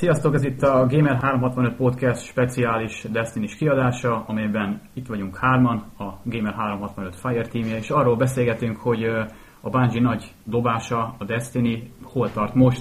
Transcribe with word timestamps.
Sziasztok, 0.00 0.34
ez 0.34 0.44
itt 0.44 0.62
a 0.62 0.86
Gamer 0.88 1.16
365 1.20 1.76
Podcast 1.76 2.24
speciális 2.24 3.06
destiny 3.12 3.48
kiadása, 3.58 4.24
amelyben 4.26 4.80
itt 4.94 5.06
vagyunk 5.06 5.36
hárman, 5.36 5.76
a 5.98 6.04
Gamer 6.24 6.54
365 6.54 7.16
Fire 7.16 7.46
teamje, 7.46 7.76
és 7.76 7.90
arról 7.90 8.16
beszélgetünk, 8.16 8.76
hogy 8.76 9.04
a 9.60 9.70
Bungie 9.70 10.00
nagy 10.00 10.34
dobása, 10.44 11.14
a 11.18 11.24
Destiny 11.24 11.92
hol 12.02 12.30
tart 12.32 12.54
most, 12.54 12.80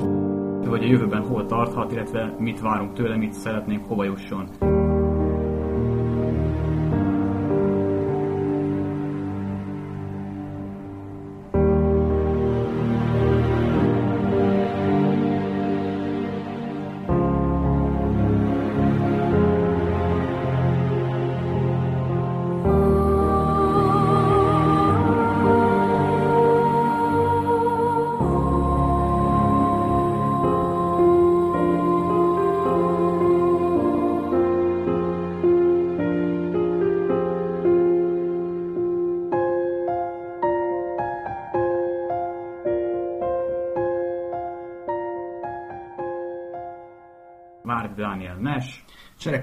vagy 0.66 0.84
a 0.84 0.88
jövőben 0.88 1.22
hol 1.22 1.46
tarthat, 1.46 1.92
illetve 1.92 2.36
mit 2.38 2.62
várunk 2.62 2.94
tőle, 2.94 3.18
mit 3.18 3.34
szeretnénk, 3.34 3.86
hova 3.86 4.04
jusson. 4.04 4.50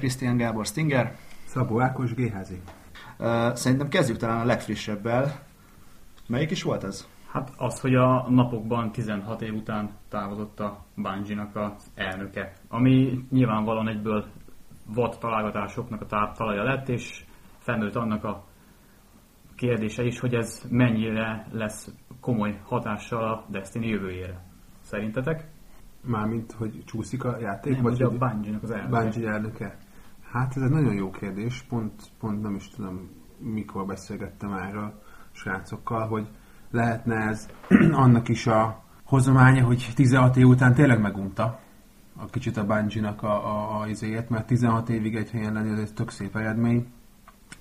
Krisztián 0.06 0.36
Gábor 0.36 0.66
Stinger. 0.66 1.16
Szabó 1.44 1.80
Ákos 1.80 2.14
Géházi. 2.14 2.60
Szerintem 3.52 3.88
kezdjük 3.88 4.16
talán 4.16 4.40
a 4.40 4.44
legfrissebbel. 4.44 5.42
Melyik 6.28 6.50
is 6.50 6.62
volt 6.62 6.84
ez? 6.84 7.08
Hát 7.32 7.52
az, 7.56 7.80
hogy 7.80 7.94
a 7.94 8.30
napokban 8.30 8.92
16 8.92 9.42
év 9.42 9.54
után 9.54 9.90
távozott 10.08 10.60
a 10.60 10.84
Bungie-nak 10.94 11.56
az 11.56 11.90
elnöke, 11.94 12.52
ami 12.68 13.24
nyilvánvalóan 13.30 13.88
egyből 13.88 14.26
vad 14.94 15.18
találgatásoknak 15.18 16.00
a 16.00 16.06
táptalaja 16.06 16.62
lett, 16.62 16.88
és 16.88 17.24
felmerült 17.58 17.96
annak 17.96 18.24
a 18.24 18.44
kérdése 19.56 20.04
is, 20.04 20.20
hogy 20.20 20.34
ez 20.34 20.62
mennyire 20.70 21.46
lesz 21.50 21.94
komoly 22.20 22.60
hatással 22.64 23.24
a 23.24 23.44
Destiny 23.48 23.84
jövőjére. 23.84 24.44
Szerintetek? 24.80 25.44
Mármint, 26.00 26.52
hogy 26.52 26.82
csúszik 26.84 27.24
a 27.24 27.38
játék? 27.40 27.72
Nem, 27.72 27.82
vagy 27.82 28.02
a 28.02 28.10
Bungie-nak 28.10 28.62
az 28.62 28.70
elnöke. 28.70 29.02
Bungie 29.02 29.30
elnöke. 29.30 29.76
Hát 30.32 30.56
ez 30.56 30.62
egy 30.62 30.70
nagyon 30.70 30.94
jó 30.94 31.10
kérdés, 31.10 31.64
pont, 31.68 32.02
pont 32.20 32.42
nem 32.42 32.54
is 32.54 32.68
tudom, 32.68 33.10
mikor 33.38 33.86
beszélgettem 33.86 34.52
erről 34.52 35.02
srácokkal, 35.32 36.08
hogy 36.08 36.28
lehetne 36.70 37.14
ez 37.14 37.48
annak 37.92 38.28
is 38.28 38.46
a 38.46 38.84
hozománya, 39.04 39.64
hogy 39.64 39.92
16 39.94 40.36
év 40.36 40.46
után 40.46 40.74
tényleg 40.74 41.00
megunta 41.00 41.60
a 42.16 42.26
kicsit 42.26 42.56
a 42.56 42.66
Bungie-nak 42.66 43.22
a, 43.22 43.46
a, 43.46 43.80
a 43.80 43.88
izéjét, 43.88 44.28
mert 44.28 44.46
16 44.46 44.88
évig 44.88 45.16
egy 45.16 45.30
helyen 45.30 45.52
lenni, 45.52 45.70
ez 45.70 45.78
egy 45.78 45.94
tök 45.94 46.10
szép 46.10 46.36
eredmény. 46.36 46.86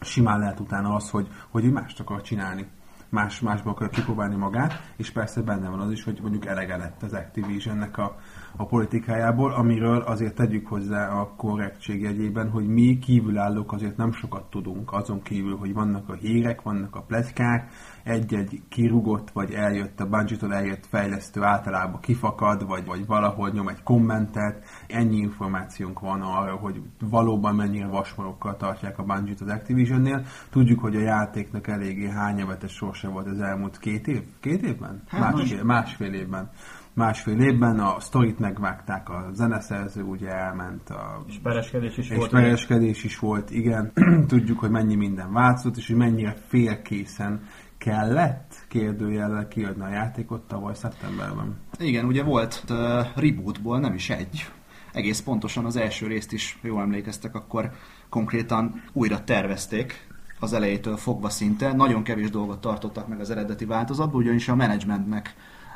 Simán 0.01 0.39
lehet 0.39 0.59
utána 0.59 0.95
az, 0.95 1.09
hogy, 1.09 1.27
hogy 1.49 1.71
mást 1.71 1.99
akar 1.99 2.21
csinálni 2.21 2.67
más, 3.09 3.39
másba 3.39 3.69
akar 3.69 3.89
kipróbálni 3.89 4.35
magát, 4.35 4.93
és 4.95 5.11
persze 5.11 5.41
benne 5.41 5.69
van 5.69 5.79
az 5.79 5.91
is, 5.91 6.03
hogy 6.03 6.19
mondjuk 6.21 6.45
elege 6.45 6.77
lett 6.77 7.03
az 7.03 7.13
Activisionnek 7.13 7.97
a, 7.97 8.17
a 8.57 8.65
politikájából, 8.65 9.51
amiről 9.51 10.01
azért 10.01 10.35
tegyük 10.35 10.67
hozzá 10.67 11.07
a 11.07 11.33
korrektség 11.37 12.01
jegyében, 12.01 12.49
hogy 12.49 12.67
mi 12.67 12.99
kívülállók 12.99 13.73
azért 13.73 13.97
nem 13.97 14.11
sokat 14.11 14.49
tudunk, 14.49 14.93
azon 14.93 15.21
kívül, 15.21 15.57
hogy 15.57 15.73
vannak 15.73 16.09
a 16.09 16.13
hírek, 16.13 16.61
vannak 16.61 16.95
a 16.95 17.01
pletykák, 17.01 17.71
egy-egy 18.03 18.61
kirugott, 18.69 19.29
vagy 19.31 19.51
eljött 19.51 19.99
a 19.99 20.09
bungie 20.09 20.55
eljött 20.55 20.85
fejlesztő 20.85 21.43
általában 21.43 21.99
kifakad, 21.99 22.67
vagy, 22.67 22.85
vagy 22.85 23.05
valahol 23.05 23.49
nyom 23.49 23.67
egy 23.67 23.83
kommentet. 23.83 24.63
Ennyi 24.87 25.17
információnk 25.17 25.99
van 25.99 26.21
arra, 26.21 26.55
hogy 26.55 26.81
valóban 27.09 27.55
mennyire 27.55 27.87
vasmarokkal 27.87 28.57
tartják 28.57 28.99
a 28.99 29.03
Bungie-t 29.03 29.41
az 29.41 29.49
Activisionnél. 29.49 30.25
Tudjuk, 30.49 30.79
hogy 30.79 30.95
a 30.95 30.99
játéknak 30.99 31.67
eléggé 31.67 32.09
hányavetes 32.09 32.71
sorsa 32.71 33.09
volt 33.09 33.27
az 33.27 33.39
elmúlt 33.39 33.79
két 33.79 34.07
év? 34.07 34.21
Két 34.39 34.61
évben? 34.61 35.03
Hát 35.07 35.33
másfél, 35.33 35.63
másfél 35.63 36.13
évben 36.13 36.51
másfél 36.95 37.39
évben, 37.39 37.79
a 37.79 37.99
sztorit 37.99 38.39
megvágták, 38.39 39.09
a 39.09 39.29
zeneszerző 39.33 40.01
ugye 40.01 40.29
elment, 40.29 40.89
a, 40.89 41.23
és 41.27 41.35
pereskedés 41.43 41.97
is 41.97 42.09
és 42.09 42.17
volt. 42.17 42.29
pereskedés 42.29 43.03
is 43.03 43.19
volt, 43.19 43.51
igen. 43.51 43.91
Tudjuk, 44.27 44.59
hogy 44.59 44.69
mennyi 44.69 44.95
minden 44.95 45.33
változott, 45.33 45.77
és 45.77 45.87
hogy 45.87 45.95
mennyire 45.95 46.35
félkészen 46.47 47.43
kellett 47.77 48.65
kérdőjellel 48.67 49.47
kiadni 49.47 49.83
a 49.83 49.89
játékot 49.89 50.47
tavaly 50.47 50.73
szeptemberben. 50.73 51.57
Igen, 51.79 52.05
ugye 52.05 52.23
volt 52.23 52.63
uh, 52.69 52.77
rebootból 53.15 53.79
nem 53.79 53.93
is 53.93 54.09
egy. 54.09 54.45
Egész 54.93 55.21
pontosan 55.21 55.65
az 55.65 55.75
első 55.75 56.07
részt 56.07 56.31
is, 56.31 56.59
jól 56.61 56.81
emlékeztek, 56.81 57.35
akkor 57.35 57.71
konkrétan 58.09 58.83
újra 58.93 59.23
tervezték 59.23 60.07
az 60.39 60.53
elejétől 60.53 60.97
fogva 60.97 61.29
szinte. 61.29 61.73
Nagyon 61.73 62.03
kevés 62.03 62.29
dolgot 62.29 62.61
tartottak 62.61 63.07
meg 63.07 63.19
az 63.19 63.29
eredeti 63.29 63.65
változatból, 63.65 64.21
ugyanis 64.21 64.47
a 64.47 64.55
menedzsmentnek 64.55 65.35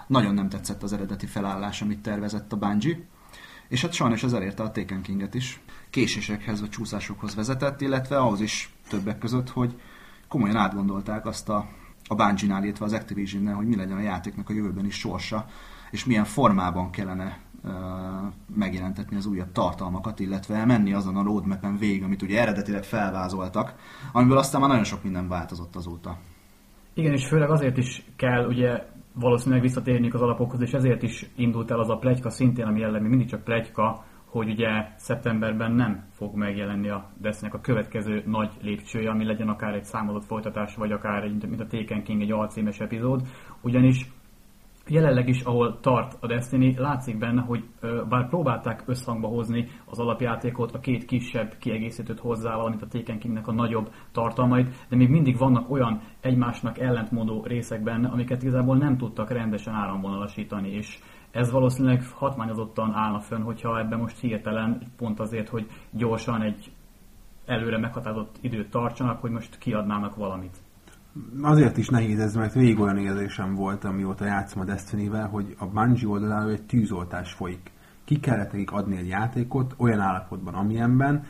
nagyon 0.09 0.33
nem 0.33 0.49
tetszett 0.49 0.83
az 0.83 0.93
eredeti 0.93 1.25
felállás, 1.25 1.81
amit 1.81 2.01
tervezett 2.01 2.53
a 2.53 2.57
Bungie. 2.57 2.97
És 3.67 3.81
hát 3.81 3.93
sajnos 3.93 4.23
ez 4.23 4.33
elérte 4.33 4.63
a 4.63 4.71
Taken 4.71 5.01
King-et 5.01 5.33
is. 5.33 5.61
Késésekhez 5.89 6.59
vagy 6.59 6.69
csúszásokhoz 6.69 7.35
vezetett, 7.35 7.81
illetve 7.81 8.17
ahhoz 8.17 8.41
is 8.41 8.73
többek 8.89 9.17
között, 9.17 9.49
hogy 9.49 9.79
komolyan 10.27 10.55
átgondolták 10.55 11.25
azt 11.25 11.49
a 11.49 11.67
a 12.11 12.15
Bungie-nál, 12.15 12.63
illetve 12.63 12.85
az 12.85 12.93
Activision-nel, 12.93 13.53
hogy 13.53 13.67
mi 13.67 13.75
legyen 13.75 13.97
a 13.97 14.01
játéknak 14.01 14.49
a 14.49 14.53
jövőben 14.53 14.85
is 14.85 14.95
sorsa, 14.95 15.45
és 15.91 16.05
milyen 16.05 16.25
formában 16.25 16.91
kellene 16.91 17.39
uh, 17.63 17.71
megjelentetni 18.55 19.15
az 19.15 19.25
újabb 19.25 19.51
tartalmakat, 19.51 20.19
illetve 20.19 20.65
menni 20.65 20.93
azon 20.93 21.17
a 21.17 21.23
roadmap-en 21.23 21.77
végig, 21.77 22.03
amit 22.03 22.21
ugye 22.21 22.41
eredetileg 22.41 22.83
felvázoltak, 22.83 23.75
amiből 24.11 24.37
aztán 24.37 24.61
már 24.61 24.69
nagyon 24.69 24.85
sok 24.85 25.03
minden 25.03 25.27
változott 25.27 25.75
azóta. 25.75 26.17
Igen, 26.93 27.13
és 27.13 27.27
főleg 27.27 27.49
azért 27.49 27.77
is 27.77 28.05
kell 28.15 28.47
ugye 28.47 28.85
valószínűleg 29.19 29.61
visszatérni 29.61 30.09
az 30.09 30.21
alapokhoz, 30.21 30.61
és 30.61 30.71
ezért 30.71 31.03
is 31.03 31.29
indult 31.35 31.71
el 31.71 31.79
az 31.79 31.89
a 31.89 31.97
plegyka 31.97 32.29
szintén, 32.29 32.65
ami 32.65 32.83
ellen 32.83 33.01
mindig 33.01 33.27
csak 33.27 33.43
plegyka, 33.43 34.03
hogy 34.25 34.49
ugye 34.49 34.69
szeptemberben 34.95 35.71
nem 35.71 36.07
fog 36.11 36.35
megjelenni 36.35 36.89
a 36.89 37.09
destiny 37.17 37.49
a 37.49 37.61
következő 37.61 38.23
nagy 38.25 38.51
lépcsője, 38.61 39.09
ami 39.09 39.25
legyen 39.25 39.49
akár 39.49 39.73
egy 39.73 39.83
számozott 39.83 40.25
folytatás, 40.25 40.75
vagy 40.75 40.91
akár 40.91 41.23
egy, 41.23 41.47
mint 41.47 41.61
a 41.61 41.67
Taken 41.67 42.03
King 42.03 42.21
egy 42.21 42.31
alcímes 42.31 42.79
epizód, 42.79 43.21
ugyanis 43.61 44.09
jelenleg 44.89 45.27
is, 45.27 45.41
ahol 45.41 45.79
tart 45.79 46.17
a 46.19 46.27
Destiny, 46.27 46.75
látszik 46.77 47.17
benne, 47.17 47.41
hogy 47.41 47.63
bár 48.09 48.27
próbálták 48.27 48.83
összhangba 48.85 49.27
hozni 49.27 49.67
az 49.85 49.99
alapjátékot, 49.99 50.71
a 50.71 50.79
két 50.79 51.05
kisebb 51.05 51.55
kiegészítőt 51.59 52.19
hozzá, 52.19 52.55
valamint 52.55 52.81
a 52.81 52.87
Taken 52.87 53.19
Kingnek 53.19 53.47
a 53.47 53.53
nagyobb 53.53 53.91
tartalmait, 54.11 54.85
de 54.89 54.95
még 54.95 55.09
mindig 55.09 55.37
vannak 55.37 55.69
olyan 55.69 56.01
egymásnak 56.21 56.79
ellentmondó 56.79 57.43
részek 57.43 57.83
benne, 57.83 58.09
amiket 58.09 58.41
igazából 58.41 58.77
nem 58.77 58.97
tudtak 58.97 59.31
rendesen 59.31 59.73
áramvonalasítani, 59.73 60.69
és 60.69 60.99
ez 61.31 61.51
valószínűleg 61.51 62.03
hatmányozottan 62.13 62.93
állna 62.93 63.19
fönn, 63.19 63.41
hogyha 63.41 63.79
ebben 63.79 63.99
most 63.99 64.19
hirtelen, 64.19 64.81
pont 64.97 65.19
azért, 65.19 65.49
hogy 65.49 65.67
gyorsan 65.91 66.41
egy 66.41 66.71
előre 67.45 67.77
meghatározott 67.77 68.37
időt 68.41 68.69
tartsanak, 68.69 69.21
hogy 69.21 69.31
most 69.31 69.57
kiadnának 69.57 70.15
valamit. 70.15 70.57
Azért 71.41 71.77
is 71.77 71.89
nehéz 71.89 72.19
ez, 72.19 72.35
mert 72.35 72.53
végig 72.53 72.79
olyan 72.79 72.97
érzésem 72.97 73.55
volt, 73.55 73.83
amióta 73.83 74.25
játszom 74.25 74.61
a 74.61 74.65
destiny 74.65 75.09
hogy 75.09 75.55
a 75.57 75.65
Bungie 75.65 76.07
oldaláról 76.07 76.51
egy 76.51 76.65
tűzoltás 76.65 77.33
folyik. 77.33 77.71
Ki 78.05 78.19
kellett 78.19 78.51
nekik 78.51 78.71
adni 78.71 78.97
egy 78.97 79.07
játékot 79.07 79.73
olyan 79.77 79.99
állapotban, 79.99 80.53
amilyenben, 80.53 81.23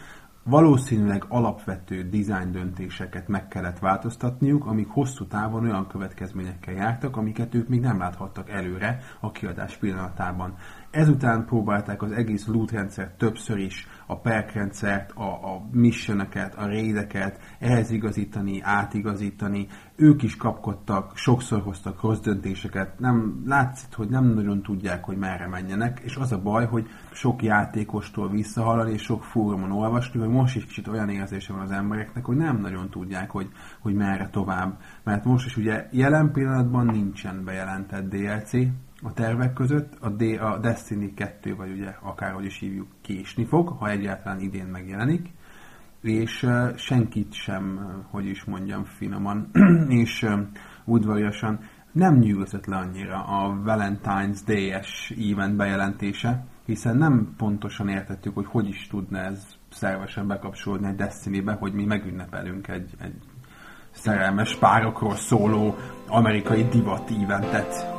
valószínűleg 0.43 1.25
alapvető 1.27 2.09
design 2.09 2.51
döntéseket 2.51 3.27
meg 3.27 3.47
kellett 3.47 3.79
változtatniuk, 3.79 4.65
amik 4.65 4.87
hosszú 4.87 5.25
távon 5.25 5.63
olyan 5.63 5.87
következményekkel 5.87 6.73
jártak, 6.73 7.17
amiket 7.17 7.55
ők 7.55 7.67
még 7.67 7.79
nem 7.79 7.99
láthattak 7.99 8.49
előre 8.49 8.99
a 9.19 9.31
kiadás 9.31 9.77
pillanatában. 9.77 10.55
Ezután 10.91 11.45
próbálták 11.45 12.01
az 12.01 12.11
egész 12.11 12.47
loot 12.47 12.71
rendszert 12.71 13.17
többször 13.17 13.57
is, 13.57 13.87
a 14.05 14.19
perk 14.19 14.51
rendszert, 14.51 15.11
a, 15.11 15.23
a 15.23 15.67
missioneket, 15.71 16.55
a 16.55 16.65
raideket 16.65 17.39
ehhez 17.59 17.91
igazítani, 17.91 18.61
átigazítani. 18.61 19.67
Ők 19.95 20.23
is 20.23 20.35
kapkodtak, 20.35 21.17
sokszor 21.17 21.61
hoztak 21.61 22.01
rossz 22.01 22.19
döntéseket. 22.19 22.99
Nem, 22.99 23.43
látszik, 23.45 23.93
hogy 23.95 24.09
nem 24.09 24.25
nagyon 24.25 24.61
tudják, 24.61 25.03
hogy 25.03 25.17
merre 25.17 25.47
menjenek, 25.47 25.99
és 26.03 26.15
az 26.15 26.31
a 26.31 26.41
baj, 26.41 26.65
hogy 26.65 26.87
sok 27.11 27.43
játékostól 27.43 28.29
visszahallani, 28.29 28.91
és 28.91 29.01
sok 29.01 29.23
fórumon 29.23 29.71
olvasni, 29.71 30.19
hogy 30.19 30.29
most 30.29 30.55
is 30.55 30.65
kicsit 30.65 30.87
olyan 30.87 31.09
érzése 31.09 31.53
van 31.53 31.61
az 31.61 31.71
embereknek, 31.71 32.25
hogy 32.25 32.37
nem 32.37 32.57
nagyon 32.57 32.89
tudják, 32.89 33.31
hogy, 33.31 33.49
hogy 33.79 33.93
merre 33.93 34.29
tovább. 34.29 34.79
Mert 35.03 35.25
most 35.25 35.45
is 35.45 35.57
ugye 35.57 35.87
jelen 35.91 36.31
pillanatban 36.31 36.85
nincsen 36.85 37.43
bejelentett 37.43 38.09
DLC, 38.09 38.51
a 39.01 39.13
tervek 39.13 39.53
között. 39.53 39.97
A, 39.99 40.09
D, 40.09 40.21
a 40.21 40.57
Destiny 40.57 41.13
2, 41.13 41.55
vagy 41.55 41.71
ugye 41.71 41.95
akárhogy 42.01 42.45
is 42.45 42.59
hívjuk, 42.59 42.87
késni 43.01 43.45
fog, 43.45 43.67
ha 43.67 43.89
egyáltalán 43.89 44.39
idén 44.39 44.65
megjelenik, 44.65 45.29
és 46.01 46.43
uh, 46.43 46.75
senkit 46.75 47.33
sem, 47.33 47.79
hogy 48.09 48.25
is 48.25 48.43
mondjam 48.43 48.83
finoman, 48.83 49.49
és 50.03 50.23
uh, 50.23 50.39
udvariasan 50.85 51.59
nem 51.91 52.17
nyűgözött 52.17 52.65
le 52.65 52.75
annyira 52.75 53.23
a 53.23 53.61
Valentine's 53.65 54.39
Day-es 54.45 55.13
event 55.31 55.55
bejelentése, 55.55 56.45
hiszen 56.65 56.97
nem 56.97 57.33
pontosan 57.37 57.89
értettük, 57.89 58.35
hogy 58.35 58.45
hogy 58.45 58.67
is 58.67 58.87
tudna 58.87 59.17
ez 59.17 59.45
szervesen 59.69 60.27
bekapcsolódni 60.27 60.87
egy 60.87 60.95
Destiny-be, 60.95 61.53
hogy 61.53 61.73
mi 61.73 61.85
megünnepelünk 61.85 62.67
egy, 62.67 62.93
egy 62.99 63.15
szerelmes 63.91 64.55
párokról 64.55 65.15
szóló 65.15 65.75
amerikai 66.07 66.63
divat 66.63 67.11
eventet. 67.23 67.98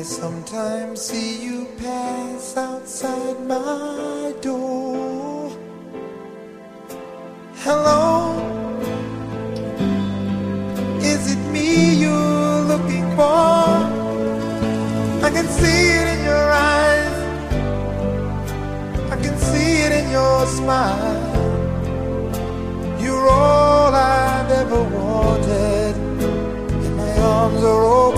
I 0.00 0.02
sometimes 0.02 0.98
see 0.98 1.44
you 1.44 1.66
pass 1.76 2.56
outside 2.56 3.38
my 3.46 4.32
door. 4.40 5.52
Hello, 7.56 8.40
is 11.02 11.32
it 11.34 11.42
me 11.52 11.96
you're 11.96 12.62
looking 12.72 13.04
for? 13.14 13.76
I 15.26 15.30
can 15.36 15.46
see 15.60 15.80
it 16.00 16.06
in 16.14 16.24
your 16.24 16.46
eyes, 16.72 17.16
I 19.12 19.16
can 19.22 19.36
see 19.36 19.82
it 19.84 19.92
in 20.00 20.10
your 20.10 20.46
smile. 20.46 21.28
You're 22.98 23.28
all 23.28 23.94
I've 23.94 24.50
ever 24.62 24.82
wanted, 24.82 25.94
and 26.86 26.96
my 26.96 27.18
arms 27.18 27.62
are 27.62 27.84
open. 27.84 28.09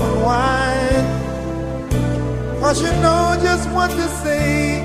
Cause 2.72 2.84
you 2.84 3.02
know 3.02 3.36
just 3.42 3.68
what 3.68 3.90
to 3.90 4.08
say. 4.24 4.80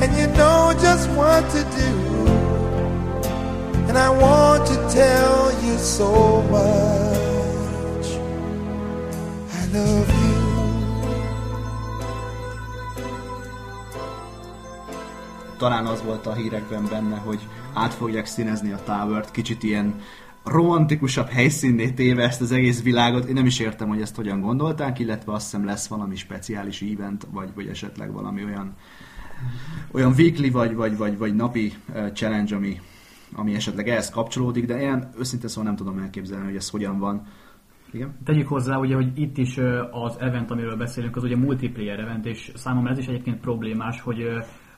And 0.00 0.10
you 0.18 0.26
know 0.38 0.72
just 0.80 1.06
what 1.10 1.42
to 1.50 1.62
do. 1.80 1.92
And 3.88 3.98
I 3.98 4.08
want 4.08 4.66
to 4.68 4.76
tell 4.88 5.52
you 5.62 5.76
so 5.76 6.40
much. 6.50 8.06
I 9.52 9.62
love 9.74 10.08
you. 10.22 10.34
Talán 15.58 15.86
az 15.86 16.02
volt 16.02 16.26
a 16.26 16.32
hírekben 16.32 16.86
benne, 16.90 17.16
hogy 17.16 17.48
át 17.74 17.94
fogják 17.94 18.26
színezni 18.26 18.72
a 18.72 18.82
távört, 18.84 19.30
kicsit 19.30 19.62
ilyen 19.62 20.00
romantikusabb 20.44 21.28
helyszínné 21.28 21.90
téve 21.90 22.22
ezt 22.22 22.40
az 22.40 22.52
egész 22.52 22.82
világot. 22.82 23.24
Én 23.24 23.34
nem 23.34 23.46
is 23.46 23.58
értem, 23.58 23.88
hogy 23.88 24.00
ezt 24.00 24.16
hogyan 24.16 24.40
gondolták, 24.40 24.98
illetve 24.98 25.32
azt 25.32 25.44
hiszem 25.44 25.64
lesz 25.64 25.86
valami 25.86 26.16
speciális 26.16 26.82
event, 26.82 27.26
vagy, 27.30 27.48
vagy 27.54 27.66
esetleg 27.66 28.12
valami 28.12 28.44
olyan, 28.44 28.74
olyan 29.92 30.12
weekly, 30.12 30.48
vagy, 30.48 30.74
vagy, 30.74 30.96
vagy, 30.96 31.18
vagy 31.18 31.34
napi 31.34 31.72
challenge, 32.12 32.56
ami, 32.56 32.80
ami 33.34 33.54
esetleg 33.54 33.88
ehhez 33.88 34.10
kapcsolódik, 34.10 34.66
de 34.66 34.80
én 34.80 35.08
őszintén 35.18 35.48
szóval 35.48 35.64
nem 35.64 35.76
tudom 35.76 35.98
elképzelni, 35.98 36.44
hogy 36.44 36.56
ez 36.56 36.70
hogyan 36.70 36.98
van. 36.98 37.26
Igen? 37.92 38.16
Tegyük 38.24 38.48
hozzá, 38.48 38.76
ugye, 38.76 38.94
hogy 38.94 39.18
itt 39.18 39.38
is 39.38 39.58
az 39.90 40.16
event, 40.18 40.50
amiről 40.50 40.76
beszélünk, 40.76 41.16
az 41.16 41.22
ugye 41.22 41.36
multiplayer 41.36 41.98
event, 41.98 42.26
és 42.26 42.52
számomra 42.54 42.90
ez 42.90 42.98
is 42.98 43.06
egyébként 43.06 43.40
problémás, 43.40 44.00
hogy 44.00 44.26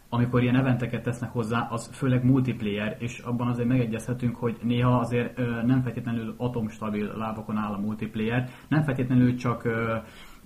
amikor 0.08 0.42
ilyen 0.42 0.56
eventeket 0.56 1.02
tesznek 1.02 1.32
hozzá, 1.32 1.68
az 1.70 1.90
főleg 1.92 2.24
multiplayer, 2.24 2.96
és 2.98 3.18
abban 3.18 3.48
azért 3.48 3.68
megegyezhetünk, 3.68 4.36
hogy 4.36 4.56
néha 4.62 4.98
azért 4.98 5.36
nem 5.66 5.82
feltétlenül 5.82 6.34
atomstabil 6.36 7.12
lábakon 7.16 7.56
áll 7.56 7.72
a 7.72 7.80
multiplayer, 7.80 8.48
nem 8.68 8.82
feltétlenül 8.82 9.36
csak 9.36 9.68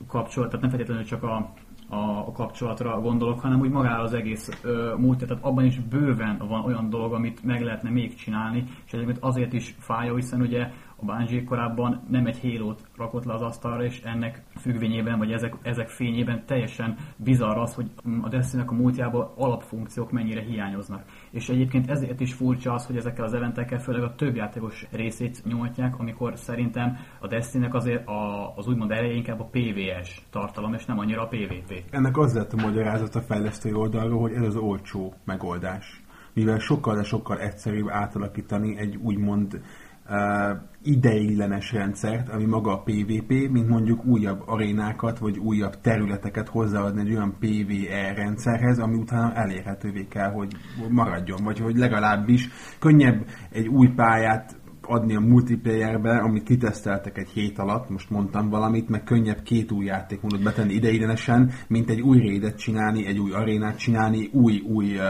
kapcsolat, 0.06 0.48
tehát 0.48 0.60
nem 0.60 0.70
feltétlenül 0.70 1.04
csak 1.04 1.22
a, 1.22 1.52
a, 1.88 2.32
kapcsolatra 2.32 3.00
gondolok, 3.00 3.40
hanem 3.40 3.60
úgy 3.60 3.70
magára 3.70 4.02
az 4.02 4.12
egész 4.12 4.60
ö, 4.62 4.94
múlt, 4.96 5.18
tehát 5.18 5.44
abban 5.44 5.64
is 5.64 5.80
bőven 5.80 6.38
van 6.48 6.64
olyan 6.64 6.90
dolog, 6.90 7.12
amit 7.12 7.44
meg 7.44 7.62
lehetne 7.62 7.90
még 7.90 8.14
csinálni, 8.14 8.64
és 8.86 8.92
egyébként 8.92 9.18
azért 9.20 9.52
is 9.52 9.74
fájó, 9.78 10.14
hiszen 10.14 10.40
ugye 10.40 10.70
a 11.00 11.04
Bungie 11.04 11.44
korábban 11.44 12.02
nem 12.08 12.26
egy 12.26 12.40
halo 12.40 12.74
rakott 12.96 13.24
le 13.24 13.34
az 13.34 13.42
asztalra, 13.42 13.84
és 13.84 14.00
ennek 14.00 14.42
függvényében, 14.56 15.18
vagy 15.18 15.32
ezek, 15.32 15.54
ezek 15.62 15.88
fényében 15.88 16.42
teljesen 16.46 16.96
bizarr 17.16 17.56
az, 17.56 17.74
hogy 17.74 17.90
a 18.22 18.28
destiny 18.28 18.60
a 18.60 18.72
múltjában 18.72 19.30
alapfunkciók 19.36 20.10
mennyire 20.10 20.40
hiányoznak. 20.40 21.04
És 21.30 21.48
egyébként 21.48 21.90
ezért 21.90 22.20
is 22.20 22.32
furcsa 22.32 22.72
az, 22.72 22.86
hogy 22.86 22.96
ezekkel 22.96 23.24
az 23.24 23.34
eventekkel 23.34 23.78
főleg 23.78 24.02
a 24.02 24.14
több 24.14 24.36
játékos 24.36 24.86
részét 24.90 25.42
nyomatják, 25.44 25.98
amikor 25.98 26.32
szerintem 26.36 26.96
a 27.18 27.26
destiny 27.26 27.64
azért 27.64 28.08
a, 28.08 28.52
az 28.56 28.66
úgymond 28.66 28.90
ereje 28.90 29.14
inkább 29.14 29.40
a 29.40 29.50
PVS 29.50 30.22
tartalom, 30.30 30.74
és 30.74 30.84
nem 30.84 30.98
annyira 30.98 31.22
a 31.22 31.28
PvP. 31.28 31.84
Ennek 31.90 32.18
az 32.18 32.34
lett 32.34 32.52
a 32.52 32.56
magyarázat 32.56 33.14
a 33.14 33.20
fejlesztői 33.20 33.72
oldalról, 33.72 34.20
hogy 34.20 34.32
ez 34.32 34.42
az 34.42 34.56
olcsó 34.56 35.14
megoldás 35.24 36.02
mivel 36.32 36.58
sokkal, 36.58 36.96
de 36.96 37.02
sokkal 37.02 37.38
egyszerűbb 37.38 37.88
átalakítani 37.88 38.78
egy 38.78 38.96
úgymond 38.96 39.60
ideiglenes 40.82 41.72
rendszert, 41.72 42.28
ami 42.28 42.44
maga 42.44 42.72
a 42.72 42.82
PvP, 42.82 43.28
mint 43.28 43.68
mondjuk 43.68 44.04
újabb 44.04 44.42
arénákat, 44.46 45.18
vagy 45.18 45.38
újabb 45.38 45.80
területeket 45.80 46.48
hozzáadni 46.48 47.00
egy 47.00 47.14
olyan 47.14 47.36
PvE 47.38 48.12
rendszerhez, 48.14 48.78
ami 48.78 48.96
utána 48.96 49.34
elérhetővé 49.34 50.06
kell, 50.08 50.30
hogy 50.30 50.52
maradjon, 50.88 51.44
vagy 51.44 51.58
hogy 51.58 51.76
legalábbis 51.76 52.48
könnyebb 52.78 53.26
egy 53.50 53.68
új 53.68 53.88
pályát 53.88 54.58
adni 54.82 55.14
a 55.14 55.20
multiplayerbe, 55.20 56.18
amit 56.18 56.42
kiteszteltek 56.42 57.18
egy 57.18 57.28
hét 57.28 57.58
alatt, 57.58 57.88
most 57.88 58.10
mondtam 58.10 58.48
valamit, 58.48 58.88
meg 58.88 59.04
könnyebb 59.04 59.42
két 59.42 59.72
új 59.72 59.84
játékmódot 59.84 60.42
betenni 60.42 60.72
ideiglenesen, 60.72 61.50
mint 61.68 61.90
egy 61.90 62.00
új 62.00 62.18
raidet 62.18 62.58
csinálni, 62.58 63.06
egy 63.06 63.18
új 63.18 63.32
arénát 63.32 63.78
csinálni, 63.78 64.30
új, 64.32 64.60
új 64.60 64.96
uh, 64.96 65.04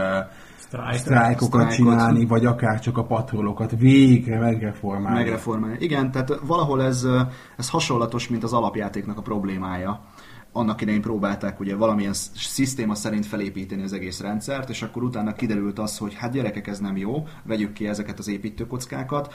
sztrájkokat 0.91 1.73
csinálni, 1.73 2.25
vagy 2.25 2.45
akár 2.45 2.79
csak 2.79 2.97
a 2.97 3.03
patrolokat 3.03 3.71
végre 3.77 4.39
megreformálni. 4.39 5.17
Megreformálni. 5.17 5.77
Igen, 5.79 6.11
tehát 6.11 6.39
valahol 6.45 6.83
ez, 6.83 7.07
ez 7.57 7.69
hasonlatos, 7.69 8.27
mint 8.27 8.43
az 8.43 8.53
alapjátéknak 8.53 9.17
a 9.17 9.21
problémája 9.21 10.01
annak 10.53 10.81
idején 10.81 11.01
próbálták 11.01 11.59
ugye 11.59 11.75
valamilyen 11.75 12.13
szisztéma 12.33 12.95
szerint 12.95 13.25
felépíteni 13.25 13.83
az 13.83 13.93
egész 13.93 14.19
rendszert, 14.21 14.69
és 14.69 14.81
akkor 14.81 15.03
utána 15.03 15.33
kiderült 15.33 15.79
az, 15.79 15.97
hogy 15.97 16.13
hát 16.13 16.31
gyerekek, 16.31 16.67
ez 16.67 16.79
nem 16.79 16.97
jó, 16.97 17.27
vegyük 17.43 17.73
ki 17.73 17.87
ezeket 17.87 18.19
az 18.19 18.27
építőkockákat, 18.27 19.33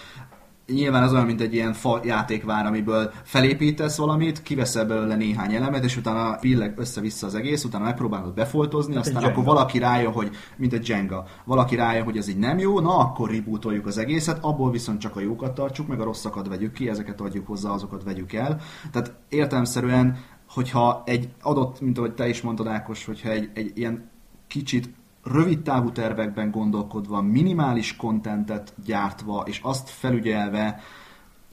nyilván 0.66 1.02
az 1.02 1.12
olyan, 1.12 1.26
mint 1.26 1.40
egy 1.40 1.54
ilyen 1.54 1.72
fa 1.72 2.00
játékvár, 2.04 2.66
amiből 2.66 3.12
felépítesz 3.22 3.96
valamit, 3.96 4.42
kiveszel 4.42 4.86
belőle 4.86 5.16
néhány 5.16 5.54
elemet, 5.54 5.84
és 5.84 5.96
utána 5.96 6.36
pilleg 6.36 6.78
össze-vissza 6.78 7.26
az 7.26 7.34
egész, 7.34 7.64
utána 7.64 7.84
megpróbálod 7.84 8.34
befoltozni, 8.34 8.94
hát 8.94 9.06
aztán 9.06 9.24
akkor 9.24 9.44
valaki 9.44 9.78
rájön, 9.78 10.12
hogy, 10.12 10.30
mint 10.56 10.72
egy 10.72 10.88
Jenga, 10.88 11.26
valaki 11.44 11.76
rájön, 11.76 12.04
hogy 12.04 12.16
ez 12.16 12.28
így 12.28 12.38
nem 12.38 12.58
jó, 12.58 12.80
na 12.80 12.96
akkor 12.96 13.30
rebootoljuk 13.30 13.86
az 13.86 13.98
egészet, 13.98 14.38
abból 14.44 14.70
viszont 14.70 15.00
csak 15.00 15.16
a 15.16 15.20
jókat 15.20 15.54
tartsuk, 15.54 15.86
meg 15.86 16.00
a 16.00 16.04
rosszakat 16.04 16.48
vegyük 16.48 16.72
ki, 16.72 16.88
ezeket 16.88 17.20
adjuk 17.20 17.46
hozzá, 17.46 17.70
azokat 17.70 18.04
vegyük 18.04 18.32
el. 18.32 18.60
Tehát 18.92 19.12
értelmszerűen, 19.28 20.18
hogyha 20.48 21.02
egy 21.06 21.28
adott, 21.42 21.80
mint 21.80 21.98
ahogy 21.98 22.12
te 22.12 22.28
is 22.28 22.40
mondtad 22.40 22.66
Ákos, 22.66 23.04
hogyha 23.04 23.30
egy, 23.30 23.50
egy 23.54 23.72
ilyen 23.74 24.10
kicsit 24.46 24.88
rövid 25.32 25.62
távú 25.62 25.92
tervekben 25.92 26.50
gondolkodva, 26.50 27.22
minimális 27.22 27.96
kontentet 27.96 28.74
gyártva, 28.84 29.42
és 29.46 29.60
azt 29.62 29.88
felügyelve 29.88 30.80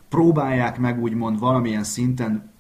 próbálják 0.10 0.80
meg 0.80 1.02
úgymond 1.02 1.40
valamilyen 1.40 1.84
szinten 1.84 2.52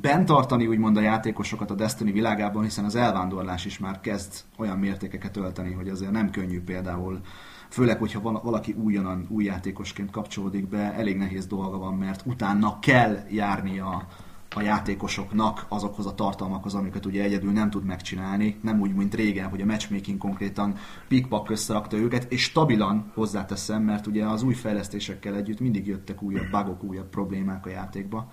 bent 0.00 0.26
tartani 0.26 0.66
úgymond 0.66 0.96
a 0.96 1.00
játékosokat 1.00 1.70
a 1.70 1.74
Destiny 1.74 2.12
világában, 2.12 2.62
hiszen 2.62 2.84
az 2.84 2.94
elvándorlás 2.94 3.64
is 3.64 3.78
már 3.78 4.00
kezd 4.00 4.32
olyan 4.56 4.78
mértékeket 4.78 5.36
ölteni, 5.36 5.72
hogy 5.72 5.88
azért 5.88 6.10
nem 6.10 6.30
könnyű 6.30 6.60
például 6.60 7.20
főleg, 7.68 7.98
hogyha 7.98 8.40
valaki 8.42 8.72
újonnan 8.72 9.26
új 9.28 9.44
játékosként 9.44 10.10
kapcsolódik 10.10 10.68
be, 10.68 10.92
elég 10.94 11.16
nehéz 11.16 11.46
dolga 11.46 11.78
van, 11.78 11.94
mert 11.94 12.22
utána 12.26 12.78
kell 12.78 13.18
járnia 13.30 14.06
a 14.54 14.62
játékosoknak 14.62 15.66
azokhoz 15.68 16.06
a 16.06 16.14
tartalmakhoz, 16.14 16.74
amiket 16.74 17.06
ugye 17.06 17.22
egyedül 17.22 17.52
nem 17.52 17.70
tud 17.70 17.84
megcsinálni, 17.84 18.56
nem 18.62 18.80
úgy, 18.80 18.94
mint 18.94 19.14
régen, 19.14 19.48
hogy 19.48 19.60
a 19.60 19.64
matchmaking 19.64 20.18
konkrétan 20.18 20.74
pikpak 21.08 21.50
összerakta 21.50 21.96
őket, 21.96 22.32
és 22.32 22.42
stabilan 22.42 23.10
hozzáteszem, 23.14 23.82
mert 23.82 24.06
ugye 24.06 24.24
az 24.24 24.42
új 24.42 24.54
fejlesztésekkel 24.54 25.34
együtt 25.34 25.60
mindig 25.60 25.86
jöttek 25.86 26.22
újabb 26.22 26.50
bugok, 26.50 26.84
újabb 26.84 27.08
problémák 27.08 27.66
a 27.66 27.70
játékba. 27.70 28.30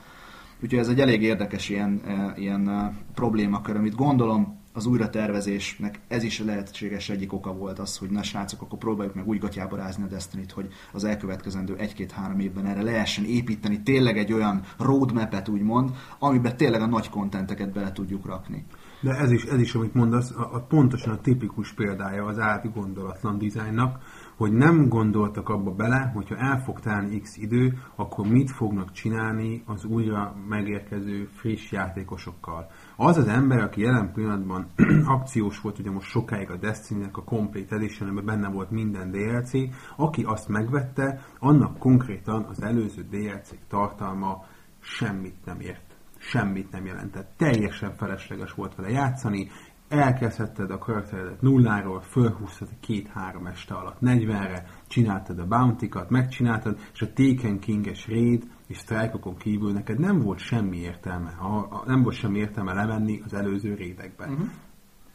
Úgyhogy 0.64 0.80
ez 0.80 0.88
egy 0.88 1.00
elég 1.00 1.22
érdekes 1.22 1.70
ilyen, 1.70 2.02
e, 2.08 2.34
ilyen 2.38 2.70
e, 2.70 2.94
problémakör, 3.14 3.76
amit 3.76 3.96
gondolom 3.96 4.59
az 4.80 4.86
újratervezésnek 4.86 6.00
ez 6.08 6.24
is 6.24 6.40
lehetséges 6.40 7.10
egyik 7.10 7.34
oka 7.34 7.54
volt 7.54 7.80
az, 7.80 7.98
hogy 7.98 8.10
na 8.10 8.24
srácok, 8.24 8.62
akkor 8.62 8.78
próbáljuk 8.78 9.16
meg 9.16 9.28
úgy 9.28 9.40
gatyába 9.40 9.76
rázni 9.76 10.04
a 10.04 10.08
destiny 10.08 10.46
hogy 10.54 10.68
az 10.92 11.04
elkövetkezendő 11.04 11.76
egy-két-három 11.76 12.40
évben 12.40 12.66
erre 12.66 12.82
lehessen 12.82 13.26
építeni 13.26 13.82
tényleg 13.82 14.18
egy 14.18 14.34
olyan 14.34 14.62
roadmap-et 14.78 15.48
úgymond, 15.48 15.90
amiben 16.20 16.58
tényleg 16.58 16.82
a 16.82 16.86
nagy 16.86 17.10
kontenteket 17.10 17.72
bele 17.72 17.92
tudjuk 17.92 18.26
rakni. 18.26 18.66
De 19.02 19.16
ez 19.16 19.32
is, 19.32 19.44
ez 19.44 19.60
is 19.60 19.74
amit 19.76 19.94
mondasz, 19.94 20.32
a, 20.32 20.56
a, 20.56 20.60
pontosan 20.60 21.14
a 21.14 21.22
tipikus 21.22 21.74
példája 21.74 22.26
az 22.26 22.40
átgondolatlan 22.40 23.38
dizájnnak, 23.38 24.04
hogy 24.40 24.52
nem 24.52 24.88
gondoltak 24.88 25.50
abba 25.50 25.72
bele, 25.72 26.12
hogyha 26.14 26.36
el 26.36 26.60
fog 26.60 26.80
telni 26.80 27.20
x 27.20 27.38
idő, 27.38 27.78
akkor 27.96 28.28
mit 28.28 28.52
fognak 28.52 28.92
csinálni 28.92 29.64
az 29.66 29.86
újra 29.86 30.36
megérkező 30.48 31.30
friss 31.34 31.72
játékosokkal. 31.72 32.72
Az 32.96 33.18
az 33.18 33.28
ember, 33.28 33.60
aki 33.60 33.82
jelen 33.82 34.12
pillanatban 34.14 34.68
akciós 35.16 35.62
volt, 35.62 35.80
ugye 35.80 35.92
most 35.92 36.10
sokáig 36.10 36.50
a 36.50 36.58
Destiny-nek 36.58 37.18
a 37.18 37.24
Complete 37.24 37.76
edition 37.76 38.26
benne 38.26 38.50
volt 38.50 38.72
minden 38.72 39.12
DLC, 39.12 39.52
aki 39.98 40.24
azt 40.24 40.48
megvette, 40.48 41.22
annak 41.40 41.78
konkrétan 41.78 42.44
az 42.44 42.62
előző 42.62 43.06
DLC 43.10 43.50
tartalma 43.68 44.46
semmit 44.80 45.46
nem 45.46 45.60
ért 45.60 45.90
semmit 46.20 46.72
nem 46.72 46.86
jelentett. 46.86 47.32
Teljesen 47.38 47.94
felesleges 47.96 48.54
volt 48.54 48.76
vele 48.76 48.90
játszani, 48.90 49.50
elkezdhetted 49.90 50.72
a 50.72 50.78
karakteredet 50.78 51.42
nulláról, 51.42 52.02
fölhúztad 52.02 52.68
két-három 52.80 53.46
este 53.46 53.74
alatt 53.74 53.98
40-re, 54.02 54.66
csináltad 54.88 55.40
a 55.40 55.48
bounty-kat, 55.48 56.10
megcsináltad, 56.10 56.78
és 56.94 57.02
a 57.02 57.14
Taken 57.14 57.60
King-es 57.60 58.08
raid 58.08 58.44
és 58.68 58.78
strike 58.78 59.20
kívül 59.38 59.72
neked 59.72 60.00
nem 60.00 60.20
volt 60.20 60.40
semmi 60.40 60.78
értelme, 60.78 61.30
a, 61.40 61.58
a, 61.58 61.84
nem 61.86 62.02
volt 62.02 62.16
semmi 62.16 62.38
értelme 62.38 62.74
levenni 62.74 63.22
az 63.26 63.34
előző 63.34 63.74
rétegben. 63.74 64.30
Uh-huh. 64.30 64.48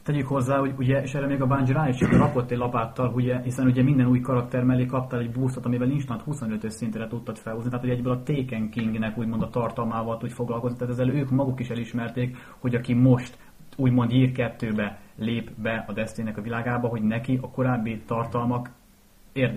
Tegyük 0.05 0.27
hozzá, 0.27 0.57
hogy 0.57 0.73
ugye, 0.77 1.01
és 1.01 1.13
erre 1.13 1.27
még 1.27 1.41
a 1.41 1.45
Bungie 1.45 1.73
rá 1.73 1.87
is 1.87 1.99
rakott 1.99 2.51
egy 2.51 2.57
lapáttal, 2.57 3.13
ugye, 3.13 3.41
hiszen 3.41 3.65
ugye 3.65 3.83
minden 3.83 4.07
új 4.07 4.19
karakter 4.19 4.63
mellé 4.63 4.85
kaptál 4.85 5.19
egy 5.19 5.31
boostot, 5.31 5.65
amivel 5.65 5.89
instant 5.89 6.23
25-ös 6.25 6.69
szintre 6.69 7.07
tudtad 7.07 7.37
felhozni, 7.37 7.69
tehát 7.69 7.85
ugye 7.85 7.93
egyből 7.93 8.13
a 8.13 8.23
Taken 8.23 8.69
Kingnek 8.69 9.17
úgymond 9.17 9.41
a 9.41 9.49
tartalmával 9.49 10.17
tud 10.17 10.29
foglalkozni, 10.29 10.77
tehát 10.77 10.93
ezzel 10.93 11.09
ők 11.09 11.29
maguk 11.29 11.59
is 11.59 11.69
elismerték, 11.69 12.37
hogy 12.59 12.75
aki 12.75 12.93
most 12.93 13.37
úgymond 13.75 14.11
Year 14.11 14.31
2-be 14.57 14.99
lép 15.15 15.51
be 15.51 15.83
a 15.87 15.93
destiny 15.93 16.33
a 16.35 16.41
világába, 16.41 16.87
hogy 16.87 17.01
neki 17.01 17.39
a 17.41 17.49
korábbi 17.49 18.01
tartalmak 18.05 18.69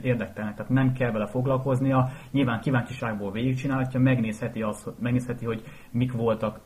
érdektelnek, 0.03 0.55
tehát 0.55 0.71
nem 0.71 0.93
kell 0.93 1.11
vele 1.11 1.27
foglalkoznia, 1.27 2.11
nyilván 2.31 2.61
kíváncsiságból 2.61 3.33
végigcsinálhatja, 3.33 4.01
megnézheti, 4.01 4.63
azt, 4.63 4.91
megnézheti, 4.99 5.45
hogy 5.45 5.65
mik 5.91 6.13
voltak 6.13 6.61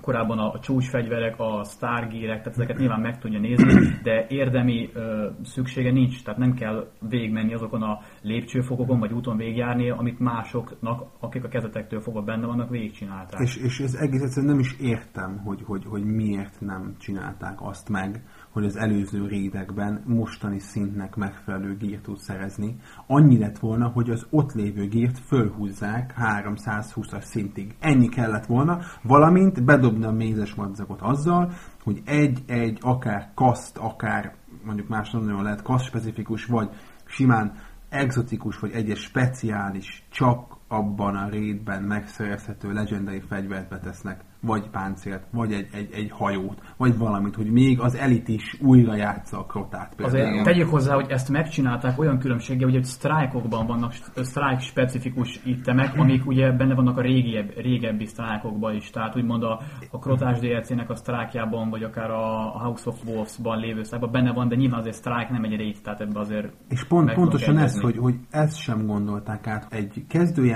korábban 0.00 0.38
a, 0.38 0.52
a 0.52 0.58
csúcsfegyverek, 0.60 1.34
a 1.38 1.64
stargírek, 1.64 2.38
tehát 2.38 2.58
ezeket 2.58 2.78
nyilván 2.78 3.00
meg 3.00 3.18
tudja 3.18 3.40
nézni, 3.40 3.98
de 4.02 4.26
érdemi 4.28 4.90
ö, 4.92 5.28
szüksége 5.42 5.92
nincs, 5.92 6.22
tehát 6.22 6.40
nem 6.40 6.54
kell 6.54 6.90
végigmenni 7.08 7.54
azokon 7.54 7.82
a 7.82 7.98
lépcsőfokokon, 8.22 8.98
vagy 8.98 9.12
úton 9.12 9.36
végigjárni, 9.36 9.90
amit 9.90 10.18
másoknak, 10.18 11.02
akik 11.20 11.44
a 11.44 11.48
kezetektől 11.48 12.00
fogva 12.00 12.22
benne 12.22 12.46
vannak, 12.46 12.70
végigcsinálták. 12.70 13.40
És, 13.40 13.56
és 13.56 13.78
ez 13.78 13.94
egész 13.94 14.22
egyszerűen 14.22 14.52
nem 14.52 14.60
is 14.60 14.76
értem, 14.78 15.38
hogy, 15.44 15.62
hogy, 15.64 15.84
hogy 15.84 16.04
miért 16.04 16.60
nem 16.60 16.94
csinálták 16.98 17.56
azt 17.62 17.88
meg, 17.88 18.22
hogy 18.52 18.64
az 18.64 18.76
előző 18.76 19.26
rédekben 19.26 20.02
mostani 20.06 20.58
szintnek 20.58 21.16
megfelelő 21.16 21.76
gírt 21.76 22.02
tud 22.02 22.18
szerezni. 22.18 22.76
Annyi 23.06 23.38
lett 23.38 23.58
volna, 23.58 23.88
hogy 23.88 24.10
az 24.10 24.26
ott 24.30 24.52
lévő 24.52 24.88
gírt 24.88 25.18
fölhúzzák 25.18 26.14
320-as 26.18 27.22
szintig. 27.22 27.74
Ennyi 27.78 28.08
kellett 28.08 28.46
volna, 28.46 28.78
valamint 29.02 29.64
bedobni 29.64 30.04
a 30.04 30.10
mézes 30.10 30.54
madzagot 30.54 31.00
azzal, 31.00 31.52
hogy 31.82 32.02
egy-egy, 32.04 32.78
akár 32.80 33.30
kaszt, 33.34 33.76
akár 33.76 34.34
mondjuk 34.64 34.88
más 34.88 35.10
nem 35.10 35.22
nagyon 35.22 35.42
lehet 35.42 35.62
kaszt 35.62 35.84
specifikus, 35.84 36.44
vagy 36.44 36.68
simán 37.04 37.52
exotikus, 37.88 38.58
vagy 38.58 38.72
egyes 38.72 39.00
speciális, 39.00 40.06
csak 40.10 40.58
abban 40.72 41.16
a 41.16 41.28
rétben 41.28 41.82
megszerezhető 41.82 42.72
legendary 42.72 43.20
fegyvert 43.20 43.68
betesznek 43.68 44.24
vagy 44.40 44.68
páncélt, 44.70 45.22
vagy 45.30 45.52
egy, 45.52 45.68
egy, 45.72 45.88
egy 45.92 46.10
hajót, 46.10 46.62
vagy 46.76 46.98
valamit, 46.98 47.34
hogy 47.34 47.50
még 47.50 47.80
az 47.80 47.94
elit 47.94 48.28
is 48.28 48.56
újra 48.60 48.94
játsza 48.94 49.38
a 49.38 49.44
krotát 49.44 49.94
például. 49.96 50.28
Azért 50.28 50.44
tegyük 50.44 50.68
hozzá, 50.68 50.94
hogy 50.94 51.10
ezt 51.10 51.28
megcsinálták 51.28 51.98
olyan 51.98 52.18
különbséggel, 52.18 52.70
hogy 52.70 52.84
sztrájkokban 52.84 53.66
vannak 53.66 53.92
strike 54.14 54.58
specifikus 54.58 55.40
itemek, 55.44 55.94
amik 55.96 56.26
ugye 56.26 56.52
benne 56.52 56.74
vannak 56.74 56.96
a 56.96 57.00
régiebb, 57.00 57.52
régebbi 57.56 58.06
sztrájkokban 58.06 58.74
is, 58.74 58.90
tehát 58.90 59.16
úgymond 59.16 59.42
a, 59.42 59.60
a 59.90 59.98
krotás 59.98 60.38
DLC-nek 60.38 60.90
a 60.90 60.94
sztrájkjában, 60.94 61.70
vagy 61.70 61.82
akár 61.82 62.10
a 62.10 62.58
House 62.62 62.88
of 62.88 63.04
Wolves-ban 63.06 63.58
lévő 63.58 63.82
sztrájkban 63.82 64.12
benne 64.12 64.32
van, 64.32 64.48
de 64.48 64.54
nyilván 64.54 64.80
azért 64.80 64.96
sztrájk 64.96 65.28
nem 65.28 65.44
egy 65.44 65.56
rét, 65.56 65.82
tehát 65.82 66.00
ebbe 66.00 66.20
azért 66.20 66.52
És 66.68 66.84
pont, 66.84 67.14
pontosan 67.14 67.58
ez, 67.58 67.80
hogy, 67.80 67.96
hogy 67.96 68.14
ezt 68.30 68.56
sem 68.56 68.86
gondolták 68.86 69.46
át. 69.46 69.66
Egy 69.72 70.04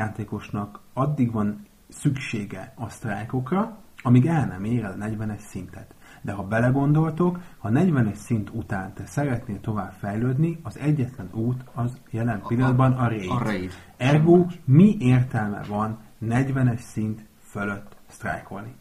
kezdőjátékosnak 0.04 0.80
addig 0.92 1.32
van 1.32 1.66
szüksége 1.88 2.72
a 2.76 2.88
sztrájkokra, 2.88 3.78
amíg 4.02 4.26
el 4.26 4.46
nem 4.46 4.64
ér 4.64 4.84
el 4.84 4.92
a 5.00 5.04
40-es 5.04 5.38
szintet. 5.38 5.94
De 6.22 6.32
ha 6.32 6.42
belegondoltok, 6.42 7.38
ha 7.58 7.68
40-es 7.72 8.14
szint 8.14 8.50
után 8.52 8.92
te 8.94 9.06
szeretnél 9.06 9.60
tovább 9.60 9.92
fejlődni, 9.92 10.58
az 10.62 10.78
egyetlen 10.78 11.28
út 11.32 11.64
az 11.74 11.98
jelen 12.10 12.42
pillanatban 12.46 12.92
a 12.92 13.08
raid. 13.08 13.30
A 13.30 13.38
raid. 13.38 13.72
Ergo, 13.96 14.46
mi 14.64 14.96
értelme 14.98 15.62
van 15.68 15.98
40-es 16.22 16.80
szint 16.80 17.24
fölött 17.38 17.96
sztrájkolni? 18.06 18.74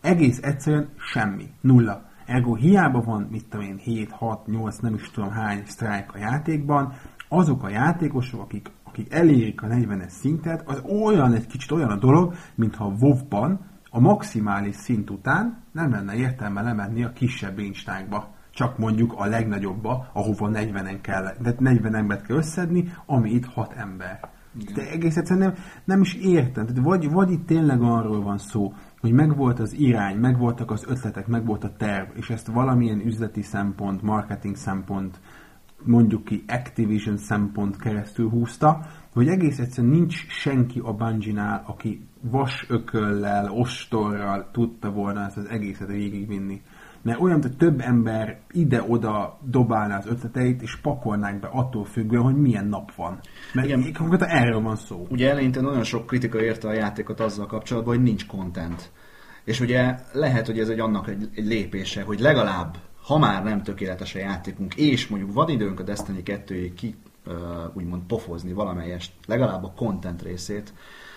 Egész 0.00 0.42
egyszerűen 0.42 0.88
semmi. 0.96 1.50
Nulla. 1.60 2.08
Ergo 2.26 2.54
hiába 2.54 3.00
van, 3.00 3.28
mit 3.30 3.46
tudom 3.48 3.66
én, 3.66 3.76
7, 3.76 4.10
6, 4.10 4.46
8, 4.46 4.78
nem 4.78 4.94
is 4.94 5.10
tudom 5.10 5.30
hány 5.30 5.62
sztrájk 5.66 6.14
a 6.14 6.18
játékban, 6.18 6.92
azok 7.28 7.62
a 7.62 7.68
játékosok, 7.68 8.40
akik 8.40 8.70
akik 9.00 9.12
elérik 9.12 9.62
a 9.62 9.66
40-es 9.66 10.08
szintet, 10.08 10.62
az 10.68 10.82
olyan 11.02 11.32
egy 11.32 11.46
kicsit 11.46 11.70
olyan 11.70 11.90
a 11.90 11.96
dolog, 11.96 12.34
mintha 12.54 12.84
a 12.84 12.94
WoW-ban 13.00 13.60
a 13.90 14.00
maximális 14.00 14.74
szint 14.74 15.10
után 15.10 15.62
nem 15.72 15.90
lenne 15.90 16.14
értelme 16.14 16.62
lemenni 16.62 17.04
a 17.04 17.12
kisebb 17.12 17.58
instákba, 17.58 18.34
csak 18.50 18.78
mondjuk 18.78 19.12
a 19.16 19.26
legnagyobbba, 19.26 20.10
ahova 20.12 20.50
40-en 20.52 20.98
kell, 21.00 21.34
de 21.40 21.54
40 21.58 21.94
embert 21.94 22.26
kell 22.26 22.36
összedni, 22.36 22.92
ami 23.06 23.30
itt 23.30 23.44
6 23.44 23.72
ember. 23.72 24.20
Igen. 24.60 24.74
De 24.74 24.90
egész 24.90 25.16
egyszerűen 25.16 25.46
nem, 25.46 25.64
nem 25.84 26.00
is 26.00 26.14
értem. 26.14 26.66
Tehát 26.66 26.82
vagy, 26.82 27.10
vagy 27.10 27.30
itt 27.30 27.46
tényleg 27.46 27.82
arról 27.82 28.22
van 28.22 28.38
szó, 28.38 28.72
hogy 29.00 29.12
megvolt 29.12 29.58
az 29.58 29.72
irány, 29.72 30.16
megvoltak 30.16 30.70
az 30.70 30.84
ötletek, 30.88 31.26
megvolt 31.26 31.64
a 31.64 31.72
terv, 31.76 32.08
és 32.14 32.30
ezt 32.30 32.46
valamilyen 32.46 33.00
üzleti 33.06 33.42
szempont, 33.42 34.02
marketing 34.02 34.56
szempont 34.56 35.20
mondjuk 35.84 36.24
ki 36.24 36.44
Activision 36.48 37.16
szempont 37.16 37.76
keresztül 37.76 38.28
húzta, 38.28 38.86
hogy 39.12 39.28
egész 39.28 39.58
egyszerűen 39.58 39.92
nincs 39.92 40.26
senki 40.28 40.80
a 40.84 40.92
Bungie-nál, 40.92 41.64
aki 41.66 42.06
vasököllel, 42.20 43.50
ostorral 43.50 44.48
tudta 44.52 44.90
volna 44.90 45.24
ezt 45.24 45.36
az 45.36 45.48
egészet 45.48 45.88
végigvinni. 45.88 46.62
Mert 47.02 47.20
olyan, 47.20 47.42
hogy 47.42 47.56
több 47.56 47.80
ember 47.80 48.40
ide-oda 48.50 49.38
dobálná 49.42 49.98
az 49.98 50.06
ötleteit, 50.06 50.62
és 50.62 50.76
pakolnák 50.76 51.40
be 51.40 51.48
attól 51.52 51.84
függően, 51.84 52.22
hogy 52.22 52.36
milyen 52.36 52.66
nap 52.66 52.94
van. 52.94 53.20
Mert 53.54 53.66
Igen. 53.66 53.92
konkrétan 53.92 54.28
erről 54.28 54.60
van 54.60 54.76
szó. 54.76 55.06
Ugye 55.10 55.30
eleinte 55.30 55.60
nagyon 55.60 55.84
sok 55.84 56.06
kritika 56.06 56.42
érte 56.42 56.68
a 56.68 56.72
játékot 56.72 57.20
azzal 57.20 57.46
kapcsolatban, 57.46 57.94
hogy 57.94 58.04
nincs 58.04 58.26
content. 58.26 58.92
És 59.44 59.60
ugye 59.60 59.94
lehet, 60.12 60.46
hogy 60.46 60.58
ez 60.58 60.68
egy 60.68 60.80
annak 60.80 61.08
egy, 61.08 61.28
egy 61.34 61.46
lépése, 61.46 62.02
hogy 62.02 62.20
legalább 62.20 62.76
ha 63.02 63.18
már 63.18 63.44
nem 63.44 63.62
tökéletes 63.62 64.14
a 64.14 64.18
játékunk, 64.18 64.74
és 64.74 65.08
mondjuk 65.08 65.32
van 65.32 65.48
időnk 65.48 65.80
a 65.80 65.82
Destiny 65.82 66.22
2 66.22 66.74
ki 66.74 66.96
úgymond 67.72 68.02
pofozni 68.02 68.52
valamelyest, 68.52 69.12
legalább 69.26 69.64
a 69.64 69.72
content 69.76 70.22
részét, 70.22 70.72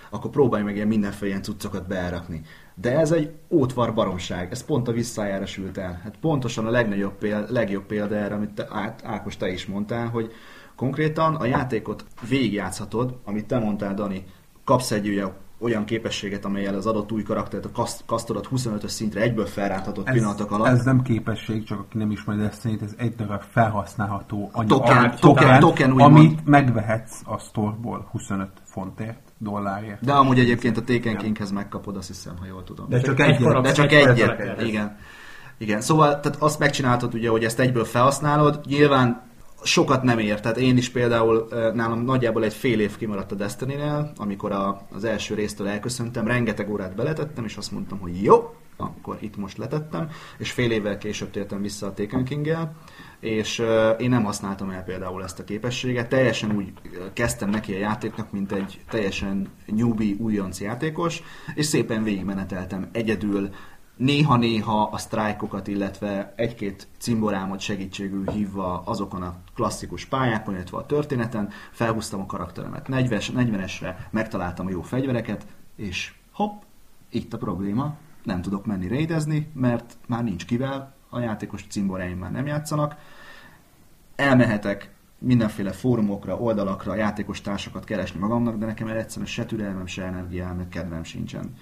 akkor 0.09 0.31
próbálj 0.31 0.63
meg 0.63 0.75
ilyen 0.75 0.87
mindenféle 0.87 1.29
ilyen 1.29 1.41
cuccokat 1.41 1.87
beárakni. 1.87 2.41
De 2.75 2.99
ez 2.99 3.11
egy 3.11 3.31
ótvar 3.49 3.93
baromság, 3.93 4.51
ez 4.51 4.65
pont 4.65 4.87
a 4.87 4.91
visszájára 4.91 5.45
sült 5.45 5.77
el. 5.77 5.99
Hát 6.03 6.17
pontosan 6.17 6.67
a 6.67 6.69
legnagyobb 6.69 7.17
példa, 7.17 7.51
legjobb 7.51 7.85
példa 7.85 8.15
erre, 8.15 8.35
amit 8.35 8.51
te, 8.51 8.67
Ákos 9.03 9.37
te 9.37 9.51
is 9.51 9.65
mondtál, 9.65 10.07
hogy 10.07 10.31
konkrétan 10.75 11.35
a 11.35 11.45
játékot 11.45 12.05
végigjátszhatod, 12.27 13.19
amit 13.23 13.45
te 13.45 13.59
mondtál, 13.59 13.93
Dani, 13.93 14.25
kapsz 14.63 14.91
egy 14.91 15.07
ugye 15.07 15.25
olyan 15.63 15.85
képességet, 15.85 16.45
amelyel 16.45 16.75
az 16.75 16.85
adott 16.85 17.11
új 17.11 17.23
karaktert, 17.23 17.65
a 17.65 17.71
kaszt, 17.71 18.03
kasztodat 18.05 18.47
25-ös 18.55 18.87
szintre 18.87 19.21
egyből 19.21 19.45
felráthatott 19.45 20.07
ez, 20.07 20.13
pillanatok 20.13 20.51
alatt. 20.51 20.67
Ez 20.67 20.83
nem 20.83 21.01
képesség, 21.01 21.63
csak 21.63 21.79
aki 21.79 21.97
nem 21.97 22.11
ismeri 22.11 22.39
Destiny-t, 22.39 22.81
ez 22.81 22.93
egy 22.97 23.15
darab 23.15 23.41
felhasználható 23.51 24.49
anyag, 24.53 24.69
token, 24.69 25.15
token, 25.19 25.59
token, 25.59 25.59
token 25.59 25.91
amit 25.91 26.45
megvehetsz 26.45 27.21
a 27.25 27.37
storeból 27.37 28.07
25 28.11 28.49
fontért 28.63 29.19
dollárért. 29.37 30.05
De 30.05 30.13
amúgy 30.13 30.39
egyébként 30.39 30.77
a 30.77 30.81
Taken 30.81 31.17
Kinghez 31.17 31.51
megkapod, 31.51 31.97
azt 31.97 32.07
hiszem, 32.07 32.33
ha 32.39 32.45
jól 32.45 32.63
tudom. 32.63 32.89
De 32.89 33.01
csak 33.01 33.19
egyet. 33.19 33.61
De 33.61 33.71
csak 33.71 33.91
egyet, 33.91 34.61
igen. 34.61 34.97
Igen, 35.57 35.81
szóval 35.81 36.19
tehát 36.19 36.41
azt 36.41 36.59
megcsináltad 36.59 37.13
ugye, 37.13 37.29
hogy 37.29 37.43
ezt 37.43 37.59
egyből 37.59 37.85
felhasználod, 37.85 38.59
nyilván 38.65 39.21
sokat 39.63 40.03
nem 40.03 40.19
ér. 40.19 40.39
Tehát 40.39 40.57
én 40.57 40.77
is 40.77 40.89
például 40.89 41.47
nálam 41.73 42.03
nagyjából 42.03 42.43
egy 42.43 42.53
fél 42.53 42.79
év 42.79 42.97
kimaradt 42.97 43.31
a 43.31 43.35
Destiny-nél, 43.35 44.11
amikor 44.17 44.51
a, 44.51 44.87
az 44.93 45.03
első 45.03 45.35
résztől 45.35 45.67
elköszöntem, 45.67 46.27
rengeteg 46.27 46.69
órát 46.69 46.95
beletettem, 46.95 47.45
és 47.45 47.57
azt 47.57 47.71
mondtam, 47.71 47.99
hogy 47.99 48.23
jó, 48.23 48.55
akkor 48.77 49.17
itt 49.19 49.37
most 49.37 49.57
letettem, 49.57 50.09
és 50.37 50.51
fél 50.51 50.71
évvel 50.71 50.97
később 50.97 51.31
tértem 51.31 51.61
vissza 51.61 51.87
a 51.87 51.93
Taken 51.93 52.23
king 52.23 52.57
és 53.23 53.63
én 53.97 54.09
nem 54.09 54.23
használtam 54.23 54.69
el 54.69 54.83
például 54.83 55.23
ezt 55.23 55.39
a 55.39 55.43
képességet. 55.43 56.09
Teljesen 56.09 56.55
úgy 56.55 56.71
kezdtem 57.13 57.49
neki 57.49 57.73
a 57.73 57.77
játéknak, 57.77 58.31
mint 58.31 58.51
egy 58.51 58.79
teljesen 58.89 59.49
newbie, 59.65 60.15
újonc 60.17 60.59
játékos, 60.59 61.23
és 61.55 61.65
szépen 61.65 62.03
végigmeneteltem 62.03 62.89
egyedül, 62.91 63.49
néha-néha 63.95 64.83
a 64.83 64.97
sztrájkokat, 64.97 65.67
illetve 65.67 66.33
egy-két 66.35 66.87
cimborámot 66.97 67.59
segítségül 67.59 68.25
hívva 68.25 68.81
azokon 68.85 69.21
a 69.21 69.35
klasszikus 69.55 70.05
pályákon, 70.05 70.53
illetve 70.53 70.77
a 70.77 70.85
történeten, 70.85 71.49
felhúztam 71.71 72.21
a 72.21 72.25
karakteremet 72.25 72.87
40-esre, 72.89 73.95
megtaláltam 74.09 74.65
a 74.65 74.69
jó 74.69 74.81
fegyvereket, 74.81 75.45
és 75.75 76.13
hopp, 76.31 76.61
itt 77.09 77.33
a 77.33 77.37
probléma, 77.37 77.95
nem 78.23 78.41
tudok 78.41 78.65
menni 78.65 78.87
raidezni, 78.87 79.51
mert 79.53 79.97
már 80.07 80.23
nincs 80.23 80.45
kivel, 80.45 80.95
a 81.09 81.19
játékos 81.19 81.65
cimboráim 81.69 82.17
már 82.17 82.31
nem 82.31 82.45
játszanak. 82.45 82.95
Elmehetek 84.15 84.91
mindenféle 85.17 85.71
fórumokra, 85.71 86.37
oldalakra, 86.37 86.95
játékos 86.95 87.41
társakat 87.41 87.83
keresni 87.83 88.19
magamnak, 88.19 88.57
de 88.57 88.65
nekem 88.65 88.87
egyszerűen 88.87 89.27
se 89.27 89.45
türelmem, 89.45 89.85
se 89.85 90.03
energiám, 90.03 90.55
meg 90.55 90.69
kedvem 90.69 91.03
sincsen. 91.03 91.55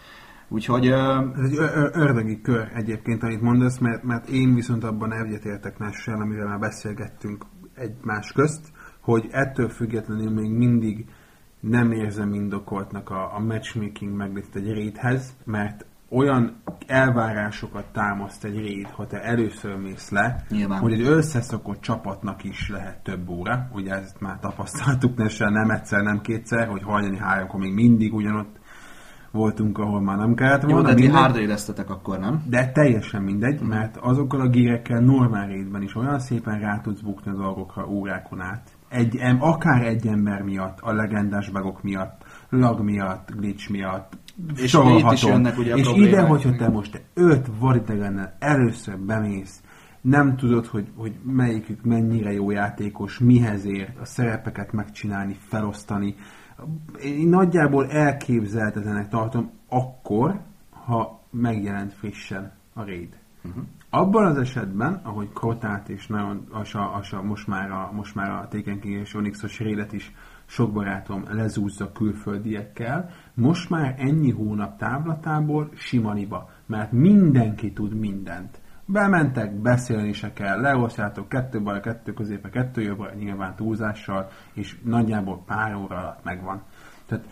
Úgyhogy... 0.54 0.88
Ez 0.88 1.44
egy 1.44 1.58
ördögi 1.92 2.42
kör 2.42 2.72
egyébként, 2.74 3.24
amit 3.24 3.42
mondasz, 3.42 3.78
mert, 3.78 4.04
mert 4.04 4.30
én 4.30 4.54
viszont 4.54 4.84
abban 4.84 5.14
egyetértek 5.14 5.78
mással, 5.78 6.22
amivel 6.22 6.48
már 6.48 6.60
beszélgettünk 6.60 7.46
egymás 7.76 8.32
közt, 8.32 8.72
hogy 9.00 9.28
ettől 9.32 9.70
függetlenül 9.70 10.32
még 10.32 10.52
mindig 10.52 11.06
nem 11.60 11.92
érzem 11.92 12.34
indokoltnak 12.34 13.10
a, 13.10 13.36
a 13.36 13.40
matchmaking 13.40 14.16
meglét 14.16 14.56
egy 14.56 14.74
raidhez, 14.74 15.36
mert 15.44 15.86
olyan 16.10 16.62
elvárásokat 16.88 17.86
támaszt 17.92 18.44
egy 18.44 18.56
raid, 18.56 18.88
ha 18.88 19.08
te 19.08 19.22
először 19.22 19.76
mész 19.76 20.10
le, 20.10 20.44
Nyilván. 20.50 20.80
hogy 20.80 20.94
egy 20.94 21.02
összeszokott 21.02 21.82
csapatnak 21.82 22.44
is 22.44 22.70
lehet 22.70 23.04
több 23.04 23.30
óra. 23.30 23.70
Ugye 23.74 23.94
ezt 23.94 24.20
már 24.20 24.40
tapasztaltuk, 24.40 25.18
nem 25.38 25.70
egyszer, 25.70 26.02
nem 26.02 26.22
kétszer, 26.22 26.68
hogy 26.68 26.84
hajnali 26.84 27.18
háromkor 27.18 27.60
még 27.60 27.74
mindig 27.74 28.14
ugyanott 28.14 28.60
voltunk, 29.32 29.78
ahol 29.78 30.02
már 30.02 30.18
nem 30.18 30.34
kellett 30.34 30.62
volna. 30.62 30.78
Jó, 30.78 30.84
de 30.84 30.94
ti 30.94 31.08
hard 31.08 31.60
akkor, 31.88 32.20
nem? 32.20 32.44
De 32.50 32.72
teljesen 32.72 33.22
mindegy, 33.22 33.64
mm. 33.64 33.68
mert 33.68 33.98
azokkal 33.98 34.42
a 34.42 34.48
gírekkel 34.48 35.00
normál 35.00 35.48
rétben 35.48 35.82
is 35.82 35.96
olyan 35.96 36.20
szépen 36.20 36.60
rá 36.60 36.80
tudsz 36.82 37.02
bukni 37.02 37.32
a 37.32 37.36
dolgokra 37.36 37.88
órákon 37.88 38.42
át. 38.42 38.70
Egy, 38.90 39.20
akár 39.40 39.82
egy 39.82 40.08
ember 40.08 40.42
miatt, 40.42 40.80
a 40.80 40.94
legendás 40.94 41.50
bagok 41.50 41.84
miatt, 41.84 42.24
lag 42.50 42.82
miatt, 42.82 43.32
glitch 43.36 43.70
miatt, 43.70 44.18
és 44.56 44.74
itt 44.74 45.12
is 45.12 45.24
jönnek 45.24 45.58
ugye 45.58 45.74
a 45.74 45.78
És 45.78 45.92
ide, 45.96 46.22
hogyha 46.22 46.56
te 46.56 46.70
most 46.70 47.02
öt 47.14 47.48
varidegennel 47.60 48.36
először 48.40 48.98
bemész, 48.98 49.62
nem 50.02 50.36
tudod, 50.36 50.66
hogy, 50.66 50.88
hogy 50.96 51.14
melyikük 51.24 51.84
mennyire 51.84 52.32
jó 52.32 52.52
játékos, 52.52 53.20
mihez 53.20 53.66
ért, 53.66 54.00
a 54.00 54.06
szerepeket 54.06 54.72
megcsinálni, 54.72 55.38
felosztani, 55.48 56.16
én 57.04 57.28
nagyjából 57.28 57.90
elképzelhetetlenek 57.90 59.08
tartom 59.10 59.52
akkor, 59.68 60.40
ha 60.70 61.22
megjelent 61.30 61.94
frissen 61.94 62.52
a 62.74 62.86
raid. 62.86 63.20
Uh-huh. 63.44 63.64
Abban 63.90 64.26
az 64.26 64.38
esetben, 64.38 64.94
ahogy 65.04 65.30
Krotát 65.34 65.90
és 65.90 66.08
nagyon, 66.08 66.48
a, 66.52 66.78
a, 66.78 67.02
a, 67.12 67.22
most 67.22 67.48
már 67.48 67.72
a, 67.72 67.92
most 67.94 68.16
már 68.16 68.30
a 68.30 68.48
Taken 68.48 68.80
King 68.80 68.96
és 68.96 69.14
Onyxos 69.14 69.60
raidet 69.60 69.94
is 69.94 70.14
sok 70.46 70.72
barátom 70.72 71.24
lezúzza 71.30 71.92
külföldiekkel, 71.92 73.10
most 73.34 73.70
már 73.70 73.96
ennyi 73.98 74.32
hónap 74.32 74.78
távlatából 74.78 75.70
simaniba, 75.76 76.50
mert 76.66 76.92
mindenki 76.92 77.74
tud 77.74 77.94
mindent. 77.94 78.61
Bementek, 78.92 79.54
beszélni 79.54 80.14
se 80.14 80.34
kell, 80.34 80.62
leosztjátok 80.62 81.30
kettő 81.30 81.62
bal, 81.62 81.80
kettő 81.80 82.14
középe, 82.14 82.50
kettő 82.50 82.82
jobbra, 82.82 83.14
nyilván 83.14 83.56
túlzással, 83.56 84.30
és 84.54 84.78
nagyjából 84.84 85.44
pár 85.46 85.76
óra 85.76 85.98
alatt 85.98 86.24
megvan. 86.24 86.64
Tehát 87.06 87.26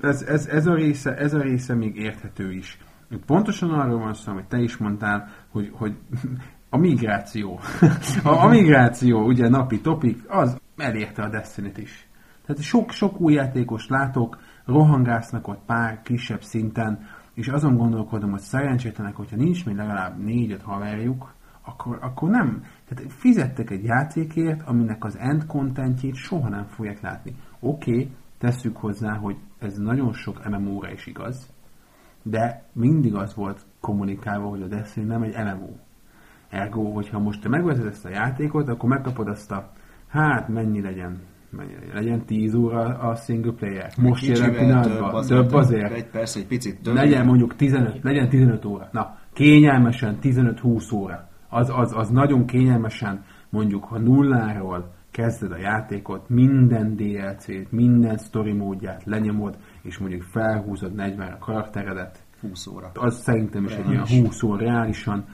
ez, 0.00 0.22
ez, 0.22 0.46
ez, 0.46 0.66
a 0.66 0.74
része, 0.74 1.16
ez 1.16 1.34
a 1.34 1.40
része 1.40 1.74
még 1.74 1.96
érthető 1.96 2.52
is. 2.52 2.78
Pontosan 3.26 3.70
arról 3.70 3.98
van 3.98 4.14
szó, 4.14 4.32
amit 4.32 4.44
te 4.44 4.58
is 4.58 4.76
mondtál, 4.76 5.28
hogy, 5.48 5.70
hogy 5.72 5.96
a 6.70 6.76
migráció. 6.76 7.60
a, 8.24 8.28
a 8.28 8.48
migráció, 8.48 9.26
ugye 9.26 9.48
napi 9.48 9.80
topik, 9.80 10.24
az 10.28 10.60
elérte 10.76 11.22
a 11.22 11.28
destiny 11.28 11.72
is. 11.76 12.08
Tehát 12.46 12.62
sok, 12.62 12.90
sok 12.90 13.20
új 13.20 13.32
játékos 13.32 13.88
látok, 13.88 14.38
rohangásznak 14.64 15.48
ott 15.48 15.62
pár 15.66 16.02
kisebb 16.02 16.42
szinten, 16.42 17.06
és 17.36 17.48
azon 17.48 17.76
gondolkodom, 17.76 18.30
hogy 18.30 18.40
szerencsétlenek, 18.40 19.16
hogyha 19.16 19.36
nincs 19.36 19.66
még 19.66 19.76
legalább 19.76 20.18
négy-öt 20.18 20.62
haverjuk, 20.62 21.34
akkor, 21.64 21.98
akkor 22.00 22.30
nem. 22.30 22.62
Tehát 22.88 23.12
fizettek 23.12 23.70
egy 23.70 23.84
játékért, 23.84 24.62
aminek 24.62 25.04
az 25.04 25.16
end 25.16 25.46
contentjét 25.46 26.14
soha 26.14 26.48
nem 26.48 26.64
fogják 26.64 27.00
látni. 27.00 27.36
Oké, 27.60 27.90
okay, 27.90 28.10
tesszük 28.38 28.76
hozzá, 28.76 29.16
hogy 29.16 29.36
ez 29.58 29.78
nagyon 29.78 30.12
sok 30.12 30.48
MMO-ra 30.48 30.92
is 30.92 31.06
igaz, 31.06 31.52
de 32.22 32.64
mindig 32.72 33.14
az 33.14 33.34
volt 33.34 33.66
kommunikálva, 33.80 34.48
hogy 34.48 34.62
a 34.62 34.66
Destiny 34.66 35.06
nem 35.06 35.22
egy 35.22 35.34
MMO. 35.34 35.70
Ergo, 36.48 36.92
hogyha 36.92 37.18
most 37.18 37.42
te 37.42 37.48
megvezed 37.48 37.86
ezt 37.86 38.04
a 38.04 38.10
játékot, 38.10 38.68
akkor 38.68 38.88
megkapod 38.88 39.28
azt 39.28 39.52
a, 39.52 39.72
hát 40.08 40.48
mennyi 40.48 40.80
legyen, 40.80 41.20
legyen 41.92 42.24
10 42.24 42.54
óra 42.54 42.98
a 42.98 43.14
single 43.14 43.52
player. 43.52 43.92
Most 43.96 44.26
jelen 44.26 44.52
pillanatban. 44.52 44.98
Több 44.98 45.12
azért. 45.12 45.40
Több 45.40 45.52
azért. 45.52 45.92
Egy 45.92 46.06
persze, 46.06 46.38
egy 46.38 46.46
picit 46.46 46.82
több. 46.82 46.94
Legyen 46.94 47.26
mondjuk 47.26 47.56
15, 47.56 47.98
legyen 48.02 48.28
15 48.28 48.64
óra. 48.64 48.88
Na, 48.92 49.18
kényelmesen 49.32 50.18
15-20 50.22 50.94
óra. 50.94 51.28
Az, 51.48 51.70
az, 51.74 51.92
az 51.96 52.08
nagyon 52.08 52.46
kényelmesen, 52.46 53.24
mondjuk, 53.50 53.84
ha 53.84 53.98
nulláról 53.98 54.94
kezded 55.10 55.52
a 55.52 55.58
játékot, 55.58 56.28
minden 56.28 56.96
DLC-t, 56.96 57.72
minden 57.72 58.16
story 58.16 58.52
módját 58.52 59.04
lenyomod, 59.04 59.56
és 59.82 59.98
mondjuk 59.98 60.22
felhúzod 60.22 60.94
40 60.94 61.32
a 61.32 61.38
karakteredet. 61.38 62.24
20 62.40 62.66
óra. 62.66 62.90
Az 62.94 63.22
szerintem 63.22 63.64
is 63.64 63.72
egy 63.72 63.88
olyan 63.88 64.06
20 64.06 64.42
óra 64.42 64.58
reálisan. 64.58 65.24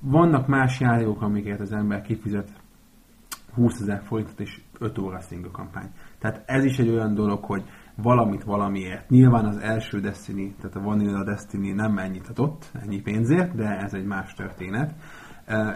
Vannak 0.00 0.46
más 0.46 0.80
játékok, 0.80 1.22
amiket 1.22 1.60
az 1.60 1.72
ember 1.72 2.02
kifizet 2.02 2.48
20 3.54 3.80
ezer 3.80 4.02
forintot, 4.04 4.40
és 4.40 4.60
5 4.80 4.98
óra 4.98 5.20
single 5.20 5.50
kampány. 5.50 5.90
Tehát 6.18 6.42
ez 6.46 6.64
is 6.64 6.78
egy 6.78 6.88
olyan 6.88 7.14
dolog, 7.14 7.44
hogy 7.44 7.64
valamit 7.94 8.44
valamiért. 8.44 9.08
Nyilván 9.08 9.44
az 9.44 9.56
első 9.56 10.00
Destiny, 10.00 10.54
tehát 10.60 10.76
a 10.76 10.80
Vanilla 10.80 11.24
Destiny 11.24 11.74
nem 11.74 11.98
ennyit 11.98 12.28
adott, 12.28 12.70
ennyi 12.82 13.00
pénzért, 13.00 13.54
de 13.54 13.78
ez 13.78 13.94
egy 13.94 14.04
más 14.04 14.34
történet. 14.34 14.94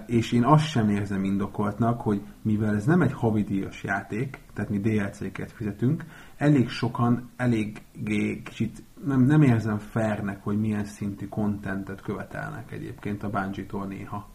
És 0.07 0.33
én 0.33 0.45
azt 0.45 0.67
sem 0.67 0.89
érzem 0.89 1.25
indokoltnak, 1.25 2.01
hogy 2.01 2.23
mivel 2.43 2.75
ez 2.75 2.85
nem 2.85 3.03
egy 3.03 3.13
havidíjas 3.13 3.83
játék, 3.83 4.41
tehát 4.55 4.71
mi 4.71 4.79
DLC-ket 4.79 5.53
fizetünk, 5.53 6.05
elég 6.37 6.69
sokan, 6.69 7.31
eléggé 7.37 8.43
kicsit 8.43 8.83
nem, 9.05 9.21
nem 9.21 9.43
érzem 9.43 9.79
fairnek, 9.79 10.43
hogy 10.43 10.59
milyen 10.59 10.85
szintű 10.85 11.27
kontentet 11.27 12.01
követelnek 12.01 12.73
egyébként 12.73 13.23
a 13.23 13.31
Bungie-tól 13.31 13.87
néha 13.87 14.29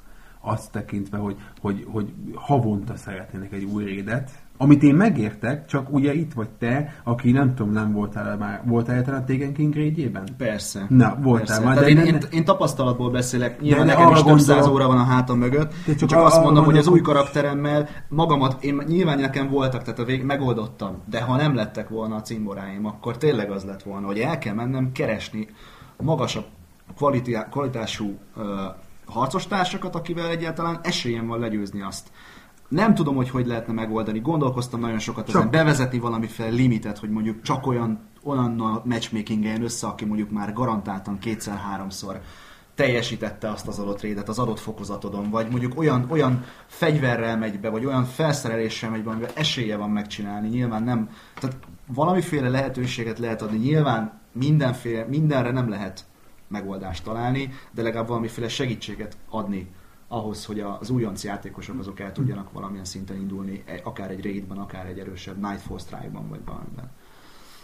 azt 0.45 0.71
tekintve, 0.71 1.17
hogy, 1.17 1.37
hogy, 1.61 1.85
hogy 1.87 2.13
havonta 2.33 2.95
szeretnének 2.95 3.51
egy 3.51 3.63
új 3.63 3.83
rédet, 3.83 4.42
amit 4.57 4.83
én 4.83 4.95
megértek, 4.95 5.65
csak 5.65 5.93
ugye 5.93 6.13
itt 6.13 6.33
vagy 6.33 6.49
te, 6.49 6.93
aki 7.03 7.31
nem 7.31 7.55
tudom, 7.55 7.71
nem 7.71 7.91
voltál 7.91 8.37
már, 8.37 8.61
voltál 8.65 8.95
egyáltalán 8.95 9.21
a 9.21 9.25
Taken 9.25 9.53
King 9.53 9.73
régyében? 9.73 10.23
Persze. 10.37 10.85
Na, 10.89 11.17
voltál 11.21 11.45
Persze. 11.45 11.63
már. 11.63 11.75
De 11.75 11.87
én, 11.87 11.97
én, 11.97 12.17
én, 12.31 12.43
tapasztalatból 12.43 13.11
beszélek, 13.11 13.61
nyilván 13.61 13.85
nekem 13.85 14.11
is 14.11 14.23
több 14.23 14.39
száz 14.39 14.67
óra 14.67 14.87
van 14.87 14.97
a 14.97 15.03
hátam 15.03 15.37
mögött, 15.37 15.73
de 15.85 15.95
csak, 15.95 16.09
csak 16.09 16.23
azt 16.23 16.41
mondom, 16.43 16.65
hogy 16.65 16.77
az 16.77 16.87
új 16.87 17.01
karakteremmel 17.01 17.89
magamat, 18.09 18.63
én 18.63 18.81
nyilván 18.87 19.19
nekem 19.19 19.49
voltak, 19.49 19.83
tehát 19.83 19.99
a 19.99 20.05
vég, 20.05 20.23
megoldottam, 20.23 21.01
de 21.09 21.21
ha 21.21 21.35
nem 21.35 21.55
lettek 21.55 21.89
volna 21.89 22.15
a 22.15 22.21
cimboráim, 22.21 22.85
akkor 22.85 23.17
tényleg 23.17 23.51
az 23.51 23.63
lett 23.63 23.83
volna, 23.83 24.05
hogy 24.05 24.19
el 24.19 24.37
kell 24.37 24.53
mennem 24.53 24.91
keresni 24.91 25.47
magasabb 25.97 26.45
kvalitású 27.49 28.17
uh, 28.35 28.43
harcos 29.05 29.47
társakat, 29.47 29.95
akivel 29.95 30.29
egyáltalán 30.29 30.79
esélyem 30.83 31.27
van 31.27 31.39
legyőzni 31.39 31.81
azt. 31.81 32.11
Nem 32.73 32.95
tudom, 32.95 33.15
hogy 33.15 33.29
hogy 33.29 33.47
lehetne 33.47 33.73
megoldani. 33.73 34.19
Gondolkoztam 34.19 34.79
nagyon 34.79 34.99
sokat 34.99 35.29
ezen. 35.29 35.49
Bevezetni 35.51 35.99
valamiféle 35.99 36.49
limitet, 36.49 36.97
hogy 36.97 37.09
mondjuk 37.09 37.41
csak 37.41 37.67
olyan, 37.67 37.99
olyan 38.23 38.81
matchmaking 38.85 39.61
össze, 39.61 39.87
aki 39.87 40.05
mondjuk 40.05 40.31
már 40.31 40.53
garantáltan 40.53 41.19
kétszer-háromszor 41.19 42.21
teljesítette 42.75 43.49
azt 43.49 43.67
az 43.67 43.79
adott 43.79 44.01
rédet 44.01 44.29
az 44.29 44.39
adott 44.39 44.59
fokozatodon, 44.59 45.29
vagy 45.29 45.47
mondjuk 45.49 45.77
olyan, 45.77 46.05
olyan 46.09 46.43
fegyverrel 46.65 47.37
megy 47.37 47.59
be, 47.59 47.69
vagy 47.69 47.85
olyan 47.85 48.05
felszereléssel 48.05 48.89
megy 48.89 49.03
be, 49.03 49.09
amivel 49.09 49.31
esélye 49.33 49.77
van 49.77 49.89
megcsinálni. 49.89 50.47
Nyilván 50.47 50.83
nem, 50.83 51.09
tehát 51.39 51.57
valamiféle 51.87 52.49
lehetőséget 52.49 53.19
lehet 53.19 53.41
adni. 53.41 53.57
Nyilván 53.57 54.21
mindenféle, 54.31 55.05
mindenre 55.05 55.51
nem 55.51 55.69
lehet 55.69 56.05
megoldást 56.47 57.03
találni, 57.03 57.49
de 57.71 57.81
legalább 57.81 58.07
valamiféle 58.07 58.47
segítséget 58.47 59.17
adni 59.29 59.71
ahhoz, 60.07 60.45
hogy 60.45 60.59
az 60.59 60.89
újonc 60.89 61.23
játékosok 61.23 61.79
azok 61.79 61.99
el 61.99 62.11
tudjanak 62.11 62.51
valamilyen 62.51 62.85
szinten 62.85 63.17
indulni, 63.17 63.63
e, 63.65 63.79
akár 63.83 64.11
egy 64.11 64.23
raidban, 64.23 64.57
akár 64.57 64.85
egy 64.85 64.99
erősebb 64.99 65.41
Nightfall 65.41 65.79
Strike-ban, 65.79 66.29
vagy 66.29 66.41
valamiben. 66.45 66.91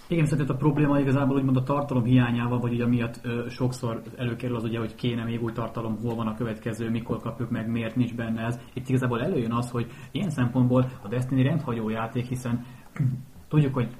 Igen, 0.10 0.24
viszont 0.24 0.50
a 0.50 0.56
probléma 0.56 1.00
igazából 1.00 1.36
úgymond 1.36 1.58
a 1.58 1.64
tartalom 1.64 2.04
hiányával, 2.04 2.60
vagy 2.60 2.74
ugye 2.74 2.84
amiatt 2.84 3.20
ö, 3.24 3.46
sokszor 3.50 4.02
előkerül 4.18 4.56
az 4.56 4.64
ugye, 4.64 4.80
hogy 4.80 4.96
kéne 4.96 5.24
még 5.24 5.44
új 5.44 5.52
tartalom, 5.52 5.98
hol 6.02 6.16
van 6.16 6.28
a 6.28 6.36
következő, 6.36 6.90
mikor 6.90 7.20
kapjuk 7.20 7.50
meg, 7.50 7.70
miért 7.70 7.96
nincs 7.96 8.16
benne 8.16 8.46
ez. 8.46 8.60
Itt 8.74 8.90
igazából 8.90 9.22
előjön 9.22 9.52
az, 9.52 9.70
hogy 9.70 9.92
ilyen 10.12 10.30
szempontból 10.30 10.92
a 11.02 11.08
Destiny 11.08 11.44
rendhagyó 11.44 11.90
játék, 11.90 12.26
hiszen 12.26 12.66
tudjuk, 13.50 13.74
hogy 13.74 13.96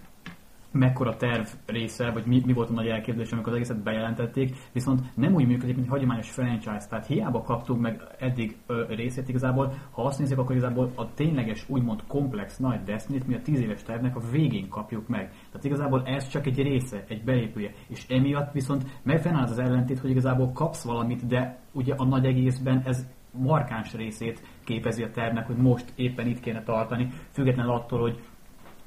mekkora 0.72 1.16
terv 1.16 1.46
része, 1.66 2.12
vagy 2.12 2.26
mi, 2.26 2.42
mi 2.46 2.54
volt 2.54 2.70
a 2.70 2.74
nagy 2.74 2.88
elképzelés, 2.88 3.32
amikor 3.32 3.52
az 3.52 3.56
egészet 3.58 3.84
bejelentették, 3.84 4.56
viszont 4.72 5.02
nem 5.16 5.34
úgy 5.34 5.48
működik, 5.48 5.76
mint 5.76 5.86
egy 5.86 5.92
hagyományos 5.92 6.30
franchise, 6.30 6.88
tehát 6.90 7.06
hiába 7.06 7.42
kaptunk 7.42 7.82
meg 7.82 8.02
eddig 8.20 8.58
ö, 8.68 8.86
részét 8.88 9.30
igazából, 9.30 9.74
ha 9.92 10.04
azt 10.04 10.20
nézzük, 10.20 10.38
akkor 10.38 10.56
igazából 10.56 10.92
a 10.96 11.14
tényleges, 11.14 11.66
úgymond 11.70 12.04
komplex 12.08 12.58
nagy 12.58 12.84
Destiny-t 12.84 13.28
mi 13.28 13.36
a 13.36 13.42
10 13.42 13.60
éves 13.60 13.84
tervnek 13.84 14.16
a 14.16 14.22
végén 14.32 14.70
kapjuk 14.70 15.08
meg. 15.08 15.30
Tehát 15.30 15.64
igazából 15.64 16.04
ez 16.06 16.28
csak 16.28 16.46
egy 16.46 16.62
része, 16.62 17.04
egy 17.08 17.24
beépülje, 17.24 17.72
és 17.88 18.06
emiatt 18.08 18.52
viszont 18.52 18.86
megfennáll 19.04 19.44
az 19.44 19.60
ellentét, 19.60 20.00
hogy 20.00 20.10
igazából 20.10 20.52
kapsz 20.52 20.84
valamit, 20.84 21.28
de 21.28 21.60
ugye 21.74 21.94
a 21.98 22.06
nagy 22.06 22.26
egészben 22.26 22.82
ez 22.86 23.08
markáns 23.32 23.94
részét 23.94 24.42
képezi 24.64 25.04
a 25.04 25.12
tervnek, 25.12 25.48
hogy 25.48 25.58
most 25.58 25.94
éppen 25.96 26.28
itt 26.28 26.40
kéne 26.40 26.64
tartani, 26.64 27.10
függetlenül 27.32 27.72
attól, 27.72 28.00
hogy 28.00 28.20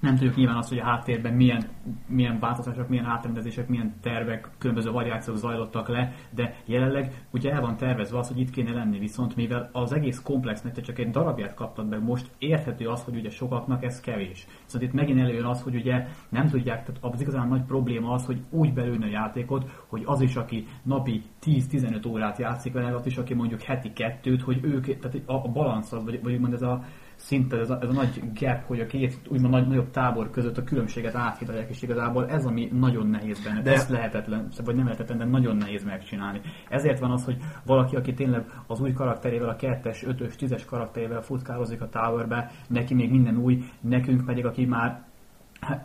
nem 0.02 0.16
tudjuk 0.16 0.36
nyilván 0.36 0.56
azt, 0.56 0.68
hogy 0.68 0.78
a 0.78 0.84
háttérben 0.84 1.34
milyen, 1.34 1.64
milyen 2.06 2.38
változások, 2.38 2.88
milyen 2.88 3.04
átrendezések, 3.04 3.68
milyen 3.68 3.94
tervek, 4.00 4.48
különböző 4.58 4.90
variációk 4.90 5.36
zajlottak 5.36 5.88
le, 5.88 6.12
de 6.30 6.54
jelenleg 6.64 7.24
ugye 7.30 7.52
el 7.52 7.60
van 7.60 7.76
tervezve 7.76 8.18
az, 8.18 8.28
hogy 8.28 8.38
itt 8.38 8.50
kéne 8.50 8.72
lenni, 8.72 8.98
viszont 8.98 9.36
mivel 9.36 9.68
az 9.72 9.92
egész 9.92 10.20
komplexnek 10.22 10.72
te 10.72 10.80
csak 10.80 10.98
egy 10.98 11.10
darabját 11.10 11.54
kaptad 11.54 11.88
meg, 11.88 12.02
most 12.02 12.30
érthető 12.38 12.88
az, 12.88 13.02
hogy 13.04 13.16
ugye 13.16 13.30
sokaknak 13.30 13.84
ez 13.84 14.00
kevés. 14.00 14.46
Viszont 14.64 14.84
itt 14.84 14.92
megint 14.92 15.20
előjön 15.20 15.44
az, 15.44 15.62
hogy 15.62 15.74
ugye 15.74 16.06
nem 16.28 16.48
tudják, 16.48 16.84
tehát 16.84 17.14
az 17.14 17.20
igazán 17.20 17.48
nagy 17.48 17.62
probléma 17.62 18.12
az, 18.12 18.26
hogy 18.26 18.40
úgy 18.50 18.72
belőne 18.72 19.06
a 19.06 19.10
játékot, 19.10 19.84
hogy 19.86 20.02
az 20.06 20.20
is, 20.20 20.36
aki 20.36 20.66
napi 20.82 21.22
10-15 21.44 22.08
órát 22.08 22.38
játszik 22.38 22.72
vele, 22.72 22.96
az 22.96 23.06
is, 23.06 23.16
aki 23.16 23.34
mondjuk 23.34 23.62
heti 23.62 23.92
kettőt, 23.92 24.42
hogy 24.42 24.60
ők, 24.62 24.98
tehát 24.98 25.28
a, 25.28 25.34
a 25.34 25.48
balansz 25.48 25.92
az, 25.92 26.04
vagy, 26.04 26.22
vagy 26.22 26.32
úgymond 26.32 26.52
ez 26.52 26.62
a 26.62 26.84
szinte 27.22 27.56
ez 27.56 27.70
a, 27.70 27.78
ez 27.82 27.88
a 27.88 27.92
nagy 27.92 28.22
gap, 28.40 28.66
hogy 28.66 28.80
a 28.80 28.86
két 28.86 29.18
úgymond 29.28 29.52
nagy, 29.52 29.66
nagyobb 29.66 29.90
tábor 29.90 30.30
között 30.30 30.58
a 30.58 30.64
különbséget 30.64 31.14
áthidalják, 31.14 31.68
és 31.70 31.82
igazából 31.82 32.28
ez, 32.28 32.44
ami 32.44 32.68
nagyon 32.72 33.06
nehéz 33.06 33.44
benne. 33.44 33.62
De 33.62 33.72
ezt 33.72 33.88
lehetetlen, 33.88 34.48
vagy 34.64 34.74
nem 34.74 34.84
lehetetlen, 34.84 35.18
de 35.18 35.24
nagyon 35.24 35.56
nehéz 35.56 35.84
megcsinálni. 35.84 36.40
Ezért 36.68 36.98
van 36.98 37.10
az, 37.10 37.24
hogy 37.24 37.36
valaki, 37.66 37.96
aki 37.96 38.14
tényleg 38.14 38.44
az 38.66 38.80
új 38.80 38.92
karakterével, 38.92 39.48
a 39.48 39.56
kettes, 39.56 40.04
ötös, 40.04 40.36
tízes 40.36 40.64
karakterével 40.64 41.22
futkározik 41.22 41.80
a 41.80 41.88
táborbe, 41.88 42.50
neki 42.68 42.94
még 42.94 43.10
minden 43.10 43.36
új, 43.36 43.62
nekünk 43.80 44.24
pedig, 44.24 44.46
aki 44.46 44.64
már 44.64 45.11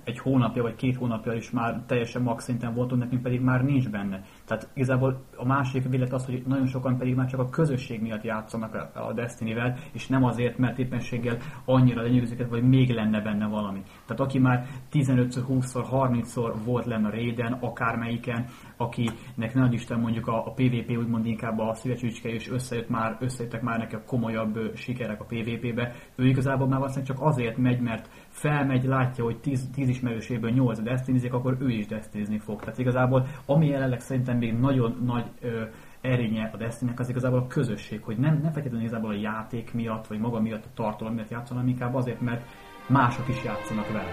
egy 0.03 0.19
hónapja 0.19 0.61
vagy 0.61 0.75
két 0.75 0.95
hónapja 0.95 1.33
is 1.33 1.51
már 1.51 1.81
teljesen 1.87 2.21
max 2.21 2.43
szinten 2.43 2.73
voltunk, 2.73 3.01
nekünk 3.01 3.21
pedig 3.21 3.41
már 3.41 3.63
nincs 3.63 3.89
benne. 3.89 4.21
Tehát 4.45 4.69
igazából 4.73 5.23
a 5.35 5.45
másik 5.45 5.89
vélet 5.89 6.13
az, 6.13 6.25
hogy 6.25 6.43
nagyon 6.47 6.65
sokan 6.65 6.97
pedig 6.97 7.15
már 7.15 7.27
csak 7.27 7.39
a 7.39 7.49
közösség 7.49 8.01
miatt 8.01 8.23
játszanak 8.23 8.89
a 8.93 9.13
Destiny-vel, 9.13 9.77
és 9.91 10.07
nem 10.07 10.23
azért, 10.23 10.57
mert 10.57 10.79
éppenséggel 10.79 11.37
annyira 11.65 12.01
lenyűgözik, 12.01 12.47
vagy 12.47 12.63
még 12.63 12.89
lenne 12.89 13.21
benne 13.21 13.47
valami. 13.47 13.81
Tehát 14.05 14.21
aki 14.21 14.39
már 14.39 14.67
15-ször, 14.91 15.43
20-szor, 15.49 15.85
30-szor 15.91 16.53
volt 16.65 16.85
lenne 16.85 17.07
a 17.07 17.11
Raiden, 17.11 17.53
akármelyiken, 17.53 18.45
akinek 18.77 19.53
nagy 19.53 19.73
Isten 19.73 19.99
mondjuk 19.99 20.27
a, 20.27 20.45
a 20.45 20.51
PvP 20.51 20.97
úgymond 20.97 21.25
inkább 21.25 21.59
a 21.59 21.73
szívecsücske, 21.73 22.29
és 22.29 22.49
összejött 22.49 22.89
már, 22.89 23.17
összejöttek 23.19 23.61
már 23.61 23.77
neki 23.77 23.95
a 23.95 24.03
komolyabb 24.03 24.75
sikerek 24.75 25.21
a 25.21 25.25
PvP-be, 25.25 25.93
ő 26.15 26.27
igazából 26.27 26.67
már 26.67 26.79
valószínűleg 26.79 27.15
csak 27.15 27.25
azért 27.25 27.57
megy, 27.57 27.79
mert 27.79 28.09
felmegy, 28.37 28.83
látja, 28.83 29.23
hogy 29.23 29.37
10, 29.37 29.69
10 29.73 29.89
ismerőséből 29.89 30.49
8 30.49 30.81
destinizik, 30.81 31.33
akkor 31.33 31.57
ő 31.59 31.69
is 31.69 31.85
destinizni 31.85 32.37
fog. 32.37 32.59
Tehát 32.59 32.77
igazából, 32.77 33.27
ami 33.45 33.67
jelenleg 33.67 33.99
szerintem 33.99 34.37
még 34.37 34.59
nagyon 34.59 34.97
nagy 35.05 35.25
ö, 35.41 35.63
erénye 36.01 36.49
a 36.53 36.57
destiny 36.57 36.93
az 36.95 37.09
igazából 37.09 37.39
a 37.39 37.47
közösség, 37.47 38.03
hogy 38.03 38.17
nem, 38.17 38.39
nem 38.41 38.51
feltétlenül 38.51 38.85
igazából 38.85 39.09
a 39.09 39.19
játék 39.19 39.73
miatt, 39.73 40.07
vagy 40.07 40.19
maga 40.19 40.39
miatt 40.39 40.65
a 40.65 40.73
tartalom 40.73 41.13
miatt 41.13 41.29
játszanak, 41.29 41.67
inkább 41.67 41.95
azért, 41.95 42.21
mert 42.21 42.45
mások 42.87 43.27
is 43.27 43.43
játszanak 43.43 43.91
vele 43.91 44.11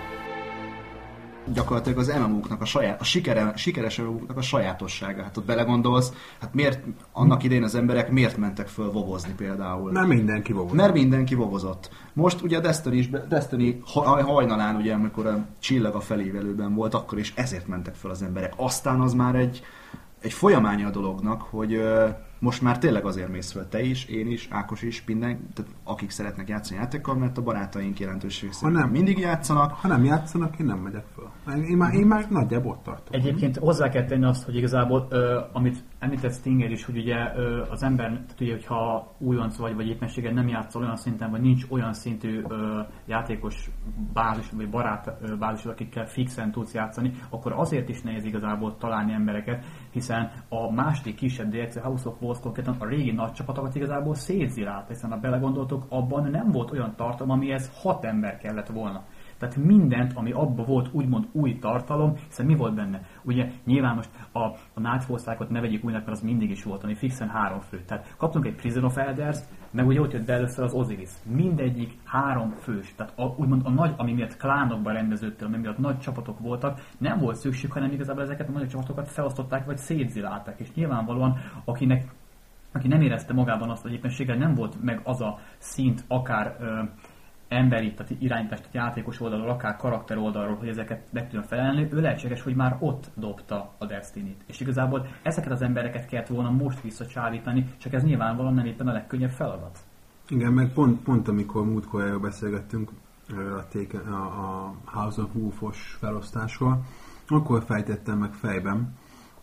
gyakorlatilag 1.52 1.98
az 1.98 2.12
MMO-knak 2.26 2.60
a 2.60 2.64
saját, 2.64 3.00
a 3.00 3.04
sikere, 3.04 3.52
sikeres 3.56 3.98
MMO-knak 3.98 4.36
a 4.36 4.42
sajátossága. 4.42 5.22
Hát 5.22 5.36
ott 5.36 5.44
belegondolsz, 5.44 6.12
hát 6.40 6.54
miért 6.54 6.84
annak 7.12 7.42
idején 7.42 7.62
az 7.62 7.74
emberek 7.74 8.10
miért 8.10 8.36
mentek 8.36 8.68
föl 8.68 8.92
vovozni 8.92 9.32
például? 9.36 9.92
Mert 9.92 10.06
mindenki 10.06 10.52
vovozott. 10.52 10.76
Mert 10.76 10.92
mindenki 10.92 11.34
vovozott. 11.34 11.90
Most 12.12 12.42
ugye 12.42 12.56
a 12.56 12.60
Destiny, 12.60 12.98
is, 12.98 13.10
Destiny 13.28 13.82
hajnalán, 14.24 14.76
ugye, 14.76 14.94
amikor 14.94 15.26
a 15.26 15.46
csillag 15.58 15.94
a 15.94 16.00
felévelőben 16.00 16.74
volt, 16.74 16.94
akkor 16.94 17.18
is 17.18 17.32
ezért 17.36 17.66
mentek 17.66 17.94
föl 17.94 18.10
az 18.10 18.22
emberek. 18.22 18.52
Aztán 18.56 19.00
az 19.00 19.12
már 19.12 19.34
egy, 19.34 19.62
egy 20.20 20.32
folyamánya 20.32 20.86
a 20.86 20.90
dolognak, 20.90 21.42
hogy 21.42 21.82
most 22.44 22.62
már 22.62 22.78
tényleg 22.78 23.04
azért 23.04 23.28
mész 23.28 23.52
fel 23.52 23.68
te 23.68 23.82
is, 23.82 24.04
én 24.04 24.30
is, 24.30 24.48
Ákos 24.50 24.82
is, 24.82 25.04
minden, 25.06 25.48
tehát 25.54 25.70
akik 25.84 26.10
szeretnek 26.10 26.48
játszani 26.48 26.80
játékkal, 26.80 27.14
mert 27.14 27.38
a 27.38 27.42
barátaink 27.42 28.00
jelentőség 28.00 28.52
szerint 28.52 28.78
nem, 28.78 28.90
mindig 28.90 29.18
játszanak. 29.18 29.72
Ha 29.72 29.88
nem 29.88 30.04
játszanak, 30.04 30.58
én 30.58 30.66
nem 30.66 30.78
megyek 30.78 31.04
fel. 31.14 31.56
Én 31.56 31.76
már, 31.76 31.94
én 31.94 32.06
már 32.06 32.26
nagyjából 32.30 32.72
ott 32.72 32.82
tartom. 32.82 33.20
Egyébként 33.20 33.56
hozzá 33.56 33.88
kell 33.88 34.04
tenni 34.04 34.24
azt, 34.24 34.44
hogy 34.44 34.56
igazából, 34.56 35.06
ö, 35.10 35.40
amit 35.52 35.84
említett 36.04 36.32
Stinger 36.32 36.70
is, 36.70 36.84
hogy 36.84 36.96
ugye 36.96 37.16
az 37.70 37.82
ember, 37.82 38.08
tehát 38.08 38.40
ugye, 38.40 38.52
hogyha 38.52 39.12
újonc 39.18 39.56
vagy, 39.56 39.74
vagy 39.74 39.88
éppenséggel 39.88 40.32
nem 40.32 40.48
játszol 40.48 40.82
olyan 40.82 40.96
szinten, 40.96 41.30
vagy 41.30 41.40
nincs 41.40 41.66
olyan 41.70 41.92
szintű 41.92 42.42
ö, 42.48 42.80
játékos 43.06 43.70
bázis, 44.12 44.50
vagy 44.50 44.70
barát 44.70 45.16
ö, 45.20 45.36
bázis, 45.36 45.64
akikkel 45.64 46.06
fixen 46.06 46.50
tudsz 46.50 46.74
játszani, 46.74 47.12
akkor 47.30 47.52
azért 47.52 47.88
is 47.88 48.02
nehéz 48.02 48.24
igazából 48.24 48.76
találni 48.76 49.12
embereket, 49.12 49.64
hiszen 49.90 50.30
a 50.48 50.72
második 50.72 51.14
kisebb 51.14 51.50
DLC 51.50 51.80
House 51.80 52.08
of 52.08 52.20
Wolves 52.20 52.42
konkrétan 52.42 52.76
a 52.78 52.86
régi 52.86 53.12
nagy 53.12 53.32
csapatokat 53.32 53.74
igazából 53.74 54.14
szétzilált, 54.14 54.88
hiszen 54.88 55.10
ha 55.10 55.16
belegondoltok, 55.16 55.84
abban 55.88 56.30
nem 56.30 56.50
volt 56.50 56.70
olyan 56.70 56.94
tartalom, 56.96 57.30
amihez 57.30 57.70
hat 57.82 58.04
ember 58.04 58.38
kellett 58.38 58.68
volna. 58.68 59.04
Tehát 59.48 59.64
mindent, 59.64 60.12
ami 60.14 60.32
abban 60.32 60.66
volt 60.66 60.88
úgymond 60.92 61.28
új 61.32 61.58
tartalom, 61.58 62.14
hiszen 62.28 62.46
mi 62.46 62.54
volt 62.54 62.74
benne? 62.74 63.00
Ugye 63.22 63.50
nyilván 63.64 63.94
most 63.94 64.10
a, 64.32 64.38
a 64.74 64.80
Nightfall 64.80 65.46
ne 65.48 65.60
vegyük 65.60 65.84
újnak, 65.84 66.04
mert 66.04 66.16
az 66.16 66.22
mindig 66.22 66.50
is 66.50 66.62
volt, 66.62 66.84
ami 66.84 66.94
fixen 66.94 67.28
három 67.28 67.60
fő. 67.60 67.82
Tehát 67.86 68.14
kaptunk 68.16 68.46
egy 68.46 68.54
Prison 68.54 68.84
of 68.84 68.96
Elders, 68.96 69.38
meg 69.72 69.86
ugye 69.86 70.00
ott 70.00 70.12
jött 70.12 70.26
be 70.26 70.32
először 70.32 70.64
az 70.64 70.72
Osiris. 70.72 71.10
Mindegyik 71.22 71.98
három 72.04 72.50
fős. 72.50 72.94
Tehát 72.96 73.12
a, 73.18 73.22
úgymond 73.22 73.60
a 73.64 73.70
nagy, 73.70 73.94
ami 73.96 74.12
miatt 74.12 74.36
klánokban 74.36 74.92
rendeződtél, 74.92 75.46
ami 75.46 75.56
miatt 75.56 75.78
nagy 75.78 75.98
csapatok 75.98 76.38
voltak, 76.38 76.80
nem 76.98 77.18
volt 77.18 77.36
szükség, 77.36 77.72
hanem 77.72 77.92
igazából 77.92 78.22
ezeket 78.22 78.48
a 78.48 78.52
nagy 78.52 78.68
csapatokat 78.68 79.08
felosztották, 79.08 79.64
vagy 79.66 79.76
szétzilálták. 79.76 80.60
És 80.60 80.74
nyilvánvalóan, 80.74 81.36
akinek 81.64 82.04
aki 82.72 82.88
nem 82.88 83.00
érezte 83.00 83.32
magában 83.32 83.70
azt, 83.70 83.82
hogy 83.82 83.92
éppenséggel 83.92 84.36
nem 84.36 84.54
volt 84.54 84.82
meg 84.82 85.00
az 85.04 85.20
a 85.20 85.38
szint, 85.58 86.04
akár 86.08 86.56
ö, 86.60 86.82
emberi, 87.54 87.92
tehát 87.94 88.12
irányítást, 88.18 88.62
tehát 88.62 88.74
játékos 88.74 89.20
oldalról, 89.20 89.50
akár 89.50 89.76
karakter 89.76 90.18
oldalról, 90.18 90.56
hogy 90.56 90.68
ezeket 90.68 91.12
meg 91.12 91.22
tudjon 91.22 91.42
felelni, 91.42 91.88
ő 91.92 92.00
lehetséges, 92.00 92.42
hogy 92.42 92.54
már 92.54 92.76
ott 92.80 93.10
dobta 93.14 93.74
a 93.78 93.86
Destiny-t. 93.86 94.42
És 94.46 94.60
igazából 94.60 95.06
ezeket 95.22 95.50
az 95.50 95.62
embereket 95.62 96.06
kellett 96.06 96.26
volna 96.26 96.50
most 96.50 96.80
visszacsábítani, 96.80 97.74
csak 97.78 97.92
ez 97.92 98.02
nyilvánvalóan 98.02 98.54
nem 98.54 98.66
éppen 98.66 98.88
a 98.88 98.92
legkönnyebb 98.92 99.30
feladat. 99.30 99.78
Igen, 100.28 100.52
meg 100.52 100.72
pont, 100.72 101.02
pont 101.02 101.28
amikor 101.28 101.64
múltkor 101.64 102.02
erről 102.02 102.20
beszélgettünk, 102.20 102.90
a, 103.28 103.68
téke, 103.68 103.98
a, 103.98 104.14
a 104.14 104.74
House 104.84 105.22
of 105.22 105.34
Wolf-os 105.34 105.96
felosztásról, 105.98 106.84
akkor 107.28 107.62
fejtettem 107.64 108.18
meg 108.18 108.32
fejben, 108.32 108.94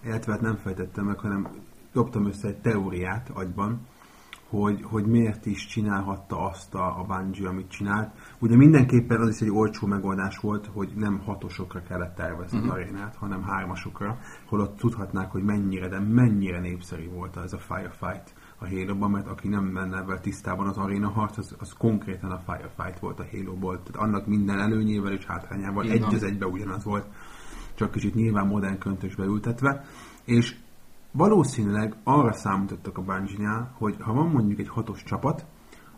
illetve 0.03 0.31
hát 0.31 0.41
nem 0.41 0.55
fejtettem 0.55 1.05
meg, 1.05 1.19
hanem 1.19 1.47
dobtam 1.93 2.25
össze 2.25 2.47
egy 2.47 2.57
teóriát 2.57 3.29
agyban, 3.33 3.87
hogy, 4.51 4.83
hogy 4.83 5.05
miért 5.05 5.45
is 5.45 5.65
csinálhatta 5.65 6.49
azt 6.49 6.75
a, 6.75 6.99
a 6.99 7.03
Bungie, 7.03 7.47
amit 7.47 7.69
csinált. 7.69 8.11
Ugye 8.39 8.55
mindenképpen 8.55 9.21
az 9.21 9.29
is 9.29 9.41
egy 9.41 9.51
olcsó 9.51 9.87
megoldás 9.87 10.37
volt, 10.37 10.69
hogy 10.73 10.91
nem 10.95 11.19
hatosokra 11.19 11.81
kellett 11.83 12.15
tervezni 12.15 12.57
uh-huh. 12.57 12.73
az 12.73 12.79
arénát, 12.79 13.15
hanem 13.15 13.43
hármasokra, 13.43 14.17
holott 14.45 14.77
tudhatnák, 14.77 15.31
hogy 15.31 15.43
mennyire, 15.43 15.87
de 15.87 15.99
mennyire 15.99 16.59
népszerű 16.59 17.09
volt 17.09 17.37
ez 17.37 17.53
a 17.53 17.57
Firefight 17.57 18.33
a 18.57 18.67
halo 18.67 19.07
mert 19.07 19.27
aki 19.27 19.47
nem 19.47 19.63
menne 19.63 19.97
ebben 19.97 20.21
tisztában 20.21 20.67
az 20.67 20.77
aréna 20.77 21.09
harc, 21.09 21.37
az, 21.37 21.55
az 21.59 21.73
konkrétan 21.77 22.31
a 22.31 22.39
Firefight 22.45 22.99
volt 22.99 23.19
a 23.19 23.25
Halo-ból. 23.31 23.83
Tehát 23.83 24.07
annak 24.07 24.27
minden 24.27 24.59
előnyével 24.59 25.11
és 25.11 25.25
hátrányával 25.25 25.89
egy 25.89 26.03
az 26.03 26.23
egybe 26.23 26.45
ugyanaz 26.45 26.83
volt, 26.83 27.05
csak 27.75 27.91
kicsit 27.91 28.15
nyilván 28.15 28.47
modern 28.47 28.77
köntösbe 28.77 29.23
ültetve. 29.23 29.85
És 30.25 30.55
Valószínűleg 31.11 31.95
arra 32.03 32.33
számítottak 32.33 32.97
a 32.97 33.01
bungie 33.01 33.71
hogy 33.73 33.95
ha 33.99 34.13
van 34.13 34.27
mondjuk 34.27 34.59
egy 34.59 34.69
hatos 34.69 35.03
csapat, 35.03 35.45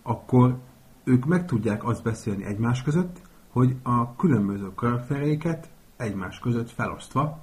akkor 0.01 0.59
ők 1.03 1.25
meg 1.25 1.45
tudják 1.45 1.83
azt 1.83 2.03
beszélni 2.03 2.43
egymás 2.43 2.81
között, 2.81 3.21
hogy 3.51 3.75
a 3.83 4.15
különböző 4.15 4.71
karaktereiket 4.75 5.69
egymás 5.97 6.39
között 6.39 6.69
felosztva 6.69 7.39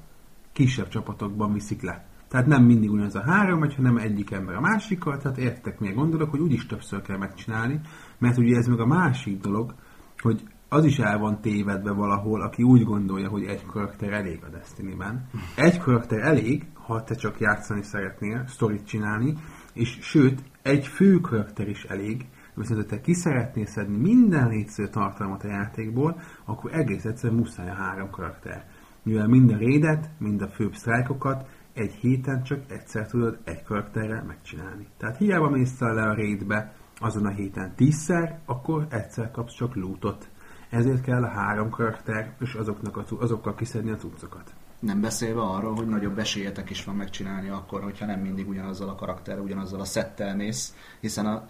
kisebb 0.53 0.89
csapatokban 0.89 1.53
viszik 1.53 1.83
le. 1.83 2.05
Tehát 2.29 2.47
nem 2.47 2.65
mindig 2.65 2.91
ugyanaz 2.91 3.15
a 3.15 3.23
három, 3.23 3.59
vagy 3.59 3.75
hanem 3.75 3.97
egyik 3.97 4.31
ember 4.31 4.55
a 4.55 4.61
másikkal, 4.61 5.19
tehát 5.19 5.39
értek 5.39 5.81
még 5.81 5.95
gondolok, 5.95 6.31
hogy 6.31 6.41
úgyis 6.41 6.67
többször 6.67 7.03
kell 7.03 7.17
megcsinálni, 7.17 7.81
mert 8.19 8.39
ugye 8.39 8.57
ez 8.57 8.67
meg 8.67 8.81
a 8.81 8.87
másik 8.87 9.41
dolog, 9.41 9.75
hogy 10.19 10.43
az 10.73 10.85
is 10.85 10.99
el 10.99 11.19
van 11.19 11.41
tévedve 11.41 11.93
valahol, 11.93 12.43
aki 12.43 12.63
úgy 12.63 12.85
gondolja, 12.85 13.29
hogy 13.29 13.45
egy 13.45 13.67
karakter 13.67 14.13
elég 14.13 14.41
a 14.45 14.49
Destiny-ben. 14.49 15.29
Egy 15.57 15.79
karakter 15.79 16.19
elég, 16.19 16.67
ha 16.75 17.05
te 17.05 17.15
csak 17.15 17.41
játszani 17.41 17.83
szeretnél, 17.83 18.45
sztorit 18.47 18.87
csinálni, 18.87 19.35
és 19.73 19.99
sőt, 20.01 20.43
egy 20.63 20.87
fő 20.87 21.21
karakter 21.21 21.69
is 21.69 21.85
elég, 21.85 22.27
viszont 22.55 22.81
ha 22.81 22.87
te 22.87 23.01
ki 23.01 23.15
szeretnél 23.15 23.67
szedni 23.67 23.97
minden 23.97 24.49
létsző 24.49 24.89
tartalmat 24.89 25.45
a 25.45 25.49
játékból, 25.49 26.21
akkor 26.45 26.75
egész 26.75 27.05
egyszerűen 27.05 27.39
muszáj 27.39 27.69
a 27.69 27.75
három 27.75 28.11
karakter. 28.11 28.65
Mivel 29.03 29.27
mind 29.27 29.51
a 29.51 29.59
raidet, 29.59 30.11
mind 30.19 30.43
a 30.43 30.49
főbb 30.49 30.75
sztrájkokat 30.75 31.49
egy 31.73 31.93
héten 31.93 32.43
csak 32.43 32.61
egyszer 32.69 33.07
tudod 33.07 33.39
egy 33.45 33.63
karakterrel 33.63 34.25
megcsinálni. 34.25 34.87
Tehát 34.99 35.17
hiába 35.17 35.51
mész 35.51 35.81
le 35.81 36.03
a 36.03 36.15
raidbe 36.15 36.73
azon 36.99 37.27
a 37.27 37.31
héten 37.31 37.75
tízszer, 37.77 38.41
akkor 38.45 38.87
egyszer 38.91 39.31
kapsz 39.31 39.55
csak 39.55 39.75
lootot. 39.75 40.30
Ezért 40.71 41.03
kell 41.03 41.23
három 41.23 41.71
karakter, 41.71 42.33
és 42.41 42.55
azoknak 42.55 42.97
a, 42.97 43.05
azokkal 43.19 43.55
kiszedni 43.55 43.91
a 43.91 43.97
cuccokat. 43.97 44.53
Nem 44.79 45.01
beszélve 45.01 45.41
arról, 45.41 45.75
hogy 45.75 45.87
nagyobb 45.87 46.19
esélyetek 46.19 46.71
is 46.71 46.85
van 46.85 46.95
megcsinálni 46.95 47.49
akkor, 47.49 47.83
hogyha 47.83 48.07
nem 48.07 48.21
mindig 48.21 48.49
ugyanazzal 48.49 48.89
a 48.89 48.95
karakterrel, 48.95 49.43
ugyanazzal 49.43 49.81
a 49.81 49.85
szettel 49.85 50.37
mész, 50.37 50.75
hiszen 51.01 51.27
a, 51.27 51.49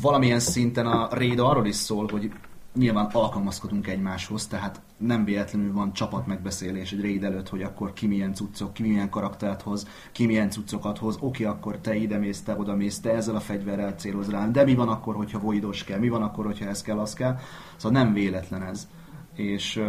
valamilyen 0.00 0.40
szinten 0.40 0.86
a 0.86 1.08
raid 1.10 1.38
arról 1.38 1.66
is 1.66 1.74
szól, 1.74 2.08
hogy 2.10 2.32
nyilván 2.74 3.06
alkalmazkodunk 3.12 3.86
egymáshoz, 3.86 4.46
tehát 4.46 4.80
nem 4.96 5.24
véletlenül 5.24 5.72
van 5.72 5.92
csapat 5.92 6.26
megbeszélés 6.26 6.92
egy 6.92 7.00
raid 7.00 7.24
előtt, 7.24 7.48
hogy 7.48 7.62
akkor 7.62 7.92
ki 7.92 8.06
milyen 8.06 8.34
cuccok, 8.34 8.72
ki 8.72 8.82
milyen 8.82 9.10
karaktert 9.10 9.62
hoz, 9.62 9.88
ki 10.12 10.26
milyen 10.26 10.50
cuccokat 10.50 10.98
hoz, 10.98 11.16
oké, 11.20 11.44
akkor 11.44 11.78
te 11.78 11.94
ide 11.94 12.18
mész, 12.18 12.42
te 12.42 12.56
oda 12.56 12.74
mész, 12.74 13.00
te 13.00 13.10
ezzel 13.10 13.36
a 13.36 13.40
fegyverrel 13.40 13.92
céloz 13.92 14.30
rá, 14.30 14.46
de 14.46 14.64
mi 14.64 14.74
van 14.74 14.88
akkor, 14.88 15.14
hogyha 15.14 15.38
voidos 15.38 15.84
kell, 15.84 15.98
mi 15.98 16.08
van 16.08 16.22
akkor, 16.22 16.44
hogyha 16.44 16.66
ez 16.66 16.82
kell, 16.82 16.98
az 16.98 17.12
kell. 17.12 17.38
Szóval 17.76 18.02
nem 18.02 18.12
véletlen 18.12 18.62
ez. 18.62 18.88
És 19.34 19.82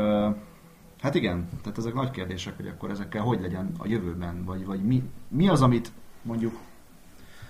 hát 1.02 1.16
igen, 1.16 1.50
tehát 1.62 1.78
ezek 1.78 1.94
nagy 1.94 2.12
kérdések, 2.12 2.56
hogy 2.56 2.68
akkor 2.68 2.90
ezekkel 2.90 3.22
hogy 3.22 3.42
legyen 3.42 3.72
a 3.78 3.88
jövőben, 3.88 4.44
vagy, 4.46 4.66
vagy 4.66 4.84
mi, 4.84 5.04
mi 5.28 5.48
az, 5.48 5.62
amit 5.62 5.92
mondjuk, 6.22 6.60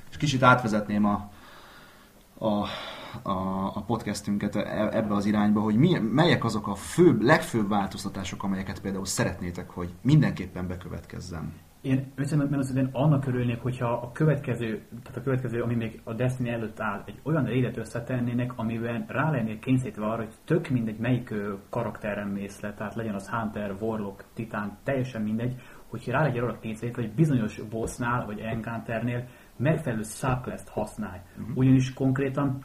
és 0.09 0.17
kicsit 0.17 0.43
átvezetném 0.43 1.05
a, 1.05 1.31
a 2.45 2.67
a, 3.21 3.65
a 3.65 3.83
podcastünket 3.87 4.55
e, 4.55 4.89
ebbe 4.91 5.13
az 5.13 5.25
irányba, 5.25 5.61
hogy 5.61 5.75
mi, 5.75 5.99
melyek 5.99 6.43
azok 6.43 6.67
a 6.67 6.75
főbb, 6.75 7.21
legfőbb 7.21 7.69
változtatások, 7.69 8.43
amelyeket 8.43 8.81
például 8.81 9.05
szeretnétek, 9.05 9.69
hogy 9.69 9.93
mindenképpen 10.01 10.67
bekövetkezzen. 10.67 11.53
Én 11.81 12.11
őszintén 12.15 12.59
én 12.75 12.89
annak 12.91 13.27
örülnék, 13.27 13.61
hogyha 13.61 13.91
a 13.91 14.11
következő, 14.11 14.81
tehát 15.03 15.17
a 15.17 15.21
következő, 15.23 15.61
ami 15.61 15.75
még 15.75 16.01
a 16.03 16.13
Destiny 16.13 16.47
előtt 16.47 16.79
áll, 16.79 17.03
egy 17.05 17.19
olyan 17.23 17.45
rédet 17.45 17.77
összetennének, 17.77 18.53
amiben 18.55 19.05
rá 19.07 19.31
lennék 19.31 19.59
kényszerítve 19.59 20.05
arra, 20.05 20.23
hogy 20.23 20.33
tök 20.45 20.69
mindegy, 20.69 20.97
melyik 20.97 21.33
karakteren 21.69 22.27
mész 22.27 22.59
le, 22.59 22.73
tehát 22.73 22.95
legyen 22.95 23.15
az 23.15 23.29
Hunter, 23.29 23.75
Warlock, 23.79 24.25
Titán, 24.33 24.77
teljesen 24.83 25.21
mindegy, 25.21 25.55
hogy 25.87 26.07
rá 26.07 26.21
legyen 26.21 26.43
arra 26.43 26.59
kényszerítve, 26.59 27.01
hogy 27.01 27.11
bizonyos 27.11 27.61
bossnál, 27.69 28.25
vagy 28.25 28.39
Encounternél 28.39 29.27
megfelelő 29.57 30.03
subclass-t 30.03 30.69
használj. 30.69 31.19
Uh-huh. 31.37 31.57
Ugyanis 31.57 31.93
konkrétan 31.93 32.63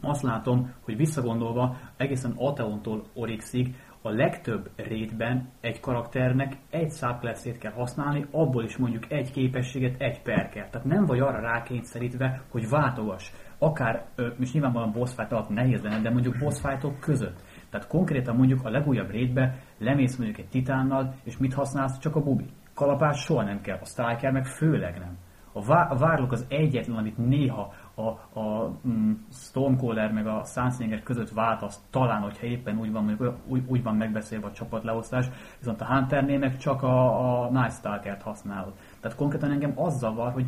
azt 0.00 0.22
látom, 0.22 0.72
hogy 0.80 0.96
visszagondolva 0.96 1.76
egészen 1.96 2.34
Ateontól 2.36 3.04
Oryxig 3.14 3.74
a 4.06 4.10
legtöbb 4.10 4.70
rétben 4.76 5.48
egy 5.60 5.80
karakternek 5.80 6.56
egy 6.70 6.90
subclass 6.90 7.46
kell 7.58 7.72
használni, 7.72 8.26
abból 8.30 8.64
is 8.64 8.76
mondjuk 8.76 9.12
egy 9.12 9.30
képességet, 9.30 10.00
egy 10.00 10.22
perket. 10.22 10.70
Tehát 10.70 10.86
nem 10.86 11.06
vagy 11.06 11.18
arra 11.18 11.40
rákényszerítve, 11.40 12.42
hogy 12.50 12.68
váltogass. 12.68 13.30
Akár, 13.58 14.06
most 14.38 14.52
nyilvánvalóan 14.52 14.92
boss 14.92 15.14
fight 15.14 15.32
alatt 15.32 15.48
nehéz 15.48 15.82
lenne, 15.82 16.00
de 16.00 16.10
mondjuk 16.10 16.38
boss 16.38 16.60
fightok 16.60 17.00
között. 17.00 17.42
Tehát 17.70 17.86
konkrétan 17.86 18.36
mondjuk 18.36 18.64
a 18.64 18.70
legújabb 18.70 19.10
rétbe 19.10 19.58
lemész 19.78 20.16
mondjuk 20.16 20.38
egy 20.38 20.48
titánnal, 20.48 21.14
és 21.24 21.36
mit 21.36 21.54
használsz? 21.54 21.98
Csak 21.98 22.16
a 22.16 22.22
bubi. 22.22 22.46
Kalapás 22.74 23.20
soha 23.20 23.42
nem 23.42 23.60
kell, 23.60 23.78
a 23.80 23.84
striker 23.84 24.32
meg 24.32 24.46
főleg 24.46 24.98
nem. 24.98 25.16
A, 25.52 25.62
vá- 25.62 25.90
a 25.90 25.96
várlok 25.96 26.32
az 26.32 26.46
egyetlen, 26.48 26.96
amit 26.96 27.16
néha 27.16 27.72
a, 27.98 28.38
a 28.40 28.72
mm, 28.88 29.12
Stormcaller 29.32 30.12
meg 30.12 30.26
a 30.26 30.42
Sunslinger 30.44 31.02
között 31.02 31.30
változ, 31.30 31.80
talán, 31.90 32.22
hogyha 32.22 32.46
éppen 32.46 32.78
úgy 32.78 32.92
van, 32.92 33.04
mondjuk, 33.04 33.34
úgy, 33.46 33.62
úgy 33.66 33.82
van 33.82 33.96
megbeszélve 33.96 34.46
a 34.46 34.52
csapatleosztás, 34.52 35.26
viszont 35.58 35.80
a 35.80 35.84
Hunternél 35.84 36.38
meg 36.38 36.56
csak 36.56 36.82
a, 36.82 37.44
a 37.44 37.50
Night 37.50 37.72
Stalker-t 37.72 38.22
használod. 38.22 38.72
Tehát 39.00 39.16
konkrétan 39.16 39.50
engem 39.50 39.72
az 39.74 39.98
zavar, 39.98 40.32
hogy 40.32 40.46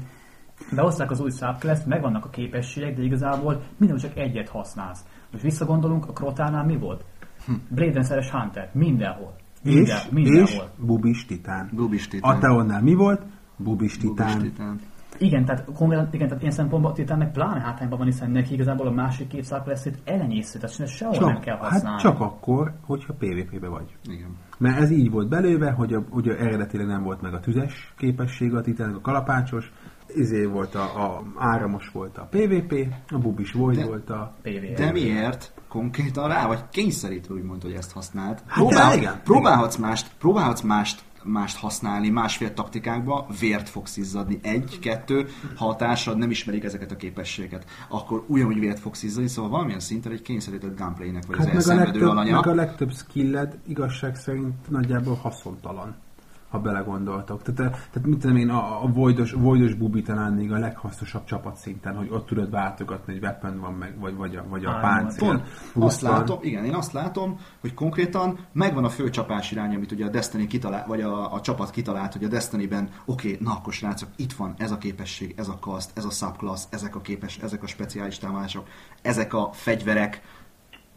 behozták 0.75 1.11
az 1.11 1.21
új 1.21 1.31
subclass 1.31 1.85
megvannak 1.85 2.25
a 2.25 2.31
képességek, 2.31 2.97
de 2.97 3.03
igazából 3.03 3.63
minden 3.77 3.97
csak 3.97 4.17
egyet 4.17 4.49
használsz. 4.49 5.05
Most 5.31 5.43
visszagondolunk, 5.43 6.09
a 6.09 6.13
Krotánál 6.13 6.65
mi 6.65 6.77
volt? 6.77 7.05
Hm. 7.47 7.53
Braden-szeres 7.69 8.31
Hunter, 8.31 8.71
mindenhol. 8.73 9.37
Minden, 9.63 9.85
és, 9.85 10.09
mindenhol. 10.11 10.45
és 10.45 10.61
Bubis 10.87 11.27
Titán. 11.27 11.71
Bubis 11.73 12.09
Titán. 12.09 12.37
Ateonnál 12.37 12.83
mi 12.83 12.95
volt? 12.95 13.23
Bubis 13.57 13.97
Titán. 13.97 14.37
Bubis 14.37 14.51
titán. 14.51 14.81
Igen, 15.19 15.45
tehát 15.45 15.65
konkrétan, 15.75 16.09
igen, 16.11 16.27
tehát 16.27 16.43
ilyen 16.43 16.55
szempontból 16.55 16.93
Titánnek 16.93 17.33
pláne 17.33 17.61
hátrányban 17.61 17.99
van, 17.99 18.07
hiszen 18.07 18.31
neki 18.31 18.55
igazából 18.55 18.87
a 18.87 18.91
másik 18.91 19.29
két 19.29 19.45
szárpleszét 19.45 19.99
elenyésző, 20.05 20.59
tehát 20.59 20.89
sehol 20.89 21.15
csak, 21.15 21.33
nem 21.33 21.41
kell 21.41 21.57
hát 21.57 21.71
használni. 21.71 22.03
Hát 22.03 22.13
csak 22.13 22.21
akkor, 22.21 22.73
hogyha 22.87 23.13
PvP-be 23.13 23.69
vagy. 23.69 23.97
Igen. 24.05 24.37
Mert 24.59 24.81
ez 24.81 24.91
így 24.91 25.11
volt 25.11 25.29
belőve, 25.29 25.71
hogy 25.71 25.95
a, 25.95 26.05
ugye 26.11 26.39
eredetileg 26.39 26.87
nem 26.87 27.03
volt 27.03 27.21
meg 27.21 27.35
a 27.35 27.41
tüzes 27.41 27.95
képessége 27.97 28.57
a 28.57 28.61
Titánnak, 28.61 28.97
a 28.97 29.01
kalapácsos, 29.01 29.73
izé 30.15 30.45
volt 30.45 30.75
a, 30.75 30.83
a 30.83 31.23
áramos 31.37 31.91
volt 31.93 32.19
a 32.19 32.29
PvP, 32.31 32.87
a 33.09 33.19
bubis 33.19 33.53
volt, 33.53 33.85
volt 33.85 34.11
a 34.11 34.35
PvP. 34.43 34.77
De 34.77 34.93
miért? 34.93 35.53
Konkrétan 35.69 36.29
rá 36.29 36.47
vagy 36.47 36.69
kényszerítve 36.71 37.35
úgymond, 37.35 37.63
hogy 37.63 37.73
ezt 37.73 37.93
használd. 37.93 38.43
Hát 38.47 38.59
Próbál, 38.59 38.97
igen, 38.97 39.21
próbálhatsz, 39.25 39.77
igen. 39.77 39.89
Mást, 39.89 40.11
próbálhatsz 40.19 40.61
mást 40.61 41.03
mást 41.29 41.57
használni, 41.57 42.09
másfél 42.09 42.55
taktikákba, 42.55 43.27
vért 43.41 43.69
fogsz 43.69 43.97
izzadni. 43.97 44.39
Egy, 44.43 44.79
kettő, 44.79 45.27
ha 45.57 45.69
a 45.69 45.77
társad 45.77 46.19
nem 46.19 46.31
ismerik 46.31 46.65
ezeket 46.65 46.91
a 46.91 46.97
képességeket, 46.97 47.65
akkor 47.89 48.25
ugyanúgy 48.27 48.61
vért 48.61 48.79
fogsz 48.79 49.03
izzadni, 49.03 49.29
szóval 49.29 49.51
valamilyen 49.51 49.81
szinten 49.81 50.13
egy 50.13 50.23
kényszerített 50.23 50.79
gameplaynek 50.79 51.27
vagy 51.27 51.37
hát 51.37 51.55
az 51.55 51.67
meg 51.67 51.77
a, 51.77 51.81
legtöbb, 51.81 52.09
alanya. 52.09 52.35
meg 52.35 52.47
a 52.47 52.55
legtöbb 52.55 52.93
skilled 52.93 53.59
igazság 53.67 54.17
szerint 54.17 54.71
nagyjából 54.71 55.15
haszontalan 55.15 55.97
ha 56.49 56.59
belegondoltok. 56.59 57.43
Tehát, 57.43 57.71
tehát 57.73 58.09
mit 58.09 58.19
tudom 58.19 58.37
én, 58.37 58.51
a, 58.51 58.83
a 58.85 58.87
Voidos, 58.87 59.33
Voidos 59.33 59.75
Bubi 59.75 60.03
talán 60.03 60.33
még 60.33 60.53
a 60.53 60.59
leghasznosabb 60.59 61.25
csapatszinten, 61.25 61.97
hogy 61.97 62.09
ott 62.11 62.27
tudod 62.27 62.51
váltogatni, 62.51 63.13
hogy 63.13 63.23
weapon 63.23 63.61
van 63.61 63.75
meg, 63.75 63.99
vagy, 63.99 64.17
vagy 64.17 64.37
a, 64.37 64.45
vagy 64.49 64.65
a 64.65 64.79
páncél. 64.81 65.29
Pont, 65.29 65.43
azt 65.79 66.01
látom, 66.01 66.39
igen, 66.43 66.65
én 66.65 66.75
azt 66.75 66.93
látom, 66.93 67.39
hogy 67.61 67.75
konkrétan 67.75 68.39
megvan 68.53 68.85
a 68.85 68.89
fő 68.89 69.11
csapás 69.11 69.51
irány, 69.53 69.75
amit 69.75 69.93
ugye 69.93 70.05
a 70.05 70.09
Destiny 70.09 70.49
kitalál, 70.49 70.85
vagy 70.87 71.01
a, 71.01 71.35
a 71.35 71.41
csapat 71.41 71.71
kitalált, 71.71 72.13
hogy 72.13 72.25
a 72.25 72.29
Destiny-ben, 72.29 72.89
oké, 73.05 73.33
okay, 73.33 73.47
na 73.47 73.53
akkor 73.53 73.73
srácok, 73.73 74.09
itt 74.17 74.33
van 74.33 74.55
ez 74.59 74.71
a 74.71 74.79
képesség, 74.79 75.35
ez 75.37 75.49
a 75.49 75.59
kaszt, 75.61 75.91
ez 75.95 76.05
a 76.05 76.11
subclass, 76.11 76.65
ezek 76.71 76.97
a 76.97 77.01
képes, 77.01 77.39
ezek 77.39 77.63
a 77.63 77.67
speciális 77.67 78.19
támadások, 78.19 78.67
ezek 79.03 79.35
a 79.35 79.51
fegyverek, 79.53 80.23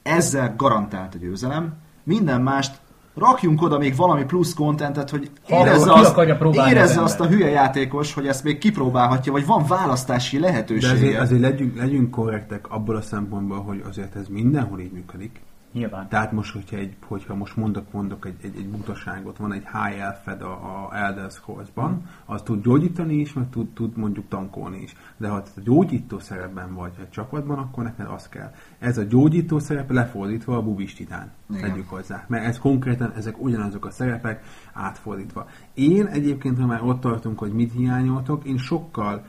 ezzel 0.03 0.53
garantált 0.55 1.15
a 1.15 1.17
győzelem, 1.17 1.73
minden 2.03 2.41
mást 2.41 2.79
rakjunk 3.15 3.61
oda 3.61 3.77
még 3.77 3.95
valami 3.95 4.23
plusz 4.23 4.53
kontentet, 4.53 5.09
hogy 5.09 5.31
érezze, 5.47 5.93
azt, 5.93 6.17
érezze 6.53 7.01
azt 7.01 7.19
a 7.19 7.27
hülye 7.27 7.49
játékos, 7.49 8.13
hogy 8.13 8.27
ezt 8.27 8.43
még 8.43 8.57
kipróbálhatja, 8.57 9.31
vagy 9.31 9.45
van 9.45 9.65
választási 9.67 10.39
lehetősége. 10.39 10.93
De 10.93 10.97
azért, 10.97 11.19
azért 11.19 11.41
legyünk, 11.41 11.77
legyünk 11.77 12.11
korrektek 12.11 12.69
abból 12.69 12.95
a 12.95 13.01
szempontból, 13.01 13.61
hogy 13.61 13.83
azért 13.89 14.15
ez 14.15 14.27
mindenhol 14.27 14.79
így 14.79 14.91
működik. 14.91 15.41
Nyilván. 15.71 16.09
Tehát 16.09 16.31
most, 16.31 16.53
hogyha, 16.53 16.75
egy, 16.75 16.95
hogyha 17.05 17.35
most 17.35 17.55
mondok, 17.55 17.91
mondok 17.91 18.25
egy, 18.25 18.35
egy, 18.41 18.55
egy 18.57 18.69
butaságot, 18.69 19.37
van 19.37 19.53
egy 19.53 19.63
high 19.63 20.01
elfed 20.01 20.41
a, 20.41 20.51
a 20.51 20.95
Elder 20.95 21.31
Scrolls-ban, 21.31 21.91
mm. 21.91 22.05
az 22.25 22.41
tud 22.41 22.63
gyógyítani 22.63 23.13
is, 23.13 23.33
meg 23.33 23.49
tud, 23.49 23.73
tud 23.73 23.97
mondjuk 23.97 24.27
tankolni 24.27 24.81
is. 24.81 24.95
De 25.17 25.27
ha 25.27 25.35
a 25.35 25.59
gyógyító 25.63 26.19
szerepben 26.19 26.73
vagy 26.73 26.91
egy 26.99 27.09
csapatban, 27.09 27.57
akkor 27.57 27.83
neked 27.83 28.07
az 28.07 28.29
kell. 28.29 28.53
Ez 28.79 28.97
a 28.97 29.03
gyógyító 29.03 29.59
szerep 29.59 29.91
lefordítva 29.91 30.57
a 30.57 30.61
bubis 30.61 30.93
titán. 30.93 31.31
Tegyük 31.59 31.89
hozzá. 31.89 32.25
Mert 32.27 32.45
ez 32.45 32.59
konkrétan, 32.59 33.11
ezek 33.15 33.41
ugyanazok 33.41 33.85
a 33.85 33.91
szerepek 33.91 34.43
átfordítva. 34.73 35.47
Én 35.73 36.05
egyébként, 36.05 36.59
ha 36.59 36.65
már 36.65 36.83
ott 36.83 37.01
tartunk, 37.01 37.39
hogy 37.39 37.53
mit 37.53 37.73
hiányoltok, 37.73 38.45
én 38.45 38.57
sokkal 38.57 39.25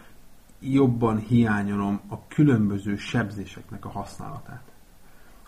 jobban 0.61 1.19
hiányolom 1.19 2.01
a 2.09 2.27
különböző 2.27 2.97
sebzéseknek 2.97 3.85
a 3.85 3.89
használatát 3.89 4.72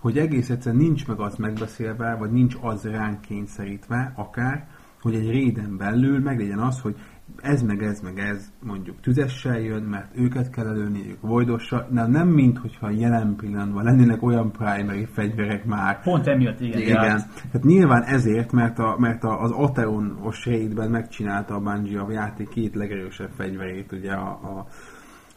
hogy 0.05 0.19
egész 0.19 0.51
egyszerűen 0.51 0.83
nincs 0.83 1.07
meg 1.07 1.21
az 1.21 1.37
megbeszélve, 1.37 2.15
vagy 2.15 2.31
nincs 2.31 2.55
az 2.61 2.83
ránk 2.83 3.21
kényszerítve, 3.21 4.13
akár, 4.17 4.67
hogy 5.01 5.15
egy 5.15 5.31
réden 5.31 5.77
belül 5.77 6.21
meglegyen 6.21 6.59
az, 6.59 6.81
hogy 6.81 6.97
ez 7.43 7.63
meg 7.63 7.83
ez 7.83 8.01
meg 8.01 8.19
ez 8.19 8.53
mondjuk 8.63 9.01
tüzessel 9.01 9.61
jön, 9.61 9.83
mert 9.83 10.19
őket 10.19 10.51
kell 10.51 10.67
előni, 10.67 11.11
ők 11.11 11.21
vojdossal, 11.21 11.89
nem, 11.91 12.11
nem 12.11 12.29
mint 12.29 12.59
hogyha 12.59 12.91
jelen 12.91 13.37
pillanatban 13.37 13.85
lennének 13.85 14.23
olyan 14.23 14.53
primary 14.53 15.05
fegyverek 15.13 15.65
már. 15.65 16.03
Pont 16.03 16.27
emiatt, 16.27 16.61
igen. 16.61 16.81
igen. 16.81 17.23
Tehát 17.51 17.63
nyilván 17.63 18.03
ezért, 18.03 18.53
mert, 18.53 18.79
a, 18.79 18.97
mert 18.99 19.25
a, 19.25 19.41
az 19.41 19.51
Ateon-os 19.51 20.47
raidben 20.47 20.91
megcsinálta 20.91 21.55
a 21.55 21.61
Bungie 21.61 22.01
a 22.01 22.11
játék 22.11 22.49
két 22.49 22.75
legerősebb 22.75 23.31
fegyverét, 23.37 23.93
ugye 23.93 24.13
a, 24.13 24.29
a 24.29 24.67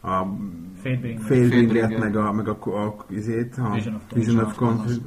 a 0.00 0.26
Fadebringert. 1.18 1.98
Meg 1.98 2.16
a, 2.16 2.32
meg 2.32 2.48
a, 2.48 2.58
a, 2.60 2.86
a, 2.86 3.04
izét, 3.08 3.56
a 3.56 3.70
Vision 3.70 3.94
of 3.94 4.02
Vision 4.12 4.44
of 4.44 4.54
Confluence. 4.54 5.00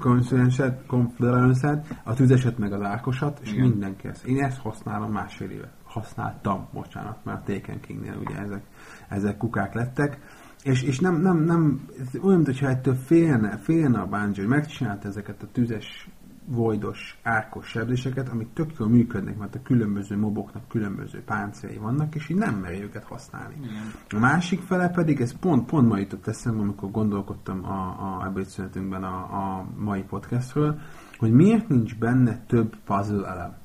Confluence-et, 0.87 1.99
a 2.03 2.13
tüzeset, 2.13 2.57
meg 2.57 2.73
az 2.73 2.81
árkosat, 2.81 3.39
és 3.43 3.51
Igen. 3.51 3.67
mindenki 3.67 4.07
ezt. 4.07 4.25
Én 4.25 4.43
ezt 4.43 4.57
használom 4.57 5.11
másfél 5.11 5.49
éve. 5.49 5.71
Használtam, 5.83 6.67
bocsánat, 6.73 7.17
mert 7.23 7.49
a 7.49 7.53
Taken 7.53 7.79
King-nél 7.79 8.17
ugye 8.25 8.35
ezek, 8.35 8.63
ezek 9.09 9.37
kukák 9.37 9.73
lettek. 9.73 10.19
És, 10.63 10.83
és 10.83 10.99
nem, 10.99 11.21
nem, 11.21 11.37
nem, 11.37 11.81
olyan, 12.21 12.41
mintha 12.41 12.67
ettől 12.67 12.95
félne, 12.95 13.57
félne 13.57 13.99
a 13.99 14.05
Bungie, 14.05 14.41
hogy 14.41 14.47
megcsinált 14.47 15.05
ezeket 15.05 15.43
a 15.43 15.47
tüzes, 15.51 16.09
vojdos, 16.51 17.19
árkos 17.23 17.67
sebzéseket, 17.67 18.29
amik 18.29 18.53
tök 18.53 18.71
jól 18.79 18.89
működnek, 18.89 19.37
mert 19.37 19.55
a 19.55 19.61
különböző 19.63 20.17
moboknak 20.17 20.67
különböző 20.67 21.23
páncéljai 21.23 21.77
vannak, 21.77 22.15
és 22.15 22.29
így 22.29 22.37
nem 22.37 22.55
meri 22.55 22.81
őket 22.81 23.03
használni. 23.03 23.55
Igen. 23.57 23.91
A 24.09 24.19
másik 24.19 24.61
fele 24.61 24.89
pedig, 24.89 25.21
ez 25.21 25.39
pont, 25.39 25.65
pont 25.65 25.87
ma 25.87 25.97
jutott 25.97 26.27
eszembe, 26.27 26.61
amikor 26.61 26.91
gondolkodtam 26.91 27.65
a, 27.65 28.19
a 28.19 28.25
ebédszünetünkben 28.25 29.03
a, 29.03 29.17
a 29.17 29.65
mai 29.77 30.01
podcastről, 30.01 30.79
hogy 31.17 31.31
miért 31.31 31.67
nincs 31.67 31.97
benne 31.97 32.45
több 32.47 32.75
puzzle 32.85 33.27
elem. 33.27 33.55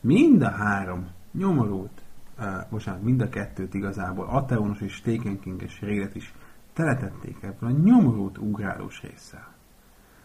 Mind 0.00 0.42
a 0.42 0.50
három 0.50 1.06
nyomorult, 1.32 2.02
uh, 2.38 2.46
bocsánat, 2.70 3.02
mind 3.02 3.20
a 3.20 3.28
kettőt 3.28 3.74
igazából, 3.74 4.26
Ateonos 4.26 4.80
és 4.80 5.00
Taken 5.00 5.40
King-es 5.40 5.80
rédet 5.80 6.14
is 6.14 6.34
teletették 6.72 7.36
ebből 7.40 7.70
a 7.70 7.72
nyomorult 7.84 8.38
ugrálós 8.38 9.02
résszel. 9.02 9.51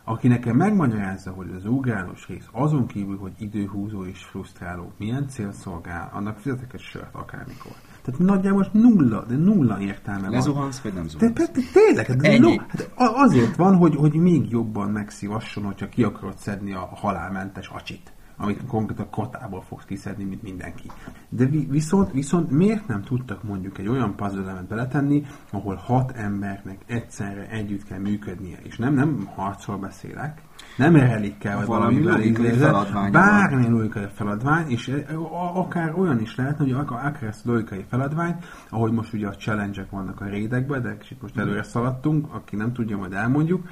Aki 0.09 0.27
nekem 0.27 0.55
megmagyarázza, 0.55 1.31
hogy 1.31 1.47
az 1.57 1.65
ugrálós 1.65 2.27
rész 2.27 2.47
azon 2.51 2.87
kívül, 2.87 3.17
hogy 3.17 3.31
időhúzó 3.37 4.05
és 4.05 4.23
frusztráló, 4.23 4.91
milyen 4.97 5.27
cél 5.27 5.51
szolgál, 5.51 6.09
annak 6.13 6.37
fizetek 6.37 6.73
egy 6.73 6.79
sört 6.79 7.15
akármikor. 7.15 7.71
Tehát 8.01 8.19
nagyjából 8.19 8.67
nulla, 8.71 9.25
de 9.25 9.35
nulla 9.35 9.79
értelme 9.79 10.21
van. 10.21 10.31
Lezuhansz, 10.31 10.79
vagy 10.79 10.93
nem 10.93 11.03
De 11.03 11.09
zuhansz? 11.09 11.33
pe- 11.33 11.51
tényleg, 11.73 12.05
hát, 12.05 12.39
no, 12.39 12.55
hát 12.57 12.89
azért 12.97 13.55
van, 13.55 13.75
hogy, 13.75 13.95
hogy 13.95 14.13
még 14.13 14.49
jobban 14.49 14.89
megszívasson, 14.89 15.63
hogyha 15.63 15.89
ki 15.89 16.03
akarod 16.03 16.37
szedni 16.37 16.73
a 16.73 16.89
halálmentes 16.93 17.67
acsit 17.67 18.11
amit 18.37 18.65
konkrétan 18.67 19.09
kotából 19.09 19.61
fogsz 19.61 19.85
kiszedni, 19.85 20.23
mint 20.23 20.41
mindenki. 20.41 20.91
De 21.29 21.45
vi- 21.45 21.69
viszont, 21.69 22.11
viszont 22.11 22.51
miért 22.51 22.87
nem 22.87 23.01
tudtak 23.03 23.43
mondjuk 23.43 23.77
egy 23.77 23.87
olyan 23.87 24.15
puzzle 24.15 24.65
beletenni, 24.69 25.25
ahol 25.51 25.75
hat 25.75 26.11
embernek 26.15 26.81
egyszerre 26.85 27.49
együtt 27.49 27.83
kell 27.83 27.99
működnie, 27.99 28.57
és 28.63 28.77
nem, 28.77 28.93
nem 28.93 29.25
harcról 29.35 29.77
beszélek, 29.77 30.41
nem 30.77 30.95
relikkel, 30.95 31.57
vagy 31.57 31.65
Valami 31.65 31.83
valamivel 31.93 32.17
logikai 32.17 32.45
idézve, 32.45 32.65
feladványa 32.65 33.11
bármilyen 33.11 33.71
logikai 33.71 34.05
feladvány, 34.13 34.69
és 34.69 34.87
e, 34.87 35.15
a- 35.17 35.59
akár 35.59 35.93
olyan 35.99 36.19
is 36.21 36.35
lehet, 36.35 36.57
hogy 36.57 36.71
ak- 36.71 36.91
akár 36.91 37.23
ezt 37.23 37.45
a 37.47 37.51
logikai 37.51 37.85
feladványt, 37.89 38.45
ahogy 38.69 38.91
most 38.91 39.13
ugye 39.13 39.27
a 39.27 39.35
challenge 39.35 39.87
vannak 39.89 40.21
a 40.21 40.25
rédekben, 40.25 40.81
de 40.81 40.97
kicsit 40.97 41.21
most 41.21 41.37
előre 41.37 41.63
szaladtunk, 41.63 42.33
aki 42.33 42.55
nem 42.55 42.73
tudja, 42.73 42.97
majd 42.97 43.13
elmondjuk, 43.13 43.67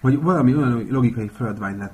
hogy 0.00 0.22
valami 0.22 0.56
olyan 0.56 0.86
logikai 0.90 1.30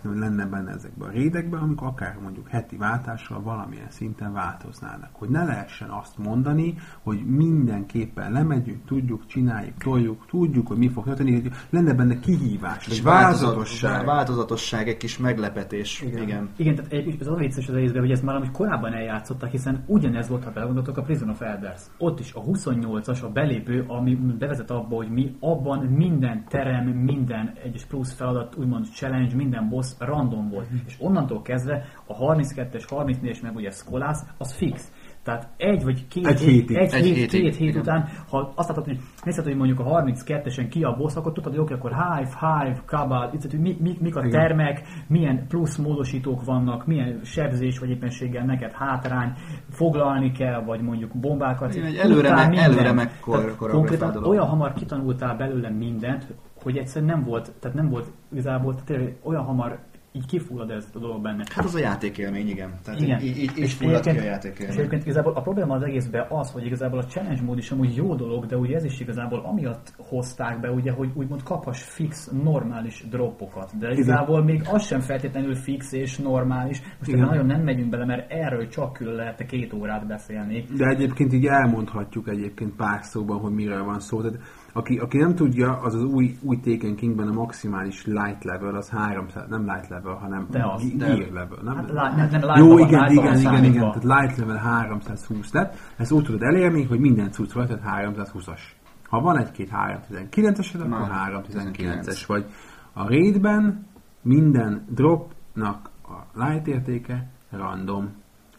hogy 0.02 0.18
lenne 0.18 0.46
benne 0.46 0.70
ezekben 0.70 1.08
a 1.08 1.12
rédekben, 1.12 1.60
amikor 1.60 1.86
akár 1.86 2.18
mondjuk 2.22 2.48
heti 2.48 2.76
váltással 2.76 3.42
valamilyen 3.42 3.90
szinten 3.90 4.32
változnának. 4.32 5.10
Hogy 5.12 5.28
ne 5.28 5.44
lehessen 5.44 5.88
azt 5.88 6.18
mondani, 6.18 6.74
hogy 7.02 7.24
mindenképpen 7.26 8.32
lemegyünk, 8.32 8.84
tudjuk, 8.84 9.26
csináljuk, 9.26 9.76
toljuk, 9.76 10.26
tudjuk, 10.26 10.66
hogy 10.66 10.76
mi 10.76 10.88
fog 10.88 11.04
történni, 11.04 11.32
hogy 11.32 11.50
lenne 11.70 11.94
benne 11.94 12.18
kihívás, 12.18 12.86
És 12.86 13.00
változatosság. 13.00 14.04
változatosság. 14.04 14.88
egy 14.88 14.96
kis 14.96 15.18
meglepetés. 15.18 16.02
Igen. 16.02 16.22
Igen. 16.22 16.48
Igen, 16.56 16.74
tehát 16.74 16.92
egyébként 16.92 17.20
ez 17.20 17.26
az 17.26 17.32
a 17.32 17.36
vicces 17.36 17.68
az 17.68 17.74
egészben, 17.74 18.00
hogy 18.00 18.10
ezt 18.10 18.22
már 18.22 18.36
amúgy 18.36 18.50
korábban 18.50 18.92
eljátszottak, 18.92 19.50
hiszen 19.50 19.84
ugyanez 19.86 20.28
volt, 20.28 20.44
ha 20.44 20.50
belegondoltok 20.50 20.96
a 20.96 21.02
Prison 21.02 21.28
of 21.28 21.40
Elders. 21.40 21.82
Ott 21.98 22.20
is 22.20 22.32
a 22.34 22.42
28-as, 22.42 23.22
a 23.22 23.28
belépő, 23.28 23.84
ami 23.86 24.14
bevezet 24.14 24.70
abba, 24.70 24.96
hogy 24.96 25.10
mi 25.10 25.36
abban 25.40 25.86
minden 25.86 26.44
terem, 26.48 26.84
minden 26.84 27.52
egyes 27.64 27.84
plusz 27.96 28.12
feladat, 28.14 28.56
úgymond 28.56 28.86
challenge, 28.94 29.34
minden 29.34 29.68
boss 29.68 29.92
random 29.98 30.48
volt. 30.50 30.66
És 30.86 30.96
onnantól 30.98 31.42
kezdve 31.42 31.84
a 32.06 32.14
32-es, 32.14 32.84
34-es, 32.90 33.42
meg 33.42 33.54
ugye 33.54 33.70
Skolász, 33.70 34.26
az 34.38 34.52
fix. 34.52 34.92
Tehát 35.22 35.48
egy 35.56 35.84
vagy 35.84 36.08
két, 36.08 36.26
Egy 36.26 36.40
hétig. 36.40 36.76
egy, 36.76 36.92
Egy 36.94 37.04
hét, 37.04 37.14
hétig, 37.14 37.40
két 37.40 37.56
hét 37.56 37.68
igen. 37.68 37.80
után, 37.80 38.08
ha 38.28 38.52
azt 38.54 38.68
látod, 38.68 38.84
hogy 38.84 38.98
nézted, 39.24 39.44
hogy 39.44 39.56
mondjuk 39.56 39.80
a 39.80 39.84
32-esen 39.84 40.66
ki 40.70 40.82
a 40.82 40.96
boss, 40.96 41.14
akkor 41.16 41.32
tudod, 41.32 41.50
hogy 41.52 41.60
oké, 41.60 41.74
akkor 41.74 41.90
Hive, 41.90 42.28
Hive, 42.40 42.82
Cabal, 42.86 43.30
itt, 43.34 43.50
hogy 43.50 43.60
mi, 43.60 43.76
mi, 43.80 43.96
mik 44.00 44.16
a 44.16 44.18
Igen. 44.18 44.30
termek, 44.30 44.82
milyen 45.08 45.46
plusz 45.48 45.76
módosítók 45.76 46.44
vannak, 46.44 46.86
milyen 46.86 47.20
sebzés 47.24 47.78
vagy 47.78 47.90
éppenséggel 47.90 48.44
neked 48.44 48.72
hátrány, 48.72 49.32
foglalni 49.70 50.32
kell, 50.32 50.62
vagy 50.64 50.80
mondjuk 50.80 51.10
bombákat. 51.20 51.74
Igen, 51.74 51.86
egy 51.86 51.96
előre 51.96 52.34
me- 52.34 52.58
előre 52.58 52.92
mekkor- 52.92 53.40
Tehát 53.40 53.56
koreografálod 53.56 54.08
Konkrétan 54.12 54.24
olyan 54.24 54.46
hamar 54.46 54.72
kitanultál 54.72 55.36
belőle 55.36 55.70
mindent, 55.70 56.34
hogy 56.62 56.76
egyszerűen 56.76 57.10
nem 57.10 57.24
volt, 57.24 57.52
tehát 57.60 57.76
nem 57.76 57.88
volt 57.88 58.12
igazából, 58.32 58.72
tehát 58.72 58.86
tényleg 58.86 59.16
olyan 59.22 59.44
hamar 59.44 59.78
így 60.12 60.26
kifullad 60.26 60.70
ez 60.70 60.90
a 60.94 60.98
dolog 60.98 61.22
benne. 61.22 61.44
Hát 61.54 61.64
az 61.64 61.74
a 61.74 61.78
játékélmény, 61.78 62.48
igen. 62.48 62.70
Tehát 62.84 63.00
Igen. 63.00 63.20
így, 63.20 63.36
így, 63.36 63.38
így 63.38 63.58
És 63.58 63.74
fullad 63.74 64.02
ki 64.02 64.08
a 64.08 64.10
egyébként- 64.10 64.24
És 64.24 64.30
játékélmény. 64.44 64.76
egyébként 64.78 65.02
igazából 65.02 65.32
a 65.32 65.40
probléma 65.40 65.74
az 65.74 65.82
egészben 65.82 66.26
az, 66.28 66.50
hogy 66.52 66.64
igazából 66.66 66.98
a 66.98 67.04
challenge 67.04 67.42
mód 67.42 67.58
is 67.58 67.70
amúgy 67.70 67.94
jó 67.96 68.14
dolog, 68.14 68.46
de 68.46 68.56
ugye 68.56 68.76
ez 68.76 68.84
is 68.84 69.00
igazából 69.00 69.38
amiatt 69.44 69.92
hozták 69.96 70.60
be, 70.60 70.70
ugye, 70.70 70.92
hogy 70.92 71.10
úgymond 71.14 71.42
kaphass 71.42 71.82
fix, 71.82 72.30
normális 72.42 73.04
droppokat. 73.10 73.78
De 73.78 73.90
igazából 73.92 74.44
még 74.44 74.62
az 74.72 74.82
sem 74.86 75.00
feltétlenül 75.00 75.54
fix 75.54 75.92
és 75.92 76.18
normális. 76.18 76.80
Most 76.98 77.10
Igen. 77.10 77.20
ebben 77.20 77.30
nagyon 77.30 77.46
nem 77.46 77.62
megyünk 77.64 77.90
bele, 77.90 78.04
mert 78.04 78.30
erről 78.30 78.68
csak 78.68 78.92
külön 78.92 79.14
lehetne 79.14 79.44
két 79.44 79.72
órát 79.72 80.06
beszélni. 80.06 80.64
De 80.76 80.86
egyébként 80.86 81.32
így 81.32 81.46
elmondhatjuk 81.46 82.28
egyébként 82.28 82.76
pár 82.76 83.02
szóban, 83.02 83.38
hogy 83.38 83.52
miről 83.52 83.84
van 83.84 84.00
szó. 84.00 84.20
Tehát 84.20 84.38
aki, 84.76 84.98
aki 84.98 85.18
nem 85.18 85.34
tudja, 85.34 85.78
az 85.80 85.94
az 85.94 86.02
új, 86.02 86.36
új 86.42 86.56
Taken 86.60 86.94
Kingben 86.94 87.28
a 87.28 87.32
maximális 87.32 88.04
light 88.06 88.44
level, 88.44 88.74
az 88.74 88.88
300, 88.90 89.48
nem 89.48 89.64
light 89.64 89.88
level, 89.88 90.14
hanem 90.14 90.46
De 90.50 90.64
az, 90.64 90.82
ge- 90.82 90.96
de- 90.96 91.06
gear 91.06 91.32
level. 91.32 91.58
Nem? 91.62 91.76
Hát, 91.76 91.90
lá- 91.90 92.16
nem, 92.16 92.28
nem, 92.30 92.40
Jó, 92.58 92.76
live-ban- 92.76 92.88
igen, 92.88 93.08
live-ban 93.08 93.36
igen, 93.38 93.52
igen, 93.52 93.64
igen, 93.64 93.92
tehát 93.92 94.20
light 94.22 94.36
level 94.38 94.56
320 94.56 95.52
lett, 95.52 95.74
ezt 95.96 96.12
úgy 96.12 96.24
tudod 96.24 96.42
elérni, 96.42 96.82
hogy 96.84 96.98
minden 96.98 97.30
cucc 97.30 97.52
rajta, 97.52 97.78
tehát 97.78 98.14
320-as. 98.16 98.60
Ha 99.08 99.20
van 99.20 99.38
egy-két 99.38 99.70
319-esed, 99.72 100.78
akkor 100.80 100.88
Már 100.88 101.42
319-es 101.52 102.22
vagy. 102.26 102.44
A 102.92 103.08
raidben 103.08 103.86
minden 104.22 104.86
dropnak 104.88 105.90
a 106.02 106.44
light 106.44 106.66
értéke 106.66 107.28
random. 107.50 108.08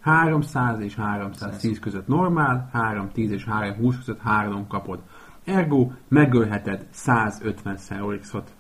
300 0.01 0.79
és 0.79 0.95
310 0.95 1.79
között 1.79 2.07
normál, 2.07 2.69
310 2.73 3.31
és 3.31 3.45
320 3.45 3.97
között 3.97 4.19
3 4.19 4.67
kapod. 4.67 4.99
Ergo 5.47 5.91
megölheted 6.07 6.85
150-szer 6.93 8.05
Oryxot 8.05 8.51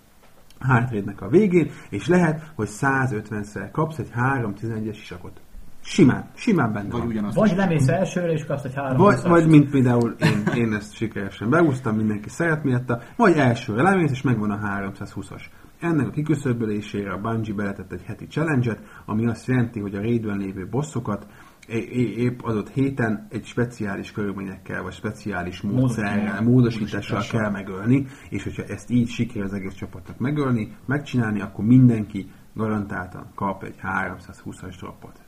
hátrédnek 0.59 1.21
a 1.21 1.29
végén, 1.29 1.69
és 1.89 2.07
lehet, 2.07 2.51
hogy 2.55 2.67
150-szer 2.71 3.69
kapsz 3.71 3.97
egy 3.97 4.09
311-es 4.15 4.97
isakot. 5.01 5.41
Simán, 5.81 6.29
simán 6.35 6.73
benne 6.73 6.89
Vagy 6.89 6.99
van. 6.99 7.07
ugyanazt 7.07 7.35
Vagy 7.35 7.55
lemész 7.55 7.87
elsőre, 7.87 8.31
és 8.31 8.45
kapsz 8.45 8.63
egy 8.63 8.75
három 8.75 8.97
Vagy, 8.97 9.21
vagy 9.23 9.47
mint 9.47 9.69
például 9.69 10.15
én, 10.19 10.43
én 10.55 10.73
ezt 10.73 10.93
sikeresen 10.93 11.49
beúztam, 11.49 11.95
mindenki 11.95 12.29
szeret 12.29 12.63
miatta, 12.63 13.01
vagy 13.15 13.37
elsőre 13.37 13.81
lemész, 13.81 14.11
és 14.11 14.21
megvan 14.21 14.51
a 14.51 14.59
320-as. 14.79 15.41
Ennek 15.79 16.07
a 16.07 16.11
kiküszöbölésére 16.11 17.11
a 17.11 17.17
Bungie 17.21 17.53
beletett 17.53 17.91
egy 17.91 18.03
heti 18.05 18.27
challenge 18.27 18.79
ami 19.05 19.27
azt 19.27 19.47
jelenti, 19.47 19.79
hogy 19.79 19.95
a 19.95 20.01
raidben 20.01 20.37
lévő 20.37 20.67
bosszokat 20.69 21.27
épp 21.67 22.41
adott 22.41 22.69
héten 22.69 23.27
egy 23.29 23.45
speciális 23.45 24.11
körülményekkel, 24.11 24.83
vagy 24.83 24.93
speciális 24.93 25.61
módszerrel, 25.61 26.41
módosítással 26.41 27.23
kell 27.31 27.49
megölni, 27.49 28.05
és 28.29 28.43
hogyha 28.43 28.63
ezt 28.63 28.89
így 28.89 29.07
sikerül 29.07 29.43
az 29.43 29.53
egész 29.53 29.73
csapatnak 29.73 30.17
megölni, 30.17 30.75
megcsinálni, 30.85 31.41
akkor 31.41 31.65
mindenki 31.65 32.31
garantáltan 32.53 33.31
kap 33.35 33.63
egy 33.63 33.75
320-as 33.83 34.75
dropot. 34.79 35.19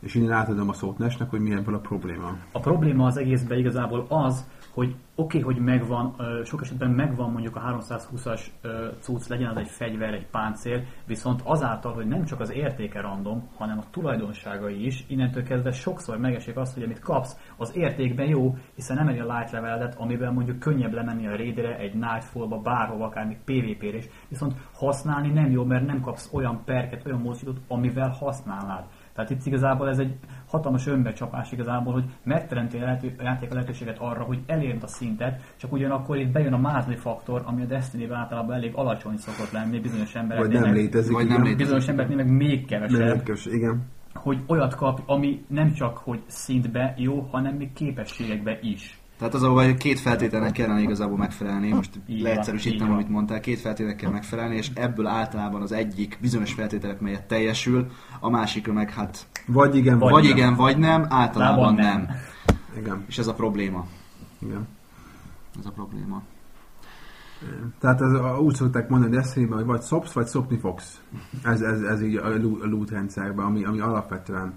És 0.00 0.14
innen 0.14 0.32
átadom 0.32 0.68
a 0.68 0.72
szót 0.72 0.98
Nesnek, 0.98 1.30
hogy 1.30 1.40
mi 1.40 1.52
ebből 1.52 1.74
a 1.74 1.78
probléma. 1.78 2.36
A 2.52 2.60
probléma 2.60 3.06
az 3.06 3.16
egészben 3.16 3.58
igazából 3.58 4.06
az, 4.08 4.46
hogy 4.72 4.96
oké, 5.14 5.38
okay, 5.38 5.52
hogy 5.54 5.64
megvan, 5.64 6.16
sok 6.44 6.62
esetben 6.62 6.90
megvan 6.90 7.30
mondjuk 7.30 7.56
a 7.56 7.60
320-as 7.60 8.40
ö, 8.62 8.88
cucc, 9.00 9.28
legyen 9.28 9.48
az 9.48 9.56
egy 9.56 9.68
fegyver, 9.68 10.14
egy 10.14 10.26
páncél, 10.26 10.84
viszont 11.06 11.40
azáltal, 11.44 11.92
hogy 11.92 12.06
nem 12.06 12.24
csak 12.24 12.40
az 12.40 12.52
értéke 12.52 13.00
random, 13.00 13.48
hanem 13.56 13.78
a 13.78 13.90
tulajdonságai 13.90 14.86
is, 14.86 15.04
innentől 15.08 15.42
kezdve 15.42 15.70
sokszor 15.70 16.18
megesik 16.18 16.56
azt, 16.56 16.74
hogy 16.74 16.82
amit 16.82 16.98
kapsz, 16.98 17.36
az 17.56 17.76
értékben 17.76 18.26
jó, 18.26 18.56
hiszen 18.74 18.98
emeli 18.98 19.18
a 19.18 19.36
light 19.36 19.50
leveledet, 19.50 19.94
amiben 19.98 20.32
mondjuk 20.32 20.58
könnyebb 20.58 20.92
lemenni 20.92 21.26
a 21.26 21.36
raidre, 21.36 21.76
egy 21.78 21.94
nightfallba, 21.94 22.58
bárhova, 22.58 23.04
akár 23.04 23.26
még 23.26 23.38
PvP-re 23.44 23.96
is, 23.96 24.08
viszont 24.28 24.54
használni 24.74 25.28
nem 25.28 25.50
jó, 25.50 25.64
mert 25.64 25.86
nem 25.86 26.00
kapsz 26.00 26.30
olyan 26.32 26.62
perket, 26.64 27.06
olyan 27.06 27.20
módosítót, 27.20 27.60
amivel 27.68 28.08
használnád. 28.08 28.84
Tehát 29.14 29.30
itt 29.30 29.46
igazából 29.46 29.88
ez 29.88 29.98
egy 29.98 30.14
hatalmas 30.46 30.86
önbecsapás 30.86 31.52
igazából, 31.52 31.92
hogy 31.92 32.04
megteremti 32.24 32.76
a, 32.76 32.80
lehető, 32.80 33.14
a 33.18 33.22
játék 33.22 33.50
a 33.50 33.54
lehetőséget 33.54 33.98
arra, 33.98 34.22
hogy 34.22 34.38
elérd 34.46 34.82
a 34.82 34.86
szintet, 34.86 35.54
csak 35.56 35.72
ugyanakkor 35.72 36.16
itt 36.16 36.32
bejön 36.32 36.52
a 36.52 36.58
mázli 36.58 36.96
faktor, 36.96 37.42
ami 37.44 37.62
a 37.62 37.66
destiny 37.66 38.12
általában 38.12 38.54
elég 38.54 38.72
alacsony 38.74 39.16
szokott 39.16 39.52
lenni 39.52 39.80
bizonyos 39.80 40.12
Vagy 40.12 40.22
embereknél. 40.22 40.60
nem 40.60 40.70
meg, 40.70 40.78
létezik. 40.78 41.12
Vagy 41.12 41.26
nem 41.26 41.36
létezik. 41.36 41.56
bizonyos 41.56 41.88
embereknél 41.88 42.24
meg 42.24 42.36
még 42.36 42.58
Nem 42.58 42.66
kevesebb, 42.66 43.22
igen. 43.44 43.82
hogy 44.14 44.38
olyat 44.46 44.74
kap, 44.74 45.00
ami 45.06 45.44
nem 45.48 45.72
csak 45.72 45.96
hogy 45.96 46.22
szintbe 46.26 46.94
jó, 46.96 47.20
hanem 47.20 47.54
még 47.56 47.72
képességekbe 47.72 48.58
is. 48.62 49.01
Tehát 49.22 49.34
az, 49.36 49.42
hogy 49.42 49.74
két 49.76 50.00
feltételnek 50.00 50.52
kellene 50.52 50.80
igazából 50.80 51.16
megfelelni, 51.16 51.68
most 51.72 52.00
Így 52.06 52.20
leegyszerűsítem, 52.20 52.86
van. 52.86 52.96
amit 52.96 53.08
mondtál, 53.08 53.40
két 53.40 53.58
feltételnek 53.60 53.96
kell 53.96 54.10
megfelelni, 54.10 54.56
és 54.56 54.70
ebből 54.74 55.06
általában 55.06 55.62
az 55.62 55.72
egyik 55.72 56.18
bizonyos 56.20 56.52
feltételek, 56.52 57.00
melyet 57.00 57.22
teljesül, 57.26 57.90
a 58.20 58.30
másikra 58.30 58.72
meg 58.72 58.90
hát 58.90 59.26
Vagy 59.46 59.76
igen, 59.76 59.98
vagy, 59.98 60.10
vagy 60.10 60.22
nem. 60.22 60.36
igen, 60.36 60.54
vagy 60.54 60.78
nem, 60.78 61.06
általában 61.08 61.74
nem. 61.74 61.84
nem. 61.84 62.08
Igen, 62.78 63.04
És 63.08 63.18
ez 63.18 63.26
a 63.26 63.34
probléma. 63.34 63.86
igen. 64.38 64.68
Ez 65.58 65.66
a 65.66 65.70
probléma. 65.70 66.22
Tehát 67.80 68.00
ez, 68.00 68.12
a- 68.12 68.38
úgy 68.40 68.54
szokták 68.54 68.88
mondani 68.88 69.14
Destiny-ben, 69.16 69.56
hogy 69.58 69.66
vagy 69.66 69.82
szopsz, 69.82 70.12
vagy 70.12 70.26
szopni 70.26 70.56
fogsz. 70.58 71.00
Ez, 71.44 71.60
ez, 71.60 71.80
ez 71.80 72.02
így 72.02 72.16
a, 72.16 72.28
loo- 72.28 72.62
a 72.62 72.66
loot 72.66 72.90
rendszerben, 72.90 73.44
ami, 73.44 73.64
ami 73.64 73.80
alapvetően 73.80 74.52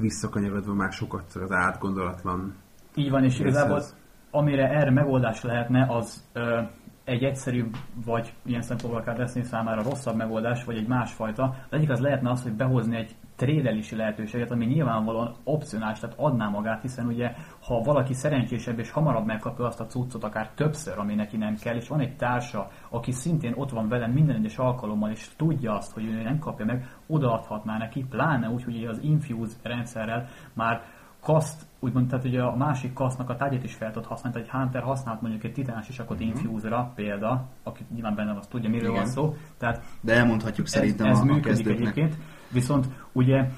visszakanyarodva 0.00 0.74
már 0.74 0.92
sokat 0.92 1.34
az 1.34 1.52
átgondolatlan. 1.52 2.54
Így 2.94 3.10
van, 3.10 3.24
és 3.24 3.38
igazából 3.38 3.76
az. 3.76 3.96
amire 4.30 4.68
erre 4.68 4.90
megoldás 4.90 5.42
lehetne, 5.42 5.86
az 5.88 6.28
ö, 6.32 6.60
egy 7.04 7.24
egyszerű, 7.24 7.64
vagy 8.04 8.34
ilyen 8.44 8.62
szempontból 8.62 9.00
akár 9.00 9.16
Destiny 9.16 9.44
számára 9.44 9.82
rosszabb 9.82 10.16
megoldás, 10.16 10.64
vagy 10.64 10.76
egy 10.76 10.86
másfajta. 10.86 11.42
Az 11.44 11.76
egyik 11.76 11.90
az 11.90 12.00
lehetne 12.00 12.30
az, 12.30 12.42
hogy 12.42 12.52
behozni 12.52 12.96
egy 12.96 13.16
trédelési 13.36 13.96
lehetőséget, 13.96 14.50
ami 14.50 14.64
nyilvánvalóan 14.64 15.34
opcionális, 15.44 15.98
tehát 15.98 16.18
adná 16.18 16.48
magát, 16.48 16.82
hiszen 16.82 17.06
ugye, 17.06 17.32
ha 17.60 17.80
valaki 17.80 18.14
szerencsésebb 18.14 18.78
és 18.78 18.90
hamarabb 18.90 19.26
megkapja 19.26 19.64
azt 19.64 19.80
a 19.80 19.86
cuccot, 19.86 20.24
akár 20.24 20.50
többször, 20.54 20.98
ami 20.98 21.14
neki 21.14 21.36
nem 21.36 21.56
kell, 21.56 21.76
és 21.76 21.88
van 21.88 22.00
egy 22.00 22.16
társa, 22.16 22.68
aki 22.88 23.12
szintén 23.12 23.52
ott 23.56 23.70
van 23.70 23.88
velem 23.88 24.10
minden 24.10 24.36
egyes 24.36 24.58
alkalommal, 24.58 25.10
és 25.10 25.28
tudja 25.36 25.76
azt, 25.76 25.92
hogy 25.92 26.04
ő 26.04 26.22
nem 26.22 26.38
kapja 26.38 26.64
meg, 26.64 26.88
odaadhatná 27.06 27.78
neki, 27.78 28.04
pláne 28.10 28.48
úgy, 28.48 28.64
hogy 28.64 28.84
az 28.84 28.98
Infuse 29.02 29.56
rendszerrel 29.62 30.26
már 30.54 30.82
kaszt, 31.20 31.66
úgymond, 31.82 32.08
tehát 32.08 32.24
ugye 32.24 32.42
a 32.42 32.56
másik 32.56 32.92
kasznak 32.92 33.30
a 33.30 33.36
tárgyat 33.36 33.64
is 33.64 33.74
fel 33.74 33.92
tud 33.92 34.04
használni, 34.04 34.38
tehát 34.38 34.52
egy 34.52 34.60
Hunter 34.60 34.82
használt 34.82 35.20
mondjuk 35.20 35.44
egy 35.44 35.52
titánus 35.52 35.88
isakot 35.88 36.20
uh-huh. 36.20 36.42
infuse-ra, 36.42 36.92
példa, 36.94 37.48
aki 37.62 37.84
nyilván 37.94 38.14
benne 38.14 38.36
az 38.38 38.46
tudja, 38.46 38.70
miről 38.70 38.90
Igen. 38.90 39.02
van 39.02 39.10
szó, 39.10 39.36
tehát 39.58 39.82
De 40.00 40.14
elmondhatjuk 40.14 40.66
szerintem 40.66 41.06
ez, 41.06 41.12
ez 41.12 41.18
a, 41.18 41.22
a 41.22 41.24
működik 41.24 41.46
kezdőknek. 41.46 41.80
egyébként, 41.80 42.16
viszont 42.52 42.88
ugye 43.12 43.48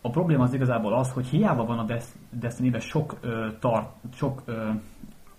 a 0.00 0.10
probléma 0.10 0.42
az 0.42 0.54
igazából 0.54 0.94
az, 0.94 1.12
hogy 1.12 1.26
hiába 1.26 1.64
van 1.64 1.78
a 1.78 1.84
Des- 1.84 2.14
Destiny-ben 2.30 2.80
sok, 2.80 3.18
ö, 3.20 3.46
tart, 3.60 3.88
sok 4.14 4.42
ö, 4.44 4.70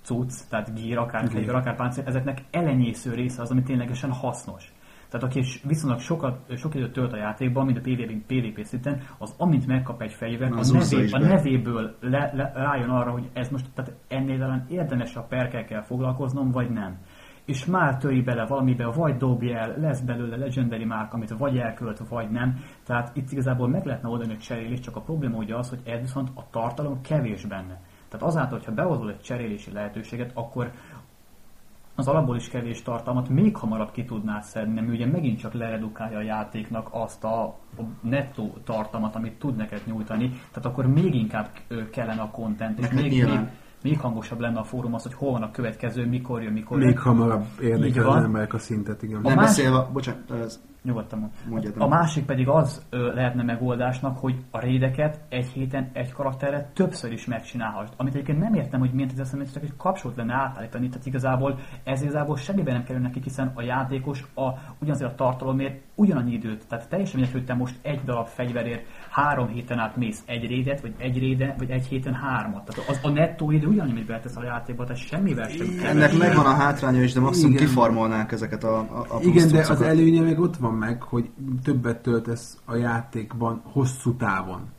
cucc, 0.01 0.33
tehát 0.49 0.73
gír, 0.73 0.97
akár 0.97 1.29
fegyver, 1.29 1.55
akár 1.55 1.75
páncél, 1.75 2.03
ezeknek 2.07 2.43
elenyésző 2.51 3.13
része 3.13 3.41
az, 3.41 3.51
ami 3.51 3.63
ténylegesen 3.63 4.11
hasznos. 4.11 4.70
Tehát 5.12 5.26
aki 5.26 5.39
is 5.39 5.62
viszonylag 5.68 5.99
sokat, 5.99 6.57
sok 6.57 6.76
időt 6.76 6.91
tölt 6.91 7.14
a 7.14 7.18
játékban, 7.18 7.66
mint 7.66 7.78
a 7.78 7.82
PvP, 7.82 8.26
PvP 8.28 8.64
szinten, 8.64 9.01
az 9.18 9.34
amint 9.38 9.68
megkap 9.68 10.01
egy 10.01 10.14
fegyvert, 10.14 10.51
a, 10.51 10.78
nevé, 10.78 11.09
a 11.12 11.20
nevéből 11.20 11.95
le, 11.99 12.32
le, 12.34 12.51
rájön 12.55 12.89
arra, 12.89 13.12
hogy 13.12 13.30
ez 13.34 13.49
most 13.49 13.66
tehát 13.74 13.93
ennél 14.07 14.39
talán 14.39 14.66
érdemes 14.70 15.16
a 15.16 15.22
perkekkel 15.22 15.84
foglalkoznom, 15.84 16.51
vagy 16.51 16.70
nem. 16.70 16.97
És 17.45 17.66
már 17.66 17.97
töri 17.97 18.22
bele 18.22 18.45
valamibe, 18.45 18.86
vagy 18.86 19.18
dobj 19.18 19.53
el, 19.53 19.76
lesz 19.78 19.99
belőle 19.99 20.36
legendary 20.36 20.86
márk, 20.86 21.14
amit 21.14 21.38
vagy 21.38 21.57
elkölt, 21.57 22.07
vagy 22.09 22.30
nem. 22.30 22.55
Tehát 22.86 23.16
itt 23.16 23.32
igazából 23.32 23.68
meg 23.68 23.86
lehetne 23.86 24.09
oldani 24.09 24.34
a 24.34 24.38
cserélés, 24.38 24.80
csak 24.80 24.95
a 24.95 25.01
probléma 25.01 25.38
ugye 25.38 25.55
az, 25.55 25.70
hogy 25.70 25.82
ez 25.86 25.99
viszont 25.99 26.30
a 26.36 26.49
tartalom 26.49 27.01
kevés 27.01 27.45
benne. 27.45 27.82
Tehát 28.12 28.26
azáltal, 28.26 28.57
hogyha 28.57 28.74
behozol 28.74 29.09
egy 29.09 29.22
cserélési 29.22 29.72
lehetőséget, 29.72 30.32
akkor 30.34 30.72
az 31.95 32.07
alapból 32.07 32.35
is 32.35 32.49
kevés 32.49 32.81
tartalmat 32.81 33.29
még 33.29 33.55
hamarabb 33.55 33.91
ki 33.91 34.05
tudnád 34.05 34.43
szedni, 34.43 34.79
ami 34.79 34.89
ugye 34.89 35.05
megint 35.05 35.39
csak 35.39 35.53
leredukálja 35.53 36.17
a 36.17 36.21
játéknak 36.21 36.87
azt 36.91 37.23
a, 37.23 37.43
a 37.43 37.81
nettó 38.01 38.57
tartalmat, 38.63 39.15
amit 39.15 39.39
tud 39.39 39.55
neked 39.55 39.81
nyújtani, 39.85 40.29
tehát 40.29 40.65
akkor 40.65 40.87
még 40.87 41.15
inkább 41.15 41.49
kellene 41.91 42.21
a 42.21 42.29
content, 42.29 42.79
és 42.79 42.89
még, 42.89 43.01
még, 43.01 43.11
nyilván. 43.11 43.51
még 43.83 43.99
hangosabb 43.99 44.39
lenne 44.39 44.59
a 44.59 44.63
fórum 44.63 44.93
az, 44.93 45.03
hogy 45.03 45.13
hol 45.13 45.31
van 45.31 45.43
a 45.43 45.51
következő, 45.51 46.05
mikor 46.05 46.43
jön, 46.43 46.53
mikor 46.53 46.77
Még 46.77 46.87
jön. 46.87 46.97
hamarabb 46.97 47.45
van. 48.03 48.23
emberek 48.23 48.53
a 48.53 48.57
szintet, 48.59 49.03
igen. 49.03 49.21
Nem 49.21 49.35
más- 49.35 49.45
beszélve, 49.45 49.87
bocsánat, 49.93 50.31
ez, 50.31 50.59
Nyugodtan 50.84 51.19
mond. 51.19 51.32
Mondjad, 51.49 51.73
A 51.77 51.88
másik 51.88 52.25
pedig 52.25 52.47
az 52.47 52.82
ö, 52.89 53.13
lehetne 53.13 53.43
megoldásnak, 53.43 54.17
hogy 54.17 54.36
a 54.51 54.59
rédeket 54.59 55.19
egy 55.29 55.45
héten 55.45 55.89
egy 55.93 56.11
karakterre 56.11 56.69
többször 56.73 57.11
is 57.11 57.25
megcsinálhass. 57.25 57.88
Amit 57.97 58.13
egyébként 58.13 58.39
nem 58.39 58.53
értem, 58.53 58.79
hogy 58.79 58.91
miért 58.93 59.11
ez 59.11 59.19
eszembe, 59.19 59.45
csak 59.53 59.63
egy 59.63 59.73
kapcsolat 59.77 60.17
lenne 60.17 60.34
átállítani. 60.34 60.89
Tehát 60.89 61.05
igazából 61.05 61.59
ez 61.84 62.01
igazából 62.01 62.38
semmiben 62.38 62.73
nem 62.73 62.84
kerül 62.84 63.01
neki, 63.01 63.19
hiszen 63.23 63.51
a 63.55 63.61
játékos 63.61 64.25
a, 64.36 64.49
ugyanazért 64.79 65.11
a 65.11 65.15
tartalomért 65.15 65.82
ugyanannyi 65.95 66.34
időt. 66.34 66.67
Tehát 66.67 66.89
teljesen 66.89 67.15
mindegy, 67.15 67.34
hogy 67.36 67.45
te 67.45 67.53
most 67.53 67.75
egy 67.82 68.03
darab 68.03 68.27
fegyverért 68.27 68.86
három 69.09 69.47
héten 69.47 69.79
át 69.79 69.95
mész 69.95 70.23
egy 70.25 70.47
rédet, 70.47 70.82
vagy 70.82 70.93
egy 70.97 71.19
réde, 71.19 71.55
vagy 71.57 71.69
egy 71.69 71.86
héten 71.86 72.13
hármat. 72.13 72.65
Tehát 72.65 72.89
az, 72.89 72.99
a 73.03 73.09
nettó 73.09 73.51
idő 73.51 73.67
ugyanannyi, 73.67 73.91
amit 73.91 74.05
beletesz 74.05 74.36
a 74.36 74.43
játékba, 74.43 74.84
tehát 74.84 75.01
semmivel 75.01 75.49
sem 75.49 75.67
ennek 75.86 76.17
megvan 76.17 76.45
a 76.45 76.53
hátránya 76.53 77.01
is, 77.01 77.13
de 77.13 77.19
maximum 77.19 77.51
Igen. 77.51 77.65
kifarmolnánk 77.65 78.32
ezeket 78.32 78.63
a, 78.63 78.77
a, 78.77 79.05
a 79.09 79.19
Igen, 79.21 79.47
de 79.51 79.65
az 79.69 79.82
előnye 79.82 80.21
még 80.21 80.39
ott 80.39 80.57
van 80.57 80.70
meg, 80.74 81.03
hogy 81.03 81.30
többet 81.63 82.01
töltesz 82.01 82.57
a 82.65 82.76
játékban 82.76 83.61
hosszú 83.63 84.13
távon. 84.13 84.69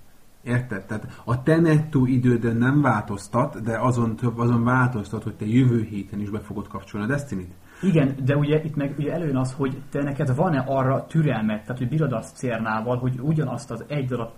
Érted? 0.42 0.84
Tehát 0.84 1.22
a 1.24 1.42
te 1.42 1.60
nettó 1.60 2.06
idődön 2.06 2.56
nem 2.56 2.80
változtat, 2.80 3.62
de 3.62 3.78
azon 3.78 4.16
több, 4.16 4.38
azon 4.38 4.64
változtat, 4.64 5.22
hogy 5.22 5.34
te 5.34 5.46
jövő 5.46 5.82
héten 5.82 6.20
is 6.20 6.30
be 6.30 6.38
fogod 6.38 6.68
kapcsolni 6.68 7.06
a 7.06 7.08
Destiny-t. 7.08 7.54
Igen, 7.82 8.14
de 8.24 8.36
ugye 8.36 8.62
itt 8.64 8.76
meg 8.76 8.94
ugye 8.98 9.12
előjön 9.12 9.36
az, 9.36 9.52
hogy 9.52 9.76
te 9.90 10.02
neked 10.02 10.34
van-e 10.34 10.64
arra 10.66 11.06
türelmet, 11.08 11.60
tehát 11.62 11.78
hogy 11.78 11.88
bírod 11.88 12.12
azt 12.12 12.36
cérnával, 12.36 12.96
hogy 12.98 13.18
ugyanazt 13.20 13.70
az 13.70 13.84
egy 13.88 14.06
darab, 14.06 14.30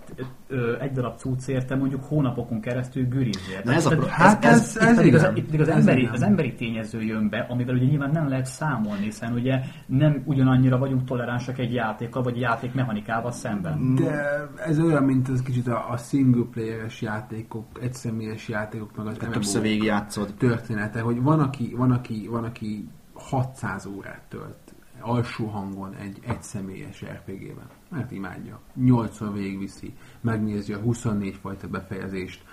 ö, 0.47 0.79
egy 0.79 0.91
darab 0.91 1.17
cuccért 1.17 1.67
te 1.67 1.75
mondjuk 1.75 2.03
hónapokon 2.03 2.59
keresztül 2.61 3.07
gürizzél. 3.07 3.59
Na 3.63 3.73
ez 3.73 3.85
a 3.85 3.89
Tehát- 3.89 4.03
pro- 4.03 4.13
Hát 4.13 4.45
ez- 4.45 4.77
ez, 4.77 4.99
itt 4.99 5.13
ez, 5.13 5.23
az, 5.23 5.29
igen. 5.29 5.35
itt 5.35 5.45
pedig 5.45 5.59
az, 5.61 5.67
Ez 5.67 5.75
emberi, 5.77 6.01
igen. 6.01 6.13
az 6.13 6.21
emberi 6.21 6.53
tényező 6.53 7.01
jön 7.01 7.29
be, 7.29 7.45
amivel 7.49 7.75
ugye 7.75 7.85
nyilván 7.85 8.11
nem 8.11 8.29
lehet 8.29 8.45
számolni, 8.45 9.03
hiszen 9.03 9.33
ugye 9.33 9.59
nem 9.85 10.21
ugyanannyira 10.25 10.77
vagyunk 10.77 11.03
toleránsak 11.03 11.57
egy 11.59 11.73
játékkal, 11.73 12.23
vagy 12.23 12.39
játék 12.39 12.73
mechanikával 12.73 13.31
szemben. 13.31 13.95
De 13.95 14.47
ez 14.65 14.79
olyan, 14.79 15.03
mint 15.03 15.29
az 15.29 15.41
kicsit 15.41 15.67
a, 15.67 15.85
a 15.91 15.97
single 15.97 16.43
playeres 16.51 17.01
játékok, 17.01 17.65
egyszemélyes 17.81 18.47
játékok, 18.49 18.95
meg 18.97 19.05
az 19.07 19.17
Többször 19.17 19.61
MMO 19.61 19.69
végigjátszod. 19.69 20.33
története, 20.37 20.99
hogy 21.01 21.21
van 21.21 21.39
aki, 21.39 21.73
van, 21.77 21.91
aki, 21.91 22.27
van, 22.31 22.43
aki 22.43 22.87
600 23.29 23.85
órát 23.85 24.21
tölt 24.29 24.75
alsó 24.99 25.45
hangon 25.45 25.93
egy 25.93 26.19
egyszemélyes 26.25 27.03
RPG-ben. 27.03 27.67
Mert 27.89 28.11
imádja. 28.11 28.59
80 28.73 29.33
végigviszi, 29.33 29.93
megnézi 30.21 30.73
a 30.73 30.79
24 30.79 31.35
fajta 31.35 31.67
befejezést, 31.67 32.43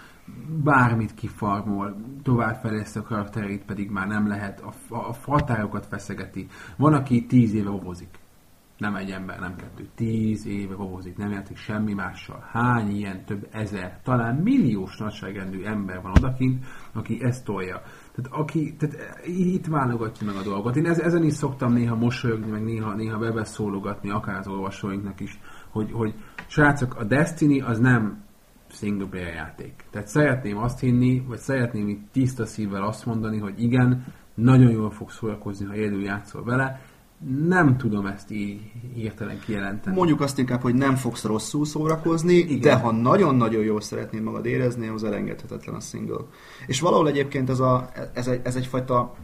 bármit 0.64 1.14
kifarmol, 1.14 1.96
továbbfejleszti 2.22 2.98
a 2.98 3.02
karakterét, 3.02 3.64
pedig 3.64 3.90
már 3.90 4.06
nem 4.06 4.26
lehet, 4.26 4.60
a, 4.60 4.94
a 4.94 5.16
határokat 5.26 5.86
feszegeti. 5.86 6.46
Van, 6.76 6.94
aki 6.94 7.26
10 7.26 7.54
éve 7.54 7.70
obozik. 7.70 8.18
Nem 8.82 8.96
egy 8.96 9.10
ember, 9.10 9.38
nem 9.38 9.56
kettő. 9.56 9.88
Tíz 9.94 10.46
éve 10.46 10.74
robozik, 10.74 11.16
nem 11.16 11.30
játszik 11.30 11.56
semmi 11.56 11.94
mással. 11.94 12.46
Hány 12.50 12.96
ilyen 12.96 13.24
több 13.24 13.48
ezer, 13.50 14.00
talán 14.02 14.34
milliós 14.34 14.96
nagyságrendű 14.96 15.64
ember 15.64 16.02
van 16.02 16.12
odakint, 16.16 16.64
aki 16.92 17.18
ezt 17.24 17.44
tolja. 17.44 17.82
Tehát, 18.12 18.40
aki, 18.40 18.76
tehát 18.78 19.26
itt 19.26 19.66
válogatja 19.66 20.26
meg 20.26 20.36
a 20.36 20.42
dolgot. 20.42 20.76
Én 20.76 20.86
ez, 20.86 20.98
ezen 20.98 21.24
is 21.24 21.32
szoktam 21.32 21.72
néha 21.72 21.94
mosolyogni, 21.94 22.50
meg 22.50 22.64
néha, 22.64 22.94
néha 22.94 23.18
bebeszólogatni, 23.18 24.10
akár 24.10 24.38
az 24.38 24.48
olvasóinknak 24.48 25.20
is, 25.20 25.40
hogy, 25.70 25.92
hogy 25.92 26.14
srácok, 26.46 26.94
a 26.94 27.04
Destiny 27.04 27.62
az 27.62 27.78
nem 27.78 28.22
single 28.68 29.06
player 29.06 29.34
játék. 29.34 29.84
Tehát 29.90 30.08
szeretném 30.08 30.58
azt 30.58 30.80
hinni, 30.80 31.24
vagy 31.28 31.38
szeretném 31.38 31.88
itt 31.88 32.12
tiszta 32.12 32.46
szívvel 32.46 32.82
azt 32.82 33.06
mondani, 33.06 33.38
hogy 33.38 33.62
igen, 33.62 34.04
nagyon 34.34 34.70
jól 34.70 34.90
fog 34.90 35.10
szórakozni, 35.10 35.66
ha 35.66 35.74
élő 35.74 36.00
játszol 36.00 36.44
vele. 36.44 36.80
Nem 37.46 37.76
tudom 37.76 38.06
ezt 38.06 38.30
így 38.30 38.60
hirtelen 38.94 39.38
kijelenteni. 39.38 39.96
Mondjuk 39.96 40.20
azt 40.20 40.38
inkább, 40.38 40.60
hogy 40.60 40.74
nem 40.74 40.94
fogsz 40.94 41.24
rosszul 41.24 41.64
szórakozni, 41.64 42.34
Igen. 42.34 42.60
de 42.60 42.74
ha 42.74 42.92
nagyon-nagyon 42.92 43.62
jól 43.62 43.80
szeretnéd 43.80 44.22
magad 44.22 44.46
érezni, 44.46 44.88
az 44.88 45.04
elengedhetetlen 45.04 45.74
a 45.74 45.80
single. 45.80 46.24
És 46.66 46.80
valahol 46.80 47.08
egyébként 47.08 47.50
ez, 47.50 47.60
a, 47.60 47.90
ez, 48.12 48.26
egy, 48.26 48.40
ez 48.44 48.56
egyfajta, 48.56 49.14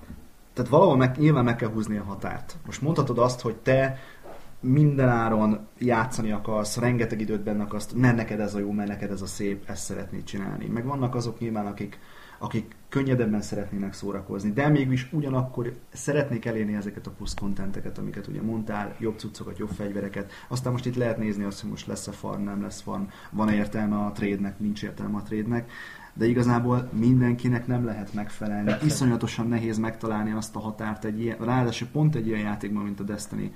tehát 0.53 0.70
valahol 0.70 0.96
meg, 0.96 1.16
nyilván 1.18 1.44
meg 1.44 1.57
kell 1.57 1.70
húzni 1.70 1.96
a 1.96 2.03
határt. 2.03 2.57
Most 2.66 2.82
mondhatod 2.82 3.18
azt, 3.18 3.40
hogy 3.40 3.57
te 3.57 3.99
mindenáron 4.61 5.66
játszani 5.78 6.32
akarsz, 6.32 6.76
rengeteg 6.76 7.20
időt 7.20 7.42
benne 7.42 7.62
akarsz, 7.62 7.92
mert 7.92 8.16
neked 8.16 8.40
ez 8.40 8.55
a 8.55 8.59
jó, 8.59 8.72
mert 8.72 8.88
neked 8.88 9.11
ez 9.11 9.22
a 9.22 9.26
szép, 9.26 9.62
ezt 9.66 9.84
szeretnéd 9.84 10.24
csinálni. 10.24 10.66
Meg 10.66 10.84
vannak 10.84 11.14
azok 11.14 11.38
nyilván, 11.38 11.66
akik, 11.66 11.99
akik 12.39 12.76
könnyedebben 12.89 13.41
szeretnének 13.41 13.93
szórakozni, 13.93 14.53
de 14.53 14.68
mégis 14.68 15.12
ugyanakkor 15.12 15.78
szeretnék 15.93 16.45
elérni 16.45 16.74
ezeket 16.74 17.07
a 17.07 17.11
plusz 17.11 17.34
kontenteket, 17.34 17.99
amiket 17.99 18.26
ugye 18.26 18.43
mondtál, 18.43 18.95
jobb 18.99 19.18
cuccokat, 19.18 19.59
jobb 19.59 19.70
fegyvereket. 19.70 20.32
Aztán 20.49 20.72
most 20.72 20.86
itt 20.86 20.97
lehet 20.97 21.18
nézni 21.18 21.45
azt, 21.45 21.61
hogy 21.61 21.70
most 21.70 21.86
lesz-e 21.86 22.12
farm, 22.12 22.43
nem 22.43 22.62
lesz 22.62 22.80
farm, 22.80 23.03
van 23.30 23.49
értelme 23.49 23.97
a 23.97 24.12
trade-nek, 24.12 24.59
nincs 24.59 24.82
értelme 24.82 25.16
a 25.16 25.22
trade-nek, 25.22 25.70
de 26.14 26.26
igazából 26.26 26.89
mindenkinek 26.93 27.66
nem 27.66 27.84
lehet 27.84 28.14
megfelelni. 28.14 28.72
Iszonyatosan 28.84 29.49
nehéz 29.49 29.78
megtalálni 29.78 30.32
azt 30.32 30.57
a 30.57 30.59
határt 30.59 31.05
egy 31.05 31.20
ilyen, 31.20 31.36
ráadásul 31.39 31.89
pont 31.89 32.14
egy 32.14 32.26
ilyen 32.26 32.41
játékban, 32.41 32.82
mint 32.82 33.01
a 33.01 33.05
Destiny, 33.05 33.55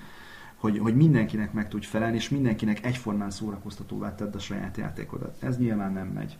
hogy, 0.57 0.79
hogy 0.79 0.97
mindenkinek 0.97 1.53
meg 1.53 1.69
tudj 1.69 1.87
felelni, 1.87 2.17
és 2.17 2.29
mindenkinek 2.29 2.85
egyformán 2.85 3.31
szórakoztatóvá 3.31 4.15
tedd 4.15 4.35
a 4.35 4.39
saját 4.39 4.77
játékodat. 4.77 5.37
Ez 5.41 5.59
nyilván 5.59 5.93
nem 5.93 6.07
megy. 6.07 6.39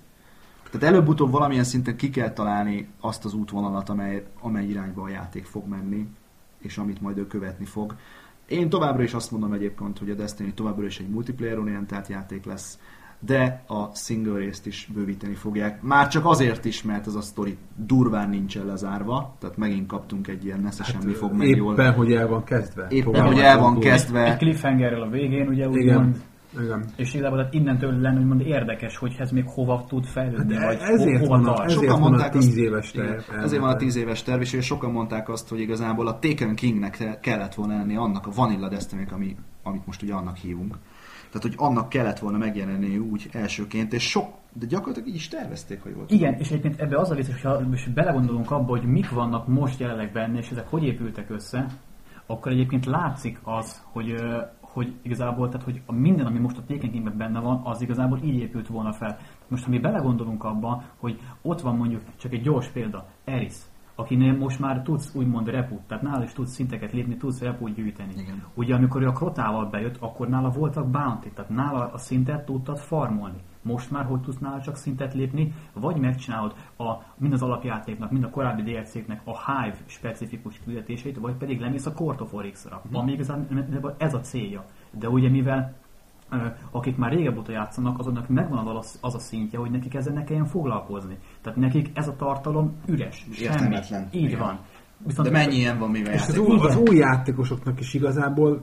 Tehát 0.73 0.95
előbb-utóbb 0.95 1.31
valamilyen 1.31 1.65
szinten 1.65 1.97
ki 1.97 2.11
kell 2.11 2.31
találni 2.33 2.89
azt 3.01 3.25
az 3.25 3.35
útvonalat, 3.35 3.89
amely, 3.89 4.25
amely 4.41 4.67
irányba 4.67 5.03
a 5.03 5.09
játék 5.09 5.45
fog 5.45 5.69
menni, 5.69 6.07
és 6.59 6.79
amit 6.79 7.01
majd 7.01 7.19
ő 7.19 7.27
követni 7.27 7.65
fog. 7.65 7.95
Én 8.49 8.69
továbbra 8.69 9.03
is 9.03 9.15
azt 9.15 9.31
mondom 9.31 9.53
egyébként, 9.53 9.99
hogy 9.99 10.11
a 10.11 10.15
Destiny 10.15 10.55
továbbra 10.55 10.87
is 10.87 10.99
egy 10.99 11.09
multiplayer 11.09 11.59
orientált 11.59 12.09
játék 12.09 12.45
lesz, 12.45 12.79
de 13.19 13.65
a 13.67 13.95
single 13.95 14.39
részt 14.39 14.67
is 14.67 14.89
bővíteni 14.95 15.35
fogják. 15.35 15.83
Már 15.83 16.09
csak 16.09 16.27
azért 16.27 16.65
is, 16.65 16.83
mert 16.83 17.07
ez 17.07 17.15
a 17.15 17.21
sztori 17.21 17.57
durván 17.77 18.29
nincsen 18.29 18.67
lezárva, 18.67 19.37
tehát 19.39 19.57
megint 19.57 19.87
kaptunk 19.87 20.29
egy 20.29 20.45
ilyen 20.45 20.61
nesze 20.61 20.85
hát, 20.85 20.93
semmi 20.93 21.13
fog 21.13 21.33
meg 21.33 21.47
éppen, 21.49 21.59
jól. 21.59 21.93
Hogy 21.93 22.13
el 22.13 22.29
van 22.29 22.45
kezdve. 22.45 22.87
Éppen, 22.91 23.27
hogy 23.27 23.39
el 23.39 23.59
van 23.59 23.75
Egy 23.75 23.83
kezdve. 23.83 24.37
cliffhangerrel 24.37 25.03
a 25.03 25.09
végén, 25.09 25.49
ugye 25.49 25.69
Igen. 25.69 25.97
úgymond. 25.97 26.23
Igen. 26.61 26.85
És 26.97 27.15
igazából 27.15 27.39
hát 27.39 27.55
innentől 27.55 28.01
lenne 28.01 28.19
úgymond 28.21 28.41
érdekes, 28.41 28.97
hogy 28.97 29.15
ez 29.19 29.31
még 29.31 29.45
hova 29.47 29.85
tud 29.89 30.05
fejlődni, 30.05 30.55
Hát 30.55 30.65
vagy 30.65 30.79
ezért 30.81 31.19
ho- 31.19 31.29
hova 31.29 31.29
van 31.41 31.45
a- 31.45 31.55
tart. 31.55 31.65
ezért 31.71 31.81
Sokan 31.83 32.01
van 32.01 32.07
a 32.07 32.11
mondták 32.11 32.33
10 32.33 32.47
azt- 32.47 32.57
éves 32.57 32.93
igen, 32.95 33.07
terv. 33.07 33.43
Ezért 33.45 33.61
van 33.63 33.71
a 33.71 33.77
10 33.77 33.97
éves 33.97 34.23
terv, 34.23 34.41
és 34.41 34.59
sokan 34.61 34.91
mondták 34.91 35.29
azt, 35.29 35.49
hogy 35.49 35.61
igazából 35.61 36.07
a 36.07 36.19
Taken 36.19 36.55
Kingnek 36.55 37.19
kellett 37.21 37.55
volna 37.55 37.77
lenni 37.77 37.97
annak 37.97 38.27
a 38.27 38.31
Vanilla 38.31 38.69
destiny 38.69 39.07
ami, 39.11 39.37
amit 39.63 39.87
most 39.87 40.03
ugye 40.03 40.15
annak 40.15 40.37
hívunk. 40.37 40.79
Tehát, 41.31 41.43
hogy 41.49 41.69
annak 41.69 41.89
kellett 41.89 42.19
volna 42.19 42.39
megjelenni 42.39 42.99
úgy 42.99 43.29
elsőként, 43.33 43.93
és 43.93 44.03
sok, 44.09 44.27
de 44.53 44.67
gyakorlatilag 44.67 45.09
így 45.09 45.15
is 45.15 45.29
tervezték, 45.29 45.83
hogy 45.83 45.95
volt. 45.95 46.11
Igen, 46.11 46.35
és 46.39 46.51
egyébként 46.51 46.81
ebbe 46.81 46.99
az 46.99 47.11
a 47.11 47.15
vicces, 47.15 47.43
hogyha 47.43 47.69
most 47.69 47.93
belegondolunk 47.95 48.51
abba, 48.51 48.67
hogy 48.79 48.85
mik 48.85 49.11
vannak 49.11 49.47
most 49.49 49.81
jelenleg 49.81 50.13
benne, 50.13 50.39
és 50.39 50.51
ezek 50.51 50.67
hogy 50.69 50.85
épültek 50.85 51.31
össze, 51.31 51.67
akkor 52.27 52.53
egyébként 52.53 52.87
látszik 52.87 53.39
az, 53.43 53.83
hogy, 53.85 54.15
hogy 54.73 54.95
igazából, 55.03 55.49
tehát 55.49 55.65
hogy 55.65 55.83
a 55.87 55.93
minden, 55.93 56.27
ami 56.27 56.39
most 56.39 56.59
a 56.59 56.65
Taken 56.65 57.15
benne 57.17 57.41
van, 57.41 57.61
az 57.65 57.81
igazából 57.81 58.19
így 58.23 58.35
épült 58.35 58.67
volna 58.67 58.93
fel. 58.93 59.19
Most, 59.49 59.65
ha 59.65 59.71
mi 59.71 59.79
belegondolunk 59.79 60.45
abba, 60.45 60.83
hogy 60.97 61.21
ott 61.43 61.61
van 61.61 61.77
mondjuk, 61.77 62.03
csak 62.17 62.33
egy 62.33 62.43
gyors 62.43 62.69
példa, 62.69 63.07
Eris, 63.25 63.57
akinél 63.95 64.37
most 64.37 64.59
már 64.59 64.83
tudsz 64.83 65.15
úgymond 65.15 65.49
reput, 65.49 65.81
tehát 65.81 66.03
nála 66.03 66.23
is 66.25 66.33
tudsz 66.33 66.53
szinteket 66.53 66.93
lépni, 66.93 67.17
tudsz 67.17 67.41
reput 67.41 67.75
gyűjteni. 67.75 68.13
Igen. 68.17 68.45
Ugye 68.55 68.75
amikor 68.75 69.03
ő 69.03 69.07
a 69.07 69.13
krotával 69.13 69.67
bejött, 69.67 69.97
akkor 70.01 70.29
nála 70.29 70.51
voltak 70.51 70.91
bounty, 70.91 71.31
tehát 71.35 71.51
nála 71.51 71.93
a 71.93 71.99
szintet 71.99 72.45
tudtad 72.45 72.79
farmolni. 72.79 73.39
Most 73.63 73.91
már 73.91 74.05
hogy 74.05 74.21
tudsz 74.21 74.39
nála 74.39 74.61
csak 74.61 74.77
szintet 74.77 75.15
lépni, 75.15 75.55
vagy 75.73 75.97
megcsinálod 75.97 76.55
a, 76.79 76.93
mind 77.17 77.33
az 77.33 77.43
alapjátéknak, 77.43 78.11
mind 78.11 78.25
a 78.25 78.31
korábbi 78.31 78.63
DLC-knek 78.63 79.21
a 79.25 79.53
Hive 79.53 79.77
specifikus 79.87 80.61
küldetéseit, 80.65 81.19
vagy 81.19 81.35
pedig 81.35 81.61
lemész 81.61 81.87
a 81.87 81.93
Court 81.93 82.21
of 82.21 82.33
Oryx-ra, 82.33 82.83
Mhm. 82.85 82.97
ami 82.97 83.13
igazából 83.13 83.95
ez 83.99 84.15
a 84.15 84.21
célja. 84.21 84.65
De 84.91 85.09
ugye 85.09 85.29
mivel 85.31 85.75
akik 86.71 86.97
már 86.97 87.11
régebb 87.13 87.39
óta 87.39 87.53
játszanak, 87.53 87.99
azoknak 87.99 88.29
megvan 88.29 88.77
az, 88.77 88.99
az 89.01 89.15
a 89.15 89.19
szintje, 89.19 89.59
hogy 89.59 89.71
nekik 89.71 89.95
ezzel 89.95 90.13
ne 90.15 90.25
kelljen 90.25 90.45
foglalkozni. 90.47 91.19
Tehát 91.43 91.59
nekik 91.59 91.91
ez 91.95 92.09
a 92.09 92.17
tartalom 92.17 92.77
üres, 92.87 93.27
semmi. 93.33 93.77
Így 94.13 94.23
Igen. 94.23 94.39
van. 94.39 94.59
Viszont 95.07 95.29
De 95.29 95.35
mennyi 95.35 95.55
ilyen 95.55 95.79
van, 95.79 95.91
mivel 95.91 96.13
És 96.13 96.21
az 96.21 96.29
játék? 96.37 96.49
új, 96.49 96.59
az 96.59 96.77
új 96.77 96.97
játékosoknak 96.97 97.81
is 97.81 97.95
igazából 97.95 98.63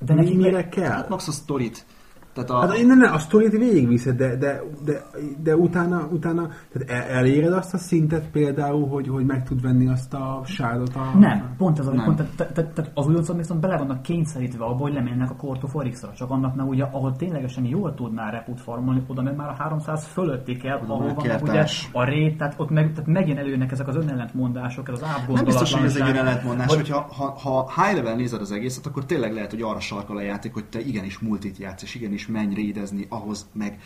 De 0.00 0.14
nekik 0.14 0.36
mire 0.36 0.68
kell? 0.68 0.90
Hát 0.90 1.08
max 1.08 1.28
a 1.28 1.32
sztorit. 1.32 1.86
Tehát 2.34 2.50
a, 2.50 2.60
Hát 2.60 2.76
én 2.76 2.86
nem, 2.86 2.98
nem, 2.98 3.12
a 3.12 3.18
sztorit 3.18 3.50
végigviszed, 3.50 4.16
de, 4.16 4.36
de, 4.36 4.62
de, 4.84 5.02
de 5.42 5.56
utána, 5.56 6.08
utána 6.12 6.48
tehát 6.72 6.90
el- 7.04 7.16
eléred 7.16 7.52
azt 7.52 7.74
a 7.74 7.78
szintet 7.78 8.30
például, 8.30 8.88
hogy, 8.88 9.08
hogy 9.08 9.26
meg 9.26 9.44
tud 9.44 9.62
venni 9.62 9.88
azt 9.88 10.14
a 10.14 10.42
sárdot 10.46 10.94
a... 10.94 11.18
Nem, 11.18 11.54
pont 11.58 11.78
ez 11.78 11.86
az, 11.86 11.94
Nem. 11.94 12.04
pont, 12.04 12.16
tehát, 12.36 12.52
tehát, 12.52 12.90
az 12.94 13.06
újoncok 13.06 13.36
viszont 13.36 13.60
bele 13.60 13.76
vannak 13.76 14.02
kényszerítve 14.02 14.64
abba, 14.64 14.82
hogy 14.82 14.92
lemennek 14.92 15.30
a 15.30 15.34
Court 15.34 15.62
of 15.62 15.74
Oryx-ra, 15.74 16.12
csak 16.12 16.30
annak 16.30 16.54
meg 16.54 16.68
ugye, 16.68 16.82
ahol 16.84 17.16
ténylegesen 17.16 17.64
jól 17.64 17.94
tudná 17.94 18.30
reput 18.30 18.60
farmolni, 18.60 19.02
oda 19.06 19.22
meg 19.22 19.36
már 19.36 19.48
a 19.48 19.54
300 19.58 20.06
fölötti 20.06 20.56
kell, 20.56 20.80
Oda 20.82 20.92
ahol 20.92 21.06
már 21.06 21.14
van 21.14 21.48
ugye 21.48 21.64
a 21.92 22.04
rét, 22.04 22.36
tehát 22.38 22.54
ott 22.56 22.70
meg, 22.70 22.92
tehát 22.92 23.06
megint 23.06 23.38
előjönnek 23.38 23.72
ezek 23.72 23.88
az 23.88 23.96
önellentmondások, 23.96 24.88
ez 24.88 24.94
az 24.94 25.06
nem 25.34 25.44
biztos, 25.44 25.72
hogy 25.72 25.84
ez 25.84 25.96
egy 25.96 26.00
átgondolatlanság. 26.02 26.14
ilyen 26.14 26.26
ellentmondás, 26.26 26.66
Vagy- 26.66 26.76
hogyha 26.76 27.06
ha, 27.14 27.38
ha 27.48 27.82
high 27.82 27.96
level 27.96 28.16
nézed 28.16 28.40
az 28.40 28.52
egészet, 28.52 28.86
akkor 28.86 29.04
tényleg 29.04 29.32
lehet, 29.32 29.50
hogy 29.50 29.62
arra 29.62 29.80
sarkal 29.80 30.16
a 30.16 30.20
játék, 30.20 30.52
hogy 30.52 30.64
te 30.64 30.80
igenis 30.80 31.18
multit 31.18 31.58
játsz, 31.58 31.82
és 31.82 31.94
igenis 31.94 32.21
menj 32.26 32.54
rédezni 32.54 33.06
ahhoz, 33.08 33.48
meg 33.52 33.78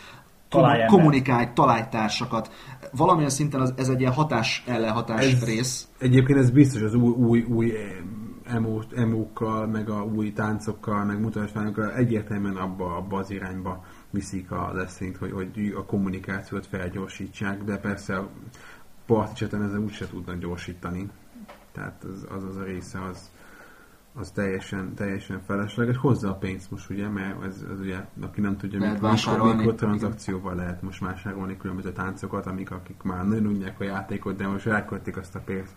Találj 0.49 0.73
embert. 0.81 0.91
kommunikálj, 0.93 1.49
találj 1.55 1.83
társakat. 1.91 2.53
Valamilyen 2.93 3.31
szinten 3.31 3.61
az, 3.61 3.75
ez 3.77 3.89
egy 3.89 4.01
ilyen 4.01 4.13
hatás 4.13 4.65
ellenhatás 4.67 5.33
Ez- 5.33 5.45
rész. 5.45 5.89
Egyébként 5.99 6.39
ez 6.39 6.51
biztos 6.51 6.83
az 6.83 6.95
új, 6.95 7.13
új, 7.13 7.43
új 7.43 7.73
emo, 8.45 8.81
emókkal, 8.97 9.67
meg 9.67 9.89
a 9.91 10.03
új 10.05 10.33
táncokkal, 10.33 11.05
meg 11.05 11.21
mutatványokkal 11.21 11.93
egyértelműen 11.95 12.57
abba, 12.57 12.97
abba 12.97 13.19
az 13.19 13.31
irányba 13.31 13.85
viszik 14.11 14.51
a 14.51 14.73
leszint, 14.75 15.17
hogy, 15.17 15.33
hogy 15.33 15.75
a 15.77 15.85
kommunikációt 15.85 16.67
felgyorsítsák, 16.67 17.65
de 17.65 17.77
persze 17.79 18.17
a 18.17 18.29
parti 19.07 19.35
chaten 19.35 19.63
ezzel 19.63 19.79
úgyse 19.81 20.07
tudnak 20.07 20.39
gyorsítani. 20.39 21.09
Tehát 21.73 22.05
az 22.05 22.27
az, 22.37 22.45
az 22.45 22.57
a 22.57 22.63
része 22.63 22.99
az, 23.11 23.31
az 24.19 24.31
teljesen, 24.31 24.95
teljesen 24.95 25.41
felesleges. 25.47 25.97
Hozzá 25.97 26.29
a 26.29 26.35
pénzt 26.35 26.71
most 26.71 26.91
ugye, 26.91 27.09
mert 27.09 27.45
ez, 27.45 27.65
ez 27.73 27.81
ugye, 27.81 27.97
aki 28.21 28.41
nem 28.41 28.57
tudja, 28.57 28.79
Lehet 28.79 28.93
mit 28.93 29.03
van, 29.03 29.11
vásárolni. 29.11 29.57
mikrotranszakcióval 29.57 30.55
lehet 30.55 30.83
most 30.83 31.01
vásárolni 31.01 31.57
különböző 31.57 31.93
táncokat, 31.93 32.47
amik 32.47 32.71
akik 32.71 33.03
már 33.03 33.27
nagyon 33.27 33.47
unják 33.47 33.81
a 33.81 33.85
játékot, 33.85 34.37
de 34.37 34.47
most 34.47 34.67
elköltik 34.67 35.17
azt 35.17 35.35
a 35.35 35.41
pénzt, 35.41 35.75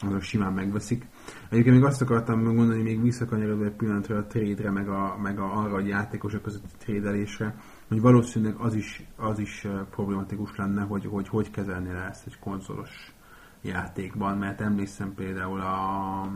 azok 0.00 0.22
simán 0.22 0.52
megveszik. 0.52 1.06
Egyébként 1.48 1.76
még 1.76 1.84
azt 1.84 2.02
akartam 2.02 2.40
mondani, 2.40 2.82
még 2.82 3.02
visszakanyarodva 3.02 3.64
egy 3.64 3.72
pillanatra 3.72 4.16
a 4.16 4.26
trade-re, 4.26 4.70
meg, 4.70 4.88
a, 4.88 5.16
meg 5.22 5.38
a, 5.38 5.58
arra 5.58 5.74
a 5.74 5.80
játékosok 5.80 6.42
közötti 6.42 6.74
trédelésre, 6.78 7.54
hogy 7.88 8.00
valószínűleg 8.00 8.54
az 8.54 8.74
is, 8.74 9.06
az 9.16 9.38
is 9.38 9.66
problematikus 9.90 10.56
lenne, 10.56 10.82
hogy 10.82 11.06
hogy, 11.06 11.28
hogy 11.28 11.50
kezelni 11.50 11.92
le 11.92 12.08
ezt 12.08 12.26
egy 12.26 12.38
konzolos 12.38 13.14
játékban, 13.62 14.38
mert 14.38 14.60
emlékszem 14.60 15.14
például 15.14 15.60
a 15.60 16.30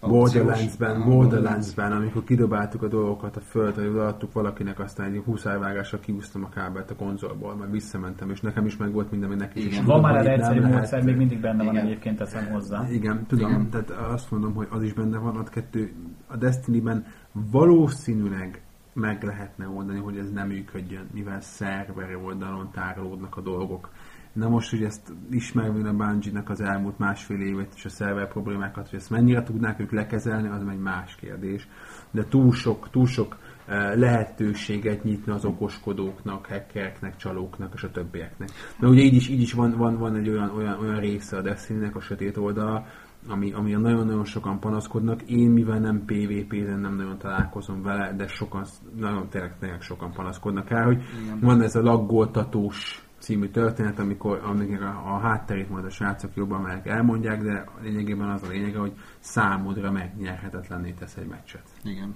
Borderlands-ben, 0.00 1.04
Borderlands-ben, 1.04 1.92
amikor 1.92 2.24
kidobáltuk 2.24 2.82
a 2.82 2.88
dolgokat 2.88 3.36
a 3.36 3.40
földre, 3.40 3.82
hogy 3.82 3.90
odaadtuk 3.90 4.32
valakinek, 4.32 4.80
aztán 4.80 5.12
egy 5.12 5.22
20 5.24 5.42
vágással 5.42 6.00
kiúztam 6.00 6.44
a 6.44 6.48
kábelt 6.48 6.90
a 6.90 6.94
konzolból, 6.94 7.54
majd 7.54 7.70
visszamentem, 7.70 8.30
és 8.30 8.40
nekem 8.40 8.66
is 8.66 8.76
meg 8.76 8.92
volt 8.92 9.10
minden, 9.10 9.28
hogy 9.28 9.38
neki 9.38 9.66
is. 9.66 9.72
Igen. 9.72 9.84
Van 9.84 10.00
már 10.00 10.16
erre 10.16 10.32
egyszerű 10.32 10.60
módszer, 10.60 11.02
még 11.02 11.16
mindig 11.16 11.40
benne 11.40 11.64
van 11.64 11.74
Igen. 11.74 11.86
egyébként, 11.86 12.18
teszem 12.18 12.46
hozzá. 12.46 12.90
Igen, 12.90 13.26
tudom, 13.26 13.50
Igen. 13.50 13.70
Tehát 13.70 13.90
azt 13.90 14.30
mondom, 14.30 14.54
hogy 14.54 14.66
az 14.70 14.82
is 14.82 14.92
benne 14.92 15.18
van, 15.18 15.36
ott 15.36 15.48
kettő, 15.48 15.92
a 16.26 16.36
Destiny-ben 16.36 17.06
valószínűleg 17.32 18.62
meg 18.92 19.22
lehetne 19.22 19.68
oldani, 19.68 19.98
hogy 19.98 20.16
ez 20.16 20.30
nem 20.30 20.46
működjön, 20.46 21.08
mivel 21.12 21.40
szerver 21.40 22.16
oldalon 22.24 22.70
tárolódnak 22.72 23.36
a 23.36 23.40
dolgok. 23.40 23.90
Na 24.32 24.48
most, 24.48 24.70
hogy 24.70 24.82
ezt 24.82 25.12
ismervén 25.30 25.86
a 25.86 25.92
Bungie-nak 25.92 26.50
az 26.50 26.60
elmúlt 26.60 26.98
másfél 26.98 27.40
évet 27.40 27.72
és 27.76 27.84
a 27.84 27.88
szerver 27.88 28.28
problémákat, 28.28 28.88
hogy 28.88 28.98
ezt 28.98 29.10
mennyire 29.10 29.42
tudnák 29.42 29.80
ők 29.80 29.92
lekezelni, 29.92 30.48
az 30.48 30.62
egy 30.70 30.78
más 30.78 31.14
kérdés. 31.14 31.68
De 32.10 32.24
túl 32.24 32.52
sok, 32.52 32.90
túl 32.90 33.06
sok 33.06 33.36
eh, 33.66 33.96
lehetőséget 33.96 35.04
nyitna 35.04 35.34
az 35.34 35.44
okoskodóknak, 35.44 36.46
hackereknek, 36.46 37.16
csalóknak 37.16 37.72
és 37.74 37.82
a 37.82 37.90
többieknek. 37.90 38.48
Mert 38.78 38.92
ugye 38.92 39.02
így 39.02 39.14
is, 39.14 39.28
így 39.28 39.40
is 39.40 39.52
van, 39.52 39.76
van, 39.76 39.98
van 39.98 40.16
egy 40.16 40.28
olyan, 40.28 40.50
olyan, 40.56 40.78
olyan 40.78 41.00
része 41.00 41.36
a 41.36 41.42
Destiny-nek, 41.42 41.96
a 41.96 42.00
sötét 42.00 42.36
oldala, 42.36 42.86
ami, 43.28 43.52
ami 43.52 43.70
nagyon-nagyon 43.70 44.24
sokan 44.24 44.60
panaszkodnak. 44.60 45.22
Én, 45.22 45.50
mivel 45.50 45.78
nem 45.78 46.04
PvP-zen 46.04 46.80
nem 46.80 46.96
nagyon 46.96 47.18
találkozom 47.18 47.82
vele, 47.82 48.14
de 48.16 48.26
sokan, 48.26 48.64
nagyon 48.96 49.28
tényleg, 49.28 49.58
tényleg 49.58 49.80
sokan 49.80 50.12
panaszkodnak 50.12 50.68
rá, 50.68 50.84
hogy 50.84 51.02
Igen. 51.22 51.38
van 51.40 51.62
ez 51.62 51.76
a 51.76 51.82
laggoltatós 51.82 53.07
című 53.18 53.48
történet, 53.48 53.98
amikor, 53.98 54.40
amikor 54.44 54.82
a, 54.82 55.14
a 55.14 55.18
hátterét 55.18 55.70
majd 55.70 55.84
a 55.84 55.90
srácok 55.90 56.30
jobban 56.34 56.60
meg 56.60 56.88
elmondják, 56.88 57.42
de 57.42 57.64
lényegében 57.82 58.28
az 58.28 58.42
a 58.42 58.48
lényege, 58.48 58.78
hogy 58.78 58.92
számodra 59.18 59.90
megnyerhetetlenné 59.90 60.90
tesz 60.90 61.16
egy 61.16 61.26
meccset. 61.26 61.62
Igen. 61.84 62.14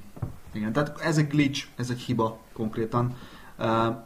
Igen, 0.53 0.73
tehát 0.73 1.01
ez 1.01 1.19
egy 1.19 1.29
glitch, 1.29 1.67
ez 1.77 1.91
egy 1.91 2.01
hiba 2.01 2.41
konkrétan. 2.53 3.17
Uh, 3.59 3.97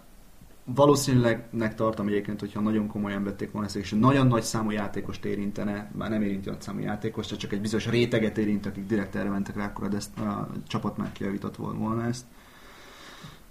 valószínűleg 0.75 1.75
tartom 1.77 2.07
egyébként, 2.07 2.41
hogyha 2.41 2.61
nagyon 2.61 2.87
komolyan 2.87 3.25
vették 3.25 3.51
volna 3.51 3.67
ezt, 3.67 3.77
és 3.77 3.91
nagyon 3.91 4.27
nagy 4.27 4.43
számú 4.43 4.71
játékost 4.71 5.25
érintene, 5.25 5.91
már 5.97 6.11
nem 6.11 6.23
érinti 6.23 6.49
nagy 6.49 6.61
számú 6.61 6.79
játékost, 6.79 7.39
csak 7.39 7.53
egy 7.53 7.61
bizonyos 7.61 7.89
réteget 7.89 8.39
érint, 8.39 8.67
akik 8.67 8.87
direkt 8.87 9.15
erre 9.15 9.29
mentek 9.29 9.57
rá, 9.57 9.65
akkor 9.65 9.89
Dest- 9.89 10.19
a 10.19 10.49
csapat 10.67 10.97
már 10.97 11.13
kijavított 11.13 11.57
volna 11.57 12.05
ezt. 12.05 12.25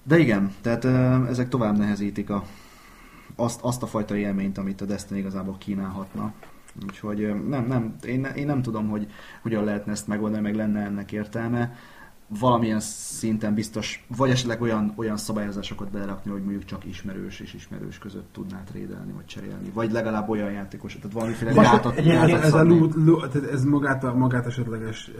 De 0.03 0.17
igen, 0.17 0.53
tehát 0.61 0.85
ezek 1.29 1.49
tovább 1.49 1.77
nehezítik 1.77 2.29
a, 2.29 2.43
azt, 3.35 3.61
azt 3.61 3.83
a 3.83 3.87
fajta 3.87 4.15
élményt, 4.15 4.57
amit 4.57 4.81
a 4.81 4.85
Destiny 4.85 5.17
igazából 5.17 5.57
kínálhatna. 5.57 6.33
Úgyhogy 6.83 7.47
nem, 7.47 7.65
nem, 7.67 7.95
én, 8.05 8.25
én 8.25 8.45
nem 8.45 8.61
tudom, 8.61 8.89
hogy 8.89 9.07
hogyan 9.41 9.63
lehetne 9.63 9.91
ezt 9.91 10.07
megoldani, 10.07 10.41
meg 10.41 10.55
lenne 10.55 10.81
ennek 10.81 11.11
értelme. 11.11 11.75
Valamilyen 12.27 12.79
szinten 12.79 13.53
biztos, 13.53 14.05
vagy 14.17 14.29
esetleg 14.29 14.61
olyan, 14.61 14.93
olyan 14.95 15.17
szabályozásokat 15.17 15.91
belerakni, 15.91 16.31
hogy 16.31 16.41
mondjuk 16.41 16.65
csak 16.65 16.85
ismerős 16.85 17.39
és 17.39 17.53
ismerős 17.53 17.97
között 17.97 18.27
tudná 18.31 18.63
trédelni, 18.63 19.11
vagy 19.11 19.25
cserélni. 19.25 19.69
Vagy 19.73 19.91
legalább 19.91 20.29
olyan 20.29 20.51
játékos, 20.51 20.95
tehát 20.95 21.11
valamiféle 21.11 21.53
Most 21.53 21.71
gátat, 21.71 21.97
ez, 21.97 22.05
gátat 22.05 22.43
ez, 22.43 22.53
a 22.53 22.63
loot, 22.63 22.93
loot, 22.95 23.35
ez 23.35 23.63
magát, 23.63 24.03
a, 24.03 24.13
magát 24.13 24.45
esetleges 24.45 25.11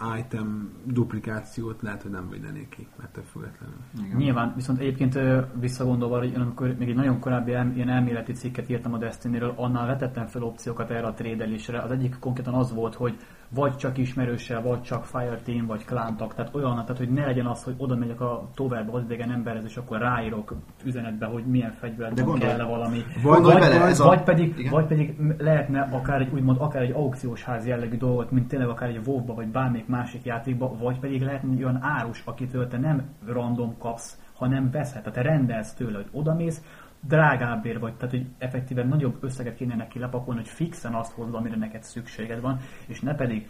uh, 0.00 0.18
item 0.18 0.72
duplikációt 0.84 1.82
lehet, 1.82 2.02
hogy 2.02 2.10
nem 2.10 2.28
védenék 2.30 2.68
ki, 2.68 2.86
ettől 3.02 3.24
függetlenül. 3.32 3.76
Igen. 4.04 4.16
Nyilván, 4.16 4.52
viszont 4.56 4.78
egyébként 4.78 5.18
visszagondolva, 5.60 6.18
hogy 6.18 6.32
én 6.32 6.40
amikor 6.40 6.74
még 6.78 6.88
egy 6.88 6.94
nagyon 6.94 7.20
korábbi 7.20 7.52
el, 7.52 7.72
ilyen 7.74 7.88
elméleti 7.88 8.32
cikket 8.32 8.70
írtam 8.70 8.94
a 8.94 8.98
Destiny-ről, 8.98 9.54
annál 9.56 9.86
vetettem 9.86 10.26
fel 10.26 10.42
opciókat 10.42 10.90
erre 10.90 11.06
a 11.06 11.14
trédelésre. 11.14 11.80
Az 11.80 11.90
egyik 11.90 12.16
konkrétan 12.18 12.54
az 12.54 12.72
volt, 12.72 12.94
hogy 12.94 13.16
vagy 13.54 13.76
csak 13.76 13.98
ismerőssel, 13.98 14.62
vagy 14.62 14.82
csak 14.82 15.04
Fireteam, 15.04 15.66
vagy 15.66 15.84
klántak, 15.84 16.34
tehát 16.34 16.54
olyan, 16.54 16.74
tehát 16.74 16.98
hogy 16.98 17.10
ne 17.12 17.24
legyen 17.24 17.46
az, 17.46 17.64
hogy 17.64 17.74
oda 17.76 17.96
megyek 17.96 18.20
a 18.20 18.48
tovább 18.54 18.92
az 18.94 19.02
idegen 19.02 19.30
emberhez, 19.30 19.64
és 19.64 19.76
akkor 19.76 19.98
ráírok 19.98 20.54
üzenetbe, 20.84 21.26
hogy 21.26 21.44
milyen 21.46 21.74
gondolj- 22.14 22.40
kell-e 22.40 22.64
valami. 22.64 22.98
Gondolj 23.22 23.52
vagy, 23.52 23.62
bele, 23.62 23.78
vagy, 23.78 23.90
ez 23.90 24.00
a- 24.00 24.04
vagy, 24.06 24.22
pedig, 24.22 24.58
Igen. 24.58 24.72
vagy 24.72 24.84
pedig 24.86 25.16
lehetne 25.38 25.80
akár 25.80 26.20
egy 26.20 26.32
úgymond 26.32 26.56
akár 26.60 26.82
egy 26.82 26.90
aukciós 26.92 27.44
ház 27.44 27.66
jellegű 27.66 27.96
dolgot, 27.96 28.30
mint 28.30 28.48
tényleg 28.48 28.68
akár 28.68 28.88
egy 28.88 29.00
wow 29.06 29.24
vagy 29.34 29.46
bármelyik 29.48 29.86
másik 29.86 30.24
játékba, 30.24 30.76
vagy 30.76 30.98
pedig 30.98 31.22
lehetne 31.22 31.56
olyan 31.64 31.78
árus, 31.82 32.22
akitől 32.24 32.68
te 32.68 32.78
nem 32.78 33.02
random 33.26 33.78
kapsz, 33.78 34.20
hanem 34.34 34.70
veszed. 34.70 34.98
Tehát 35.02 35.12
te 35.14 35.22
rendelsz 35.22 35.74
tőle, 35.74 35.96
hogy 35.96 36.08
odamész, 36.12 36.62
drágábbért 37.06 37.80
vagy, 37.80 37.94
tehát 37.94 38.14
hogy 38.14 38.26
effektíven 38.38 38.88
nagyobb 38.88 39.16
összeget 39.20 39.56
kéne 39.56 39.74
neki 39.74 39.98
lepakolni, 39.98 40.40
hogy 40.40 40.48
fixen 40.48 40.94
azt 40.94 41.12
hozd, 41.12 41.34
amire 41.34 41.56
neked 41.56 41.82
szükséged 41.82 42.40
van, 42.40 42.58
és 42.86 43.00
ne 43.00 43.14
pedig 43.14 43.48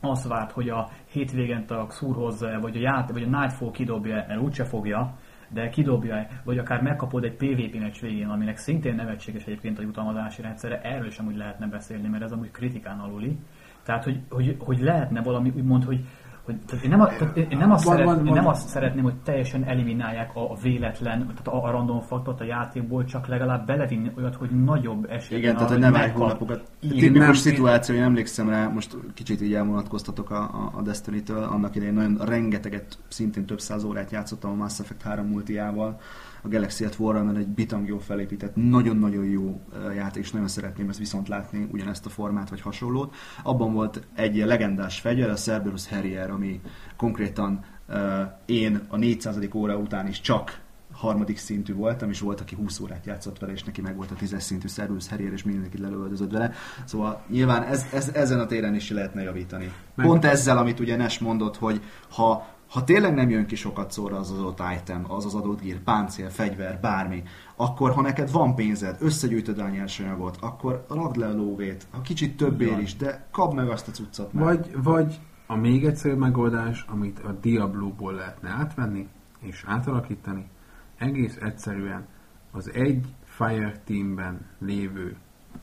azt 0.00 0.28
várt, 0.28 0.52
hogy 0.52 0.68
a 0.68 0.88
hétvégen 1.10 1.64
a 1.68 1.86
Xur 1.86 2.16
hozza, 2.16 2.60
vagy 2.60 2.76
a, 2.76 2.80
ját, 2.80 3.10
vagy 3.10 3.22
a 3.22 3.38
Nightfall 3.38 3.70
kidobja, 3.70 4.24
mert 4.28 4.40
úgyse 4.40 4.64
fogja, 4.64 5.14
de 5.52 5.68
kidobja, 5.68 6.26
vagy 6.44 6.58
akár 6.58 6.82
megkapod 6.82 7.24
egy 7.24 7.36
PvP 7.36 7.80
meccs 7.80 8.00
végén, 8.00 8.28
aminek 8.28 8.56
szintén 8.56 8.94
nevetséges 8.94 9.44
egyébként 9.44 9.78
a 9.78 9.82
jutalmazási 9.82 10.42
rendszere, 10.42 10.80
erről 10.80 11.10
sem 11.10 11.26
úgy 11.26 11.36
lehetne 11.36 11.66
beszélni, 11.66 12.08
mert 12.08 12.22
ez 12.22 12.32
amúgy 12.32 12.50
kritikán 12.50 12.98
aluli. 12.98 13.38
Tehát, 13.82 14.04
hogy, 14.04 14.20
hogy, 14.28 14.56
hogy 14.58 14.80
lehetne 14.80 15.22
valami 15.22 15.52
úgymond, 15.56 15.84
hogy 15.84 16.04
hogy 16.44 16.56
tehát 16.66 16.84
én, 16.84 16.90
nem, 16.90 17.00
a, 17.00 17.06
tehát 17.06 17.36
én, 17.36 17.58
nem 17.58 17.70
azt 17.72 17.84
Van- 17.84 17.94
szeret, 17.94 18.08
van- 18.08 18.18
én 18.18 18.24
van- 18.24 18.34
nem 18.34 18.46
azt 18.46 18.68
szeretném, 18.68 19.02
hogy 19.04 19.14
teljesen 19.24 19.64
eliminálják 19.64 20.36
a, 20.36 20.50
a 20.50 20.54
véletlen, 20.62 21.18
tehát 21.18 21.48
a, 21.48 21.64
a 21.64 21.70
random 21.70 22.00
faktort 22.00 22.40
a 22.40 22.44
játékból, 22.44 23.04
csak 23.04 23.26
legalább 23.26 23.66
belevinni 23.66 24.10
olyat, 24.18 24.34
hogy 24.34 24.50
nagyobb 24.64 25.06
esély 25.10 25.38
Igen, 25.38 25.54
tehát 25.54 25.68
hogy 25.70 25.78
nem 25.78 25.94
egy 25.94 26.00
megkap. 26.00 26.20
hónapokat. 26.22 26.62
Tipikus 26.80 27.18
nem- 27.18 27.32
szituáció, 27.32 27.94
én 27.94 28.02
emlékszem 28.02 28.48
rá, 28.48 28.68
most 28.68 28.96
kicsit 29.14 29.40
így 29.40 29.54
elvonatkoztatok 29.54 30.30
a, 30.30 30.42
a, 30.42 30.70
a 30.78 30.82
Destiny-től, 30.82 31.42
annak 31.42 31.76
idején 31.76 31.94
nagyon 31.94 32.16
rengeteget, 32.26 32.98
szintén 33.08 33.44
több 33.46 33.60
száz 33.60 33.84
órát 33.84 34.10
játszottam 34.10 34.50
a 34.50 34.54
Mass 34.54 34.78
Effect 34.80 35.02
3 35.02 35.26
multiával, 35.26 35.98
a 36.42 36.48
Galaxy 36.48 36.84
at 36.84 36.98
Warhammer 36.98 37.36
egy 37.36 37.48
bitang 37.48 37.88
jó 37.88 37.98
felépített, 37.98 38.56
nagyon-nagyon 38.56 39.24
jó 39.24 39.60
játék, 39.94 40.22
és 40.22 40.30
nagyon 40.30 40.48
szeretném 40.48 40.88
ezt 40.88 40.98
viszont 40.98 41.28
látni, 41.28 41.68
ugyanezt 41.72 42.06
a 42.06 42.08
formát 42.08 42.50
vagy 42.50 42.60
hasonlót. 42.60 43.14
Abban 43.42 43.72
volt 43.72 44.06
egy 44.14 44.36
legendás 44.36 45.00
fegyver, 45.00 45.30
a 45.30 45.34
Cerberus 45.34 45.88
Harrier, 45.88 46.30
ami 46.30 46.60
konkrétan 46.96 47.64
ö, 47.88 48.22
én 48.46 48.80
a 48.88 48.96
400. 48.96 49.38
óra 49.54 49.76
után 49.76 50.08
is 50.08 50.20
csak 50.20 50.60
harmadik 50.92 51.38
szintű 51.38 51.74
voltam, 51.74 52.10
és 52.10 52.20
volt, 52.20 52.40
aki 52.40 52.54
20 52.54 52.80
órát 52.80 53.06
játszott 53.06 53.38
vele, 53.38 53.52
és 53.52 53.62
neki 53.62 53.80
meg 53.80 53.96
volt 53.96 54.10
a 54.10 54.14
10 54.14 54.34
szintű 54.38 54.68
Cerberus 54.68 55.08
Harrier, 55.08 55.32
és 55.32 55.42
mindenki 55.42 55.80
lelövöldözött 55.80 56.30
vele. 56.30 56.52
Szóval 56.84 57.22
nyilván 57.28 57.62
ez, 57.62 57.86
ez, 57.92 58.08
ezen 58.08 58.40
a 58.40 58.46
téren 58.46 58.74
is 58.74 58.90
lehetne 58.90 59.22
javítani. 59.22 59.72
Meg- 59.94 60.06
Pont 60.06 60.24
ezzel, 60.24 60.58
amit 60.58 60.80
ugye 60.80 60.96
Nes 60.96 61.18
mondott, 61.18 61.56
hogy 61.56 61.80
ha, 62.10 62.46
ha 62.70 62.84
tényleg 62.84 63.14
nem 63.14 63.30
jön 63.30 63.46
ki 63.46 63.54
sokat 63.54 63.90
szóra 63.90 64.18
az 64.18 64.30
adott 64.30 64.62
item, 64.80 65.04
az 65.08 65.24
az 65.24 65.34
adott 65.34 65.60
gír, 65.60 65.80
páncél, 65.80 66.28
fegyver, 66.30 66.80
bármi, 66.80 67.22
akkor 67.56 67.92
ha 67.92 68.00
neked 68.00 68.30
van 68.30 68.54
pénzed, 68.54 68.96
összegyűjtöd 69.00 69.58
a 69.58 69.68
nyersanyagot, 69.68 70.36
akkor 70.40 70.84
rakd 70.88 71.16
le 71.16 71.26
a 71.26 71.34
lóvét, 71.34 71.86
ha 71.90 72.00
kicsit 72.00 72.36
több 72.36 72.60
ér 72.60 72.78
is, 72.78 72.96
de 72.96 73.26
kapd 73.30 73.54
meg 73.54 73.68
azt 73.68 73.88
a 73.88 73.90
cuccot 73.90 74.32
már. 74.32 74.44
Vagy, 74.44 74.70
vagy 74.82 75.20
a 75.46 75.56
még 75.56 75.84
egyszerűbb 75.84 76.18
megoldás, 76.18 76.84
amit 76.88 77.18
a 77.18 77.32
Diablo-ból 77.40 78.12
lehetne 78.12 78.48
átvenni 78.48 79.08
és 79.40 79.64
átalakítani, 79.66 80.48
egész 80.96 81.36
egyszerűen 81.40 82.06
az 82.50 82.70
egy 82.72 83.06
Fireteamben 83.24 84.46
lévő 84.58 85.16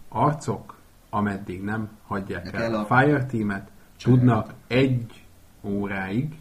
arcok, 0.09 0.75
ameddig 1.09 1.63
nem 1.63 1.89
hagyják 2.07 2.53
el 2.53 2.63
El 2.63 2.73
a 2.73 2.79
a- 2.89 2.99
Fireteamet, 2.99 3.71
tudnak 3.97 4.53
egy 4.67 5.23
óráig 5.61 6.35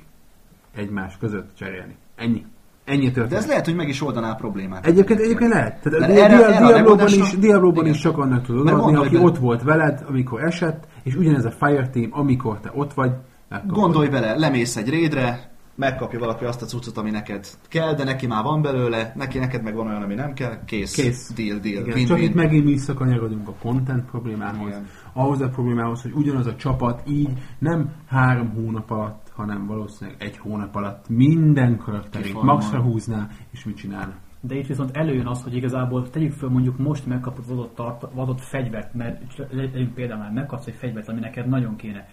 egymás 0.76 1.16
között 1.20 1.50
cserélni. 1.58 1.96
Ennyi. 2.16 2.44
Ennyi 2.84 3.06
De 3.06 3.10
történet. 3.12 3.42
ez 3.42 3.48
lehet, 3.48 3.64
hogy 3.64 3.74
meg 3.74 3.88
is 3.88 4.02
oldaná 4.02 4.30
a 4.30 4.34
problémát. 4.34 4.86
Egyébként, 4.86 5.20
egyébként 5.20 5.52
lehet. 5.52 5.82
Tehát 5.82 6.00
erre- 6.00 6.14
Dia- 6.36 6.46
erre 6.46 6.66
Diablo-ban 6.66 7.06
is, 7.08 7.36
Diablo-ban 7.38 7.86
is 7.86 7.98
csak 7.98 8.18
annak 8.18 8.44
tudod 8.44 8.68
adni, 8.68 8.94
aki 8.96 9.08
bele- 9.08 9.24
ott 9.24 9.38
volt 9.38 9.62
veled, 9.62 10.04
amikor 10.08 10.44
esett, 10.44 10.86
és 11.02 11.14
ugyanez 11.14 11.44
a 11.44 11.50
Fireteam, 11.50 12.08
amikor 12.10 12.60
te 12.60 12.70
ott 12.74 12.92
vagy, 12.94 13.10
megkapod. 13.48 13.76
Gondolj 13.76 14.08
bele, 14.08 14.34
lemész 14.36 14.76
egy 14.76 14.90
raidre, 14.90 15.50
megkapja 15.74 16.18
valaki 16.18 16.44
azt 16.44 16.62
a 16.62 16.66
cuccot, 16.66 16.96
ami 16.98 17.10
neked 17.10 17.46
kell, 17.68 17.94
de 17.94 18.04
neki 18.04 18.26
már 18.26 18.42
van 18.42 18.62
belőle, 18.62 19.12
neki 19.16 19.38
neked 19.38 19.62
meg 19.62 19.74
van 19.74 19.86
olyan, 19.86 20.02
ami 20.02 20.14
nem 20.14 20.32
kell, 20.32 20.64
kész, 20.64 20.94
Kész. 20.94 21.32
deal, 21.34 21.58
deal, 21.58 21.82
Igen, 21.82 21.94
win, 21.94 22.06
csak 22.06 22.16
win. 22.18 22.28
itt 22.28 22.34
megint 22.34 22.64
visszakanyarodunk 22.64 23.48
a 23.48 23.52
content 23.62 24.04
problémához. 24.10 24.68
Igen. 24.68 24.86
Ahhoz 25.12 25.40
a 25.40 25.48
problémához, 25.48 26.02
hogy 26.02 26.12
ugyanaz 26.14 26.46
a 26.46 26.56
csapat 26.56 27.02
így 27.08 27.28
nem 27.58 27.90
három 28.08 28.48
hónap 28.54 28.90
alatt, 28.90 29.25
hanem 29.36 29.66
valószínűleg 29.66 30.22
egy 30.22 30.38
hónap 30.38 30.74
alatt 30.74 31.08
minden 31.08 31.76
karakterét 31.76 32.42
maxra 32.42 32.82
húzná, 32.82 33.28
és 33.50 33.64
mit 33.64 33.76
csinálna. 33.76 34.14
De 34.40 34.54
itt 34.54 34.66
viszont 34.66 34.96
előjön 34.96 35.26
az, 35.26 35.42
hogy 35.42 35.54
igazából 35.54 36.10
tegyük 36.10 36.32
föl 36.32 36.48
mondjuk 36.48 36.78
most 36.78 37.06
megkapod 37.06 37.44
az 37.44 37.50
adott, 37.50 37.74
tart, 37.74 38.02
adott 38.02 38.40
fegyvert, 38.40 38.94
mert 38.94 39.36
le- 39.36 39.46
legyünk 39.50 39.94
például 39.94 40.20
már 40.20 40.32
megkapsz 40.32 40.66
egy 40.66 40.74
fegyvert, 40.74 41.08
ami 41.08 41.20
neked 41.20 41.48
nagyon 41.48 41.76
kéne. 41.76 42.06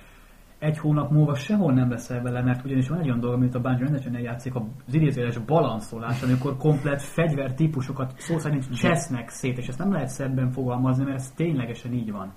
Egy 0.59 0.77
hónap 0.77 1.11
múlva 1.11 1.35
sehol 1.35 1.73
nem 1.73 1.89
veszel 1.89 2.21
vele, 2.21 2.41
mert 2.41 2.65
ugyanis 2.65 2.87
van 2.87 2.99
egy 2.99 3.05
olyan 3.05 3.19
dolog, 3.19 3.39
mint 3.39 3.55
a 3.55 3.59
Bungie 3.59 3.83
rendesen 3.83 4.19
játszik, 4.19 4.55
az 4.55 4.93
idézőjeles 4.93 5.37
balanszolás, 5.37 6.23
amikor 6.23 6.57
komplet 6.57 7.01
fegyver 7.01 7.53
típusokat 7.53 8.13
szó 8.17 8.37
szerint 8.37 8.75
csesznek 8.75 9.29
szét, 9.29 9.57
és 9.57 9.67
ezt 9.67 9.79
nem 9.79 9.91
lehet 9.91 10.07
szebben 10.07 10.51
fogalmazni, 10.51 11.03
mert 11.03 11.15
ez 11.15 11.31
ténylegesen 11.31 11.93
így 11.93 12.11
van. 12.11 12.33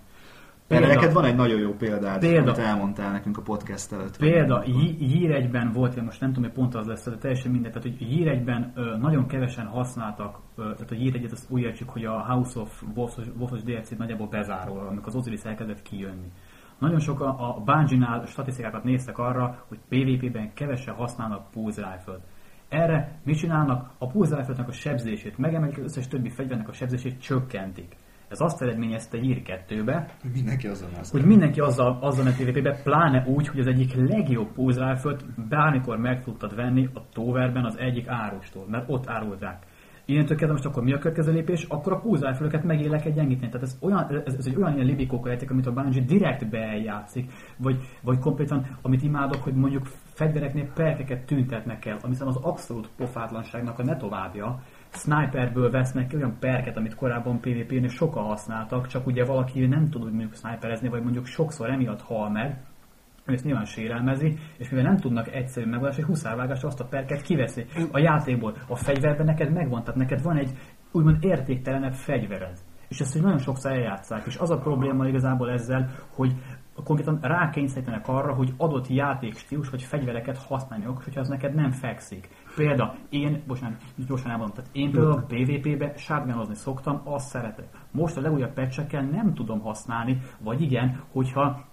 Erre 0.68 0.86
neked 0.86 1.12
van 1.12 1.24
egy 1.24 1.34
nagyon 1.34 1.60
jó 1.60 1.74
példád, 1.74 2.18
Példa. 2.20 2.52
amit 2.52 2.58
elmondtál 2.58 3.12
nekünk 3.12 3.38
a 3.38 3.42
podcast 3.42 3.92
előtt. 3.92 4.16
Példa, 4.16 4.62
1-ben 4.66 5.72
volt, 5.72 6.02
most 6.02 6.20
nem 6.20 6.32
tudom, 6.32 6.44
hogy 6.44 6.58
pont 6.58 6.74
az 6.74 6.86
lesz, 6.86 7.04
de 7.04 7.16
teljesen 7.16 7.50
mindegy, 7.50 7.72
tehát 7.72 7.88
hogy 7.88 8.18
Year 8.18 8.36
1-ben 8.36 8.72
ö, 8.74 8.96
nagyon 8.96 9.26
kevesen 9.26 9.66
használtak, 9.66 10.38
tehát 10.56 10.90
a 10.90 10.94
1-et 10.94 11.32
azt 11.32 11.50
úgy 11.50 11.62
értsük, 11.62 11.88
hogy 11.88 12.04
a 12.04 12.24
House 12.26 12.60
of 12.60 12.82
Wolves 13.38 13.62
DLC-t 13.62 13.98
nagyjából 13.98 14.26
bezárul, 14.26 14.78
amikor 14.78 15.06
az 15.06 15.14
Osiris 15.14 15.42
elkezdett 15.44 15.82
kijönni. 15.82 16.32
Nagyon 16.78 16.98
sokan 16.98 17.28
a 17.28 17.60
Bungie-nál 17.64 18.26
statisztikákat 18.26 18.84
néztek 18.84 19.18
arra, 19.18 19.64
hogy 19.68 19.78
PvP-ben 19.88 20.54
kevesen 20.54 20.94
használnak 20.94 21.50
Pulse 21.50 21.92
Rifle-t. 21.92 22.20
Erre 22.68 23.20
mit 23.24 23.38
csinálnak? 23.38 23.90
A 23.98 24.06
Pulse 24.06 24.36
Rifle-nek 24.36 24.68
a 24.68 24.72
sebzését 24.72 25.38
megemelik, 25.38 25.78
az 25.78 25.84
összes 25.84 26.08
többi 26.08 26.28
fegyvernek 26.28 26.68
a 26.68 26.72
sebzését 26.72 27.20
csökkentik. 27.20 27.96
Ez 28.28 28.40
azt 28.40 28.62
eredményezte 28.62 29.16
Year 29.16 29.40
2-be, 29.68 30.08
Mindenki 30.32 30.66
azon 30.66 30.90
az. 31.00 31.10
hogy 31.10 31.24
mindenki 31.24 31.60
azzal, 31.60 31.98
azzal 32.00 32.26
a 32.26 32.30
PvP-be, 32.30 32.80
pláne 32.82 33.24
úgy, 33.26 33.48
hogy 33.48 33.60
az 33.60 33.66
egyik 33.66 33.94
legjobb 33.94 34.48
rifle 34.56 35.16
bármikor 35.48 35.98
meg 35.98 36.22
tudtad 36.24 36.54
venni 36.54 36.88
a 36.94 37.08
Towerben 37.12 37.64
az 37.64 37.78
egyik 37.78 38.08
árustól, 38.08 38.66
mert 38.68 38.84
ott 38.88 39.08
árulták. 39.08 39.66
Innentől 40.08 40.36
kezdve 40.36 40.52
most 40.52 40.66
akkor 40.66 40.82
mi 40.82 40.92
a 40.92 40.98
következő 40.98 41.32
lépés? 41.32 41.64
Akkor 41.64 41.92
a 41.92 42.00
rifle 42.04 42.60
megélek 42.62 43.04
egy 43.04 43.14
gyengíteni. 43.14 43.50
Tehát 43.50 43.66
ez, 43.66 43.78
olyan, 43.80 44.22
ez, 44.24 44.34
ez 44.34 44.46
egy 44.46 44.56
olyan 44.56 44.74
ilyen 44.74 44.86
libikóka 44.86 45.30
játék, 45.30 45.50
amit 45.50 45.66
a 45.66 45.72
Bungie 45.72 46.02
direkt 46.02 46.50
bejátszik, 46.50 47.32
vagy, 47.56 47.78
vagy 48.02 48.18
konkrétan, 48.18 48.66
amit 48.82 49.02
imádok, 49.02 49.42
hogy 49.42 49.54
mondjuk 49.54 49.86
fegyvereknél 50.14 50.72
perkeket 50.74 51.26
tüntetnek 51.26 51.84
el, 51.84 51.98
ami 52.02 52.14
szerintem 52.14 52.42
az 52.42 52.50
abszolút 52.50 52.88
pofátlanságnak 52.96 53.78
a 53.78 53.82
ne 53.82 53.96
továbbja, 53.96 54.60
sniperből 54.96 55.70
vesznek 55.70 56.06
ki 56.06 56.16
olyan 56.16 56.36
perket, 56.40 56.76
amit 56.76 56.94
korábban 56.94 57.40
PvP-nél 57.40 57.88
sokan 57.88 58.24
használtak, 58.24 58.86
csak 58.86 59.06
ugye 59.06 59.24
valaki 59.24 59.66
nem 59.66 59.88
tud 59.88 60.04
úgy 60.04 60.10
mondjuk 60.10 60.34
sniperezni, 60.34 60.88
vagy 60.88 61.02
mondjuk 61.02 61.26
sokszor 61.26 61.70
emiatt 61.70 62.00
hal 62.00 62.30
meg, 62.30 62.56
ő 63.26 63.32
ezt 63.32 63.44
nyilván 63.44 63.64
sérelmezi, 63.64 64.38
és 64.58 64.68
mivel 64.68 64.84
nem 64.84 64.96
tudnak 64.96 65.34
egyszerű 65.34 65.70
megoldást, 65.70 65.98
egy 65.98 66.04
huszárvágásra 66.04 66.68
azt 66.68 66.80
a 66.80 66.84
perket 66.84 67.22
kiveszi 67.22 67.64
a 67.92 67.98
játékból. 67.98 68.56
A 68.68 68.76
fegyverben 68.76 69.26
neked 69.26 69.52
megvan, 69.52 69.80
tehát 69.80 70.00
neked 70.00 70.22
van 70.22 70.36
egy 70.36 70.50
úgymond 70.92 71.24
értéktelenebb 71.24 71.92
fegyvered. 71.92 72.58
És 72.88 73.00
ezt 73.00 73.12
hogy 73.12 73.22
nagyon 73.22 73.38
sokszor 73.38 73.70
eljátszák. 73.70 74.26
És 74.26 74.36
az 74.36 74.50
a 74.50 74.58
probléma 74.58 75.08
igazából 75.08 75.50
ezzel, 75.50 75.90
hogy 76.14 76.32
konkrétan 76.84 77.18
rákényszerítenek 77.22 78.08
arra, 78.08 78.34
hogy 78.34 78.52
adott 78.56 78.88
játékstílus 78.88 79.70
vagy 79.70 79.82
fegyvereket 79.82 80.38
használni, 80.38 80.84
hogyha 80.84 81.20
az 81.20 81.28
neked 81.28 81.54
nem 81.54 81.70
fekszik. 81.70 82.28
Példa, 82.56 82.94
én, 83.08 83.42
bocsánat, 83.46 83.82
gyorsan 84.06 84.30
elmondom, 84.30 84.54
tehát 84.54 84.70
én 84.72 84.90
például 84.90 85.24
PvP-be 85.28 85.96
shotgunozni 85.96 86.54
szoktam, 86.54 87.00
azt 87.04 87.28
szeretek. 87.28 87.68
Most 87.90 88.16
a 88.16 88.20
legújabb 88.20 88.52
patchekkel 88.52 89.02
nem 89.02 89.34
tudom 89.34 89.60
használni, 89.60 90.20
vagy 90.38 90.62
igen, 90.62 91.00
hogyha 91.12 91.64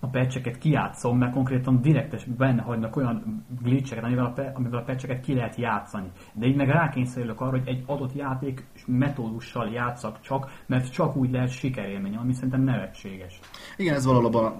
a 0.00 0.06
patcheket 0.06 0.58
kijátszom, 0.58 1.18
mert 1.18 1.32
konkrétan 1.32 1.82
direktes 1.82 2.24
benne 2.24 2.62
hagynak 2.62 2.96
olyan 2.96 3.44
glitcheket, 3.62 4.04
amivel 4.04 4.24
a, 4.24 4.30
pe- 4.30 4.56
amivel 4.56 4.78
a 4.78 4.82
patcheket 4.82 5.20
ki 5.20 5.34
lehet 5.34 5.56
játszani. 5.56 6.10
De 6.32 6.46
így 6.46 6.56
meg 6.56 6.68
rákényszerülök 6.68 7.40
arra, 7.40 7.50
hogy 7.50 7.68
egy 7.68 7.82
adott 7.86 8.14
játék 8.14 8.64
metódussal 8.86 9.68
játszak 9.68 10.20
csak, 10.20 10.50
mert 10.66 10.92
csak 10.92 11.16
úgy 11.16 11.30
lehet 11.30 11.50
sikerélmény, 11.50 12.16
ami 12.16 12.32
szerintem 12.32 12.62
nevetséges. 12.62 13.40
Igen, 13.76 13.94
ez 13.94 14.04
valahol 14.04 14.44
a 14.44 14.54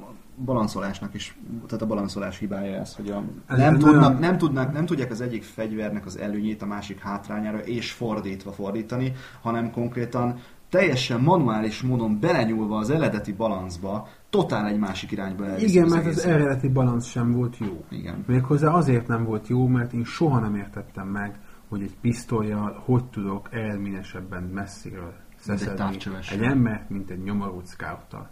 balanszolásnak 0.45 1.15
is, 1.15 1.39
tehát 1.67 1.83
a 1.83 1.87
balanszolás 1.87 2.39
hibája 2.39 2.81
ez, 2.81 2.95
hogy 2.95 3.11
a, 3.11 3.23
Ez 3.47 3.59
nem, 3.59 3.79
tudnak, 3.79 4.19
nem, 4.19 4.39
tudnak, 4.39 4.73
nem 4.73 4.87
tudják 4.87 5.11
az 5.11 5.21
egyik 5.21 5.43
fegyvernek 5.43 6.07
az 6.07 6.19
előnyét 6.19 6.63
a 6.63 6.67
másik 6.67 6.99
hátrányára 6.99 7.59
és 7.59 7.93
fordítva 7.93 8.53
fordítani, 8.53 9.13
hanem 9.41 9.71
konkrétan 9.71 10.39
teljesen 10.69 11.21
manuális 11.21 11.83
módon 11.83 12.21
belenyúlva 12.21 12.79
az 12.79 12.91
eredeti 12.91 13.33
balanszba, 13.33 14.09
totál 14.31 14.67
egy 14.67 14.79
másik 14.79 15.11
irányba 15.11 15.45
elviszik 15.45 15.69
Igen, 15.69 15.89
mert 15.89 16.07
az 16.07 16.07
egészet. 16.07 16.31
eredeti 16.31 16.69
balansz 16.69 17.07
sem 17.07 17.31
volt 17.31 17.57
jó. 17.59 17.85
Igen. 17.89 18.25
Méghozzá 18.27 18.73
azért 18.73 19.07
nem 19.07 19.25
volt 19.25 19.49
jó, 19.49 19.67
mert 19.67 19.93
én 19.93 20.05
soha 20.05 20.41
nem 20.41 20.55
értettem 20.55 21.09
meg, 21.09 21.39
hogy 21.69 21.83
egy 21.83 21.97
pisztolyjal 22.01 22.83
hogy 22.85 23.05
tudok 23.05 23.49
eredményesebben 23.51 24.43
messziről 24.43 25.15
szeszedni 25.37 25.77
távcsövessel. 25.77 26.39
egy 26.39 26.45
embert, 26.45 26.91
mint 26.91 27.11
egy 27.11 27.23
nyomorult 27.23 27.67
scouttal. 27.67 28.31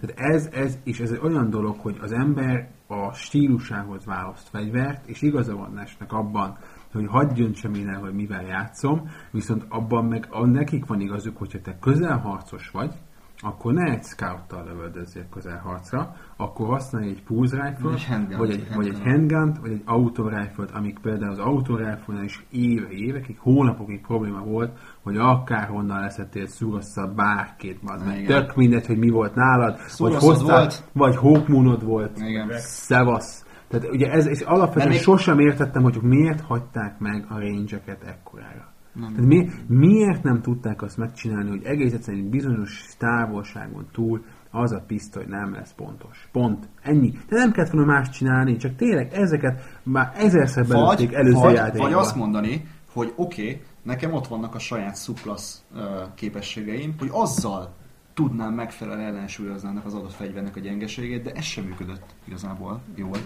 Tehát 0.00 0.32
ez, 0.32 0.48
ez, 0.52 0.78
és 0.84 1.00
ez 1.00 1.10
egy 1.10 1.20
olyan 1.22 1.50
dolog, 1.50 1.76
hogy 1.78 1.98
az 2.00 2.12
ember 2.12 2.70
a 2.86 3.12
stílusához 3.12 4.04
választ 4.04 4.48
fegyvert, 4.48 5.06
és 5.06 5.22
igaza 5.22 5.56
van 5.56 5.72
Nesnek 5.72 6.12
abban, 6.12 6.58
hogy 6.92 7.06
hagyjon 7.06 7.52
sem 7.52 7.74
én 7.74 7.88
el, 7.88 8.00
hogy 8.00 8.14
mivel 8.14 8.42
játszom, 8.42 9.08
viszont 9.30 9.64
abban 9.68 10.04
meg 10.04 10.26
a, 10.30 10.46
nekik 10.46 10.86
van 10.86 11.00
igazuk, 11.00 11.36
hogyha 11.36 11.60
te 11.60 11.78
közelharcos 11.80 12.70
vagy, 12.70 12.94
akkor 13.40 13.72
ne 13.72 13.90
egy 13.90 14.02
scouttal 14.02 14.64
lövöldözzél 14.64 15.28
közelharcra, 15.30 16.14
akkor 16.36 16.66
használj 16.66 17.08
egy 17.08 17.22
pulse 17.22 17.56
rifle 17.68 17.88
Vagy 17.90 17.92
egy 17.94 18.04
handgunt, 18.06 18.38
vagy 18.38 18.50
egy, 18.50 18.74
vagy 18.74 18.86
egy 18.86 19.00
handgun. 19.02 19.38
handgun 19.38 19.62
vagy 19.62 19.70
egy 19.70 19.82
autorifle 19.84 20.64
amik 20.74 20.98
például 20.98 21.30
az 21.30 21.38
autorifle 21.38 22.22
is 22.24 22.44
éve, 22.50 22.88
évekig, 22.90 23.38
hónapokig 23.38 24.00
probléma 24.00 24.40
volt, 24.40 24.78
hogy 25.02 25.16
akárhonnan 25.16 26.00
leszettél 26.00 26.46
szúrosszal 26.46 27.06
bárkét, 27.14 27.78
az 27.86 28.02
meg 28.04 28.24
tök 28.26 28.56
mindegy, 28.56 28.86
hogy 28.86 28.98
mi 28.98 29.08
volt 29.10 29.34
nálad, 29.34 29.76
vagy 29.76 29.86
Szúroszod 29.88 30.20
hoztál, 30.36 30.58
volt. 30.58 30.84
vagy 30.92 31.16
hókmunod 31.16 31.84
volt, 31.84 32.18
Igen. 32.18 32.48
szevasz. 32.58 33.46
Tehát 33.68 33.88
ugye 33.90 34.10
ez, 34.10 34.26
és 34.26 34.40
alapvetően 34.40 34.88
még- 34.88 35.00
sosem 35.00 35.38
értettem, 35.38 35.82
hogy 35.82 35.98
miért 36.02 36.40
hagyták 36.40 36.98
meg 36.98 37.26
a 37.28 37.38
range-eket 37.38 38.02
ekkorára. 38.02 38.72
Nem. 38.98 39.08
Tehát 39.14 39.26
mi, 39.26 39.50
miért 39.66 40.22
nem 40.22 40.42
tudták 40.42 40.82
azt 40.82 40.96
megcsinálni, 40.96 41.48
hogy 41.48 41.64
egész 41.64 41.92
egyszerűen 41.92 42.24
egy 42.24 42.30
bizonyos 42.30 42.86
távolságon 42.98 43.86
túl 43.92 44.24
az 44.50 44.72
a 44.72 44.84
pisztoly 44.86 45.24
nem 45.28 45.52
lesz 45.52 45.72
pontos. 45.76 46.28
Pont. 46.32 46.68
Ennyi. 46.82 47.10
De 47.28 47.36
nem 47.36 47.52
kellett 47.52 47.70
volna 47.70 47.92
más 47.92 48.08
csinálni, 48.08 48.56
csak 48.56 48.76
tényleg 48.76 49.12
ezeket 49.12 49.80
már 49.82 50.12
ezerszer 50.16 50.66
belőtték 50.66 51.12
előző 51.12 51.40
vagy, 51.40 51.54
játékban. 51.54 51.90
vagy 51.90 51.98
azt 51.98 52.16
mondani, 52.16 52.66
hogy 52.92 53.12
oké, 53.16 53.42
okay, 53.42 53.62
nekem 53.82 54.12
ott 54.12 54.26
vannak 54.26 54.54
a 54.54 54.58
saját 54.58 54.96
szuklasz 54.96 55.64
uh, 55.74 55.80
képességeim, 56.14 56.94
hogy 56.98 57.08
azzal 57.12 57.74
tudnám 58.18 58.54
megfelelően 58.54 59.06
ellensúlyozni 59.06 59.68
annak 59.68 59.84
az 59.84 59.94
adott 59.94 60.12
fegyvernek 60.12 60.56
a 60.56 60.60
gyengeségét, 60.60 61.22
de 61.22 61.30
ez 61.30 61.44
sem 61.44 61.64
működött 61.64 62.14
igazából 62.24 62.80
jól. 62.94 63.16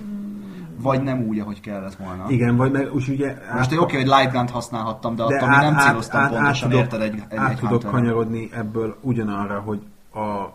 Vagy 0.77 1.03
nem 1.03 1.23
úgy, 1.23 1.39
ahogy 1.39 1.61
kellett 1.61 1.95
volna. 1.95 2.25
Igen, 2.29 2.57
vagy 2.57 2.73
meg 2.73 2.93
úgy 2.95 3.09
ugye... 3.09 3.37
Most 3.55 3.77
oké, 3.77 3.97
hogy 3.97 4.07
light 4.07 4.33
gun 4.33 4.49
használhattam, 4.49 5.15
de, 5.15 5.27
de 5.27 5.35
attól 5.35 5.49
még 5.49 5.59
nem 5.59 5.77
céloztam 5.77 6.29
pontosan, 6.29 6.69
tudok, 6.69 6.85
érted 6.85 7.01
egy, 7.01 7.23
egy, 7.29 7.39
át 7.39 7.51
egy 7.51 7.59
tudok 7.59 7.83
kanyarodni 7.83 8.49
ebből 8.53 8.99
ugyanarra, 9.01 9.61
hogy 9.61 9.83
a 10.15 10.49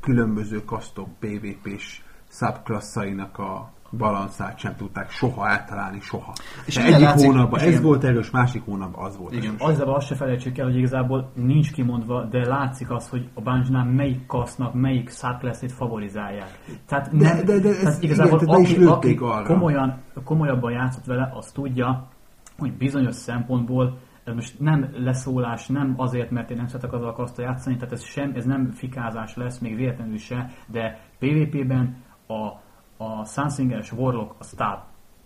különböző 0.00 0.64
kasztok 0.64 1.08
PvP-s 1.18 2.02
subklasszainak 2.30 3.38
a 3.38 3.72
balanszát 3.98 4.58
sem 4.58 4.76
tudták 4.76 5.10
soha 5.10 5.46
általálni, 5.48 6.00
soha. 6.00 6.32
És 6.66 6.76
egyik 6.76 7.00
látszik- 7.00 7.26
hónapban 7.26 7.60
ez 7.60 7.66
igen. 7.66 7.82
volt 7.82 8.04
erős, 8.04 8.30
másik 8.30 8.64
hónapban 8.64 9.04
az 9.04 9.16
volt 9.16 9.32
Igen. 9.32 9.46
erős. 9.48 9.60
Azzal 9.60 9.94
azt 9.94 10.06
se 10.06 10.14
felejtsük 10.14 10.58
el, 10.58 10.66
hogy 10.66 10.76
igazából 10.76 11.30
nincs 11.34 11.72
kimondva, 11.72 12.24
de 12.24 12.46
látszik 12.46 12.90
az, 12.90 13.08
hogy 13.08 13.28
a 13.34 13.40
bungie 13.40 13.82
melyik 13.84 14.26
kasznak, 14.26 14.74
melyik 14.74 15.10
subclass-ét 15.10 15.72
favorizálják. 15.72 16.58
Tehát, 16.86 17.16
De- 17.16 17.34
nem, 17.34 17.44
de- 17.44 17.58
de 17.58 17.68
ez- 17.68 17.78
tehát 17.78 18.02
igen, 18.02 18.14
igazából 18.14 18.38
tehát 18.38 18.54
le 18.54 18.68
is 18.68 18.74
aki, 18.76 18.84
aki 18.84 19.18
arra. 19.20 19.46
komolyan, 19.46 20.00
komolyabban 20.24 20.72
játszott 20.72 21.04
vele, 21.04 21.32
az 21.34 21.50
tudja, 21.52 22.08
hogy 22.58 22.72
bizonyos 22.72 23.14
szempontból 23.14 23.98
ez 24.24 24.34
most 24.34 24.60
nem 24.60 24.90
leszólás, 24.96 25.66
nem 25.66 25.94
azért, 25.96 26.30
mert 26.30 26.50
én 26.50 26.56
nem 26.56 26.66
szeretek 26.66 26.92
azzal 26.92 27.08
a 27.08 27.12
kaszttal 27.12 27.44
játszani, 27.44 27.76
tehát 27.76 27.92
ez, 27.92 28.02
sem, 28.04 28.32
ez 28.34 28.44
nem 28.44 28.70
fikázás 28.70 29.36
lesz, 29.36 29.58
még 29.58 29.76
véletlenül 29.76 30.18
se, 30.18 30.50
de 30.66 30.98
PvP-ben 31.18 31.96
a, 32.26 32.60
a 32.96 33.24
Sunsingeres 33.24 33.92
Warlock 33.92 34.34
a 34.38 34.44
stab 34.44 34.78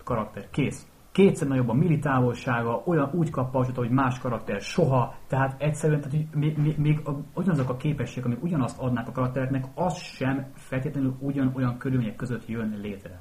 karakter, 0.05 0.51
kész. 0.51 0.87
Kétszer 1.12 1.49
nagyobb 1.49 1.69
a 1.69 1.75
milli 1.75 1.99
távolsága, 1.99 2.83
olyan 2.87 3.11
úgy 3.12 3.31
kap 3.31 3.51
pausot, 3.51 3.77
hogy 3.77 3.91
más 3.91 4.19
karakter 4.19 4.61
soha, 4.61 5.14
tehát 5.27 5.62
egyszerűen 5.62 6.01
tehát, 6.01 6.17
hogy 6.17 6.41
még, 6.41 6.59
még, 6.59 6.79
még 6.79 7.01
a, 7.05 7.11
ugyanazok 7.35 7.69
a 7.69 7.77
képességek, 7.77 8.25
amik 8.25 8.43
ugyanazt 8.43 8.79
adnák 8.79 9.09
a 9.09 9.12
karakternek, 9.12 9.64
az 9.75 9.97
sem 9.97 10.47
feltétlenül 10.55 11.17
ugyanolyan 11.21 11.79
körülmények 11.79 12.17
között 12.17 12.49
jön 12.49 12.79
létre. 12.83 13.21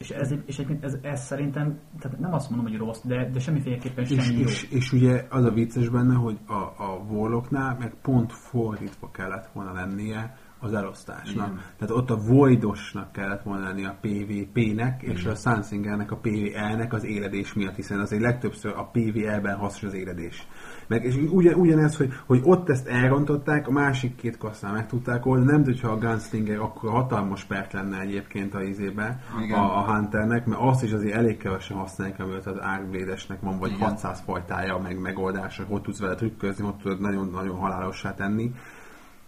És 0.00 0.10
ez, 0.10 0.34
és 0.46 0.58
egyébként 0.58 0.84
ez, 0.84 0.96
ez 1.02 1.24
szerintem, 1.24 1.78
tehát 1.98 2.18
nem 2.18 2.34
azt 2.34 2.50
mondom, 2.50 2.68
hogy 2.70 2.78
rossz, 2.78 3.00
de, 3.04 3.30
de 3.30 3.38
semmiféleképpen 3.38 4.04
sem 4.04 4.18
És, 4.18 4.30
jó. 4.30 4.38
és, 4.38 4.70
és 4.70 4.92
ugye 4.92 5.26
az 5.30 5.44
a 5.44 5.50
vicces 5.50 5.88
benne, 5.88 6.14
hogy 6.14 6.38
a, 6.46 6.52
a 6.54 7.04
Warlocknál 7.08 7.76
meg 7.78 7.94
pont 8.02 8.32
fordítva 8.32 9.10
kellett 9.10 9.50
volna 9.52 9.72
lennie 9.72 10.36
az 10.60 10.72
elosztásnak. 10.72 11.46
Igen. 11.46 11.60
Tehát 11.78 11.94
ott 11.96 12.10
a 12.10 12.16
Voidosnak 12.16 13.12
kellett 13.12 13.42
volna 13.42 13.64
lennie 13.64 13.88
a 13.88 13.96
PvP-nek, 14.00 15.02
és 15.02 15.24
a 15.24 15.34
Sunsingernek 15.34 16.10
a 16.10 16.16
PvE-nek 16.16 16.92
az 16.92 17.04
éledés 17.04 17.52
miatt, 17.52 17.74
hiszen 17.74 18.00
azért 18.00 18.22
legtöbbször 18.22 18.72
a 18.76 18.90
PvE-ben 18.92 19.56
hasznos 19.56 19.82
az 19.82 19.94
éledés. 19.94 20.46
Meg, 20.86 21.04
és 21.04 21.16
ugyan, 21.30 21.54
ugyanez, 21.54 21.96
hogy, 21.96 22.12
hogy 22.26 22.40
ott 22.44 22.68
ezt 22.68 22.86
elrontották, 22.86 23.68
a 23.68 23.70
másik 23.70 24.16
két 24.16 24.38
kasznál 24.38 24.72
meg 24.72 24.86
tudták 24.86 25.26
oldani, 25.26 25.50
nem 25.50 25.62
tudja, 25.62 25.88
ha 25.88 25.94
a 25.94 25.98
Gunslinger 25.98 26.58
akkor 26.58 26.90
hatalmas 26.90 27.44
pert 27.44 27.72
lenne 27.72 28.00
egyébként 28.00 28.54
a 28.54 28.62
izébe, 28.62 29.20
Igen. 29.42 29.58
a, 29.58 29.78
a 29.78 29.94
Hunternek, 29.94 30.46
mert 30.46 30.60
azt 30.60 30.82
is 30.82 30.92
azért 30.92 31.14
elég 31.16 31.36
kevesen 31.36 31.76
használják, 31.76 32.20
amivel 32.20 32.40
az 32.44 32.56
Arcbladesnek 32.56 33.40
van, 33.40 33.58
vagy 33.58 33.72
Igen. 33.72 33.88
600 33.88 34.20
fajtája, 34.20 34.78
meg 34.78 34.98
megoldása, 35.00 35.64
hogy 35.64 35.82
tudsz 35.82 36.00
vele 36.00 36.14
trükközni, 36.14 36.64
hogy 36.64 36.76
tudod 36.76 37.00
nagyon-nagyon 37.00 37.56
halálossá 37.56 38.14
tenni. 38.14 38.52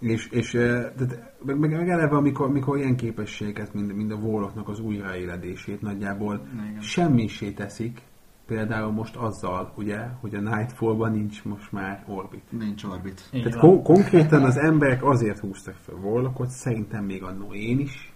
És, 0.03 0.29
és 0.31 0.55
eh, 0.55 0.93
tehát, 0.97 1.35
meg, 1.45 1.59
meg, 1.59 1.71
meg 1.71 1.89
eleve, 1.89 2.17
amikor, 2.17 2.47
amikor 2.47 2.79
ilyen 2.79 2.97
képességeket, 2.97 3.75
mint, 3.75 3.97
mint 3.97 4.13
a 4.13 4.17
Warlocknak 4.17 4.69
az 4.69 4.81
újraéledését 4.81 5.81
nagyjából 5.81 6.41
Igen. 6.69 6.81
semmisé 6.81 7.51
teszik, 7.51 8.03
például 8.47 8.93
most 8.93 9.17
azzal, 9.17 9.73
ugye, 9.77 9.99
hogy 10.21 10.35
a 10.35 10.41
Nightfall-ban 10.41 11.13
nincs 11.13 11.45
most 11.45 11.73
már 11.73 12.05
Orbit. 12.09 12.43
Nincs 12.51 12.85
orbit. 12.85 13.29
Így 13.33 13.43
Tehát 13.43 13.59
kon- 13.59 13.83
konkrétan 13.83 14.43
az 14.43 14.57
emberek 14.57 15.05
azért 15.05 15.39
húztak 15.39 15.75
fel 15.75 15.95
Warlockot, 15.95 16.49
szerintem 16.49 17.05
még 17.05 17.23
annó 17.23 17.55
én 17.55 17.79
is, 17.79 18.12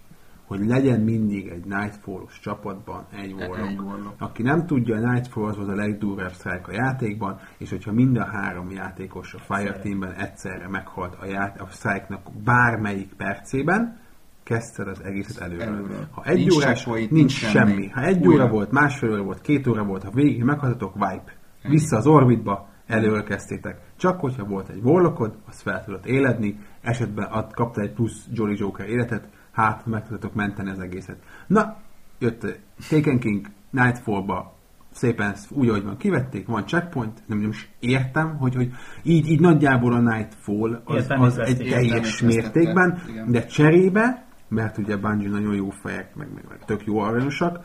hogy 0.47 0.65
legyen 0.65 1.01
mindig 1.01 1.47
egy 1.47 1.65
Nightfall-os 1.65 2.39
csapatban 2.39 3.05
egy 3.15 3.33
Warlock. 3.33 4.13
Aki 4.17 4.41
nem 4.41 4.65
tudja, 4.65 4.95
a 4.95 5.11
Nightfall 5.11 5.47
az 5.47 5.55
volt 5.55 5.69
a 5.69 5.75
legdurvább 5.75 6.31
strike 6.31 6.65
a 6.67 6.71
játékban, 6.71 7.39
és 7.57 7.69
hogyha 7.69 7.91
mind 7.91 8.17
a 8.17 8.25
három 8.25 8.71
játékos 8.71 9.33
a 9.33 9.39
Fire 9.39 9.81
Egyszerre. 10.17 10.67
Meghalt 10.67 11.15
a, 11.21 11.25
ját- 11.25 11.61
a 11.61 11.67
strike-nak 11.69 12.21
bármelyik 12.43 13.13
percében, 13.13 13.99
kezdted 14.43 14.87
az 14.87 15.03
egészet 15.03 15.41
előről. 15.43 15.67
Előről. 15.67 16.07
Ha 16.11 16.23
egy 16.23 16.37
Nincs 16.37 16.55
órás, 16.55 16.85
nincs, 16.85 17.09
nincs 17.09 17.31
semmi. 17.31 17.71
semmi. 17.71 17.87
Ha 17.87 18.01
egy 18.01 18.27
Újra. 18.27 18.43
óra 18.43 18.51
volt, 18.53 18.71
másfél 18.71 19.11
óra 19.11 19.23
volt, 19.23 19.41
két 19.41 19.67
óra 19.67 19.83
volt, 19.83 20.03
ha 20.03 20.11
végig 20.11 20.43
meghaltatok, 20.43 20.95
wipe. 20.95 21.33
Vissza 21.63 21.97
az 21.97 22.07
orbitba, 22.07 22.69
előről 22.85 23.23
kezdtétek. 23.23 23.79
Csak 23.97 24.19
hogyha 24.19 24.43
volt 24.43 24.69
egy 24.69 24.81
warlockod, 24.83 25.35
azt 25.47 25.61
fel 25.61 25.83
tudott 25.83 26.05
éledni, 26.05 26.59
esetben 26.81 27.25
ad, 27.25 27.53
kapta 27.53 27.81
egy 27.81 27.93
plusz 27.93 28.27
Jolly 28.31 28.55
Joker 28.57 28.89
életet, 28.89 29.27
hát 29.57 29.85
meg 29.85 30.07
tudtatok 30.07 30.33
menteni 30.33 30.69
az 30.69 30.79
egészet. 30.79 31.17
Na, 31.47 31.75
jött 32.19 32.59
Taken 32.89 33.19
King 33.19 33.45
Nightfallba, 33.69 34.53
szépen 34.91 35.35
úgy, 35.49 35.69
ahogy 35.69 35.83
van, 35.83 35.97
kivették, 35.97 36.47
van 36.47 36.65
checkpoint, 36.65 37.23
nem, 37.25 37.39
nem 37.39 37.49
is 37.49 37.69
értem, 37.79 38.37
hogy, 38.37 38.55
hogy 38.55 38.71
így, 39.03 39.27
így 39.29 39.39
nagyjából 39.39 39.93
a 39.93 39.99
Nightfall 39.99 40.81
az, 40.85 40.95
Értelmét 40.95 41.25
az 41.25 41.37
egy 41.37 41.57
teljes 41.57 42.21
mértékben, 42.21 43.01
igen. 43.09 43.31
de 43.31 43.45
cserébe, 43.45 44.25
mert 44.47 44.77
ugye 44.77 44.97
Bungie 44.97 45.29
nagyon 45.29 45.55
jó 45.55 45.69
fejek, 45.69 46.15
meg, 46.15 46.27
meg, 46.33 46.43
meg 46.49 46.65
tök 46.65 46.85
jó 46.85 46.99
aranyosak, 46.99 47.59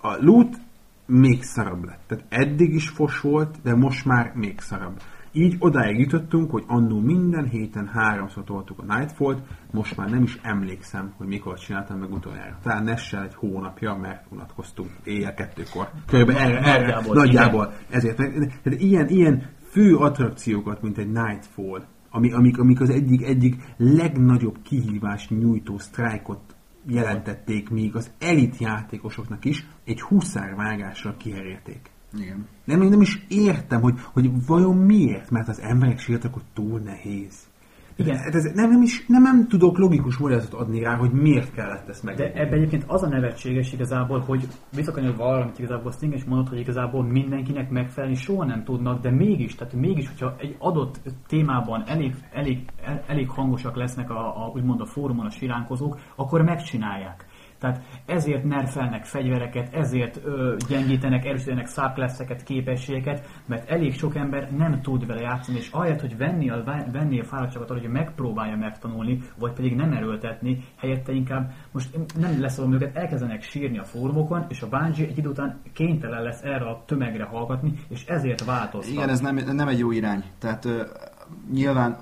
a 0.00 0.16
loot 0.20 0.56
még 1.06 1.42
szarabb 1.42 1.84
lett. 1.84 2.00
Tehát 2.06 2.24
eddig 2.28 2.74
is 2.74 2.88
fos 2.88 3.20
volt, 3.20 3.56
de 3.62 3.74
most 3.74 4.04
már 4.04 4.32
még 4.34 4.60
szarabb. 4.60 5.00
Így 5.32 5.56
odáig 5.58 5.98
jutottunk, 5.98 6.50
hogy 6.50 6.64
annó 6.66 7.00
minden 7.00 7.48
héten 7.48 7.86
háromszor 7.86 8.44
toltuk 8.44 8.78
a 8.78 8.96
Nightfall-t, 8.96 9.42
most 9.70 9.96
már 9.96 10.10
nem 10.10 10.22
is 10.22 10.38
emlékszem, 10.42 11.12
hogy 11.16 11.26
mikor 11.26 11.58
csináltam 11.58 11.98
meg 11.98 12.12
utoljára. 12.12 12.58
Talán 12.62 12.84
Nessel 12.84 13.22
egy 13.22 13.34
hónapja, 13.34 13.94
mert 13.94 14.26
unatkoztunk 14.30 14.90
éjjel 15.04 15.34
kettőkor. 15.34 15.90
Körülbelül 16.06 16.40
erre, 16.40 16.58
erre, 16.58 16.80
Nagyjából, 16.80 17.14
nagyjából. 17.14 17.72
Ezért. 17.90 18.16
Tehát 18.16 18.80
ilyen, 18.80 19.08
ilyen 19.08 19.50
fő 19.70 19.96
attrakciókat, 19.96 20.82
mint 20.82 20.98
egy 20.98 21.10
Nightfall, 21.10 21.84
ami, 22.10 22.32
amik, 22.32 22.58
amik 22.58 22.80
az 22.80 22.90
egyik, 22.90 23.22
egyik 23.22 23.62
legnagyobb 23.76 24.56
kihívást 24.62 25.30
nyújtó 25.30 25.78
sztrájkot 25.78 26.40
jelentették, 26.86 27.70
míg 27.70 27.96
az 27.96 28.10
elit 28.18 28.58
játékosoknak 28.58 29.44
is 29.44 29.66
egy 29.84 30.00
huszárvágással 30.00 31.16
kiherélték. 31.16 31.90
Igen. 32.18 32.46
Nem, 32.64 32.82
én 32.82 32.88
nem 32.88 33.00
is 33.00 33.26
értem, 33.28 33.80
hogy, 33.80 33.94
hogy 34.12 34.46
vajon 34.46 34.76
miért, 34.76 35.30
mert 35.30 35.48
az 35.48 35.60
emberek 35.60 35.98
sírtak, 35.98 36.32
hogy 36.32 36.44
túl 36.54 36.80
nehéz. 36.80 37.50
Igen. 37.96 38.16
Hát 38.16 38.34
ez, 38.34 38.44
nem, 38.54 38.70
nem, 38.70 38.82
is, 38.82 39.06
nem, 39.06 39.22
nem 39.22 39.48
tudok 39.48 39.78
logikus 39.78 40.16
magyarázatot 40.16 40.60
adni 40.60 40.82
rá, 40.82 40.96
hogy 40.96 41.10
miért 41.10 41.52
kellett 41.52 41.88
ezt 41.88 42.02
meg. 42.02 42.16
De 42.16 42.32
ebben 42.32 42.52
egyébként 42.58 42.84
az 42.86 43.02
a 43.02 43.08
nevetséges 43.08 43.72
igazából, 43.72 44.20
hogy 44.20 44.46
visszakanyolod 44.74 45.16
valamit 45.16 45.58
igazából 45.58 45.92
Sting 45.92 46.14
is 46.14 46.24
mondott, 46.24 46.48
hogy 46.48 46.58
igazából 46.58 47.04
mindenkinek 47.04 47.70
megfelelni 47.70 48.16
soha 48.16 48.44
nem 48.44 48.64
tudnak, 48.64 49.00
de 49.00 49.10
mégis, 49.10 49.54
tehát 49.54 49.74
mégis, 49.74 50.08
hogyha 50.08 50.34
egy 50.38 50.56
adott 50.58 51.00
témában 51.26 51.82
elég, 51.86 52.14
elég, 52.32 52.64
el- 52.84 53.04
elég 53.06 53.28
hangosak 53.28 53.76
lesznek 53.76 54.10
a, 54.10 54.44
a, 54.44 54.50
úgymond 54.54 54.80
a 54.80 54.86
fórumon 54.86 55.26
a 55.26 55.30
siránkozók, 55.30 55.98
akkor 56.16 56.42
megcsinálják. 56.42 57.26
Tehát 57.62 57.82
ezért 58.06 58.44
nerfelnek 58.44 59.04
fegyvereket, 59.04 59.74
ezért 59.74 60.20
ö, 60.24 60.56
gyengítenek, 60.68 61.24
erősítenek 61.24 61.66
száplesszeket, 61.66 62.42
képességeket, 62.42 63.28
mert 63.46 63.70
elég 63.70 63.94
sok 63.94 64.16
ember 64.16 64.50
nem 64.50 64.80
tud 64.80 65.06
vele 65.06 65.20
játszani, 65.20 65.58
és 65.58 65.70
ahelyett, 65.70 66.00
hogy 66.00 66.16
venni 66.16 66.50
a, 66.50 66.64
venni 66.92 67.20
a 67.20 67.24
fáradtságot 67.24 67.70
arra, 67.70 67.80
hogy 67.80 67.88
megpróbálja 67.88 68.56
megtanulni, 68.56 69.18
vagy 69.38 69.52
pedig 69.52 69.74
nem 69.74 69.92
erőltetni, 69.92 70.64
helyette 70.76 71.12
inkább 71.12 71.52
most 71.72 71.98
nem 72.18 72.40
lesz 72.40 72.56
valami 72.56 72.74
őket, 72.74 72.96
elkezdenek 72.96 73.42
sírni 73.42 73.78
a 73.78 73.84
fórumokon, 73.84 74.44
és 74.48 74.62
a 74.62 74.68
Bungie 74.68 75.06
egy 75.06 75.18
idő 75.18 75.28
után 75.28 75.60
kénytelen 75.72 76.22
lesz 76.22 76.42
erre 76.42 76.64
a 76.64 76.82
tömegre 76.86 77.24
hallgatni, 77.24 77.72
és 77.88 78.04
ezért 78.06 78.44
változtat. 78.44 78.94
Igen, 78.94 79.08
ez 79.08 79.20
nem, 79.20 79.34
nem 79.52 79.68
egy 79.68 79.78
jó 79.78 79.90
irány. 79.90 80.24
Tehát 80.38 80.64
uh, 80.64 80.80
nyilván 81.52 81.96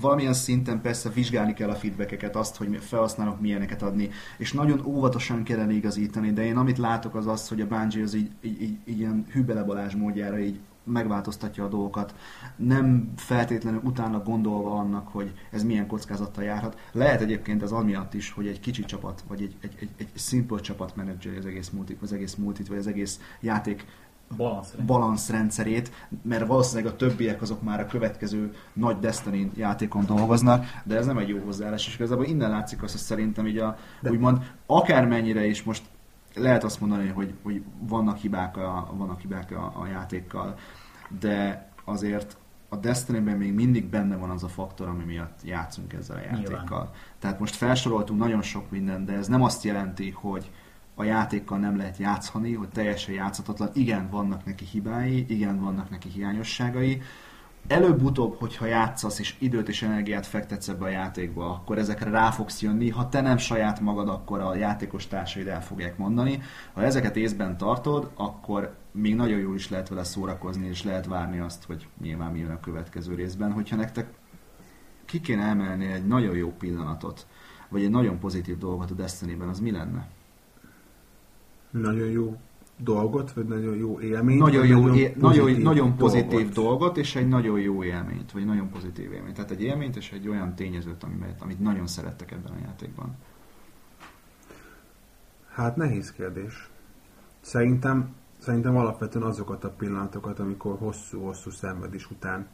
valamilyen 0.00 0.32
szinten 0.32 0.80
persze 0.80 1.08
vizsgálni 1.08 1.54
kell 1.54 1.70
a 1.70 1.74
feedbackeket, 1.74 2.36
azt, 2.36 2.56
hogy 2.56 2.78
felhasználók 2.80 3.40
milyeneket 3.40 3.82
adni, 3.82 4.10
és 4.38 4.52
nagyon 4.52 4.84
óvatosan 4.84 5.42
kellene 5.42 5.72
igazítani, 5.72 6.32
de 6.32 6.44
én 6.44 6.56
amit 6.56 6.78
látok 6.78 7.14
az 7.14 7.26
az, 7.26 7.48
hogy 7.48 7.60
a 7.60 7.66
Bungie 7.66 8.02
az 8.02 8.14
így, 8.14 8.30
így, 8.40 8.62
így, 8.62 8.76
így 8.84 8.98
ilyen 8.98 9.26
hübelebalázs 9.32 9.94
módjára 9.94 10.38
így 10.38 10.58
megváltoztatja 10.86 11.64
a 11.64 11.68
dolgokat, 11.68 12.14
nem 12.56 13.12
feltétlenül 13.16 13.80
utána 13.84 14.22
gondolva 14.22 14.78
annak, 14.78 15.08
hogy 15.08 15.32
ez 15.50 15.62
milyen 15.62 15.86
kockázattal 15.86 16.44
járhat. 16.44 16.78
Lehet 16.92 17.20
egyébként 17.20 17.62
ez 17.62 17.70
amiatt 17.70 18.14
is, 18.14 18.30
hogy 18.30 18.46
egy 18.46 18.60
kicsi 18.60 18.84
csapat, 18.84 19.24
vagy 19.28 19.42
egy, 19.42 19.56
egy, 19.60 19.74
egy, 19.80 19.90
egy 19.96 20.08
simple 20.14 20.60
csapat 20.60 20.96
menedzseri 20.96 21.36
az 21.36 21.46
egész 21.46 21.68
multit, 21.68 22.02
az 22.02 22.12
egész 22.12 22.34
multit, 22.34 22.68
vagy 22.68 22.78
az 22.78 22.86
egész 22.86 23.20
játék. 23.40 23.84
Balanszrendszerét, 24.86 25.90
mert 26.22 26.46
valószínűleg 26.46 26.92
a 26.92 26.96
többiek 26.96 27.42
azok 27.42 27.62
már 27.62 27.80
a 27.80 27.86
következő 27.86 28.54
nagy 28.72 28.98
Destiny 28.98 29.52
játékon 29.56 30.06
dolgoznak, 30.06 30.64
de 30.84 30.96
ez 30.96 31.06
nem 31.06 31.18
egy 31.18 31.28
jó 31.28 31.38
hozzáállás, 31.44 31.86
és 31.86 31.94
igazából 31.94 32.24
innen 32.24 32.50
látszik 32.50 32.82
azt, 32.82 32.92
hogy 32.92 33.02
szerintem 33.02 33.46
így 33.46 33.58
a, 33.58 33.78
de. 34.00 34.10
úgymond 34.10 34.52
akármennyire 34.66 35.46
is 35.46 35.62
most 35.62 35.82
lehet 36.34 36.64
azt 36.64 36.80
mondani, 36.80 37.08
hogy, 37.08 37.34
hogy 37.42 37.62
vannak 37.78 38.16
hibák, 38.16 38.56
a, 38.56 38.90
vannak 38.96 39.20
hibák 39.20 39.50
a, 39.50 39.72
a 39.80 39.86
játékkal, 39.86 40.54
de 41.20 41.68
azért 41.84 42.36
a 42.68 42.76
Destiny-ben 42.76 43.36
még 43.36 43.52
mindig 43.52 43.84
benne 43.84 44.16
van 44.16 44.30
az 44.30 44.44
a 44.44 44.48
faktor, 44.48 44.88
ami 44.88 45.04
miatt 45.04 45.38
játszunk 45.44 45.92
ezzel 45.92 46.16
a 46.16 46.20
játékkal. 46.20 46.60
Nyilván. 46.60 46.90
Tehát 47.18 47.40
most 47.40 47.54
felsoroltunk 47.54 48.20
nagyon 48.20 48.42
sok 48.42 48.70
mindent, 48.70 49.06
de 49.06 49.12
ez 49.12 49.26
nem 49.26 49.42
azt 49.42 49.64
jelenti, 49.64 50.10
hogy 50.10 50.50
a 50.98 51.04
játékkal 51.04 51.58
nem 51.58 51.76
lehet 51.76 51.96
játszani, 51.96 52.52
hogy 52.52 52.68
teljesen 52.68 53.14
játszhatatlan. 53.14 53.70
Igen, 53.72 54.10
vannak 54.10 54.44
neki 54.44 54.64
hibái, 54.64 55.24
igen, 55.28 55.60
vannak 55.60 55.90
neki 55.90 56.08
hiányosságai. 56.08 57.02
Előbb-utóbb, 57.66 58.38
hogyha 58.38 58.66
játszasz 58.66 59.18
és 59.18 59.36
időt 59.38 59.68
és 59.68 59.82
energiát 59.82 60.26
fektetsz 60.26 60.68
ebbe 60.68 60.84
a 60.84 60.88
játékba, 60.88 61.50
akkor 61.50 61.78
ezekre 61.78 62.10
rá 62.10 62.30
fogsz 62.30 62.62
jönni. 62.62 62.90
Ha 62.90 63.08
te 63.08 63.20
nem 63.20 63.36
saját 63.36 63.80
magad, 63.80 64.08
akkor 64.08 64.40
a 64.40 64.54
játékos 64.54 65.06
társaid 65.06 65.46
el 65.46 65.62
fogják 65.62 65.98
mondani. 65.98 66.42
Ha 66.72 66.82
ezeket 66.82 67.16
észben 67.16 67.56
tartod, 67.56 68.10
akkor 68.14 68.76
még 68.92 69.14
nagyon 69.14 69.38
jól 69.38 69.54
is 69.54 69.70
lehet 69.70 69.88
vele 69.88 70.04
szórakozni, 70.04 70.66
és 70.66 70.82
lehet 70.82 71.06
várni 71.06 71.38
azt, 71.38 71.64
hogy 71.64 71.88
nyilván 72.00 72.32
mi 72.32 72.38
jön 72.38 72.50
a 72.50 72.60
következő 72.60 73.14
részben. 73.14 73.52
Hogyha 73.52 73.76
nektek 73.76 74.08
ki 75.04 75.20
kéne 75.20 75.42
emelni 75.42 75.86
egy 75.86 76.06
nagyon 76.06 76.36
jó 76.36 76.52
pillanatot, 76.52 77.26
vagy 77.68 77.82
egy 77.82 77.90
nagyon 77.90 78.18
pozitív 78.18 78.58
dolgot 78.58 78.90
a 78.90 78.94
Destiny-ben, 78.94 79.48
az 79.48 79.60
mi 79.60 79.70
lenne? 79.70 80.08
Nagyon 81.80 82.08
jó 82.08 82.36
dolgot, 82.76 83.32
vagy 83.32 83.46
nagyon 83.46 83.76
jó 83.76 84.00
élményt. 84.00 84.40
Nagyon 84.40 84.66
jó, 84.66 84.86
nagyon, 84.86 85.16
pozitív 85.18 85.62
nagyon 85.62 85.96
pozitív 85.96 86.30
dolgot. 86.30 86.54
dolgot. 86.54 86.78
dolgot, 86.78 86.96
és 86.96 87.16
egy 87.16 87.28
nagyon 87.28 87.60
jó 87.60 87.84
élményt, 87.84 88.32
vagy 88.32 88.44
nagyon 88.44 88.70
pozitív 88.70 89.12
élményt. 89.12 89.34
Tehát 89.34 89.50
egy 89.50 89.62
élményt 89.62 89.96
és 89.96 90.12
egy 90.12 90.28
olyan 90.28 90.54
tényezőt, 90.54 91.02
amit, 91.02 91.40
amit 91.40 91.60
nagyon 91.60 91.86
szerettek 91.86 92.32
ebben 92.32 92.52
a 92.52 92.58
játékban. 92.64 93.16
Hát 95.52 95.76
nehéz 95.76 96.12
kérdés. 96.12 96.70
Szerintem, 97.40 98.14
szerintem 98.38 98.76
alapvetően 98.76 99.24
azokat 99.24 99.64
a 99.64 99.70
pillanatokat, 99.70 100.38
amikor 100.38 100.76
hosszú-hosszú 100.78 101.50
szenvedés 101.50 102.10
után 102.10 102.46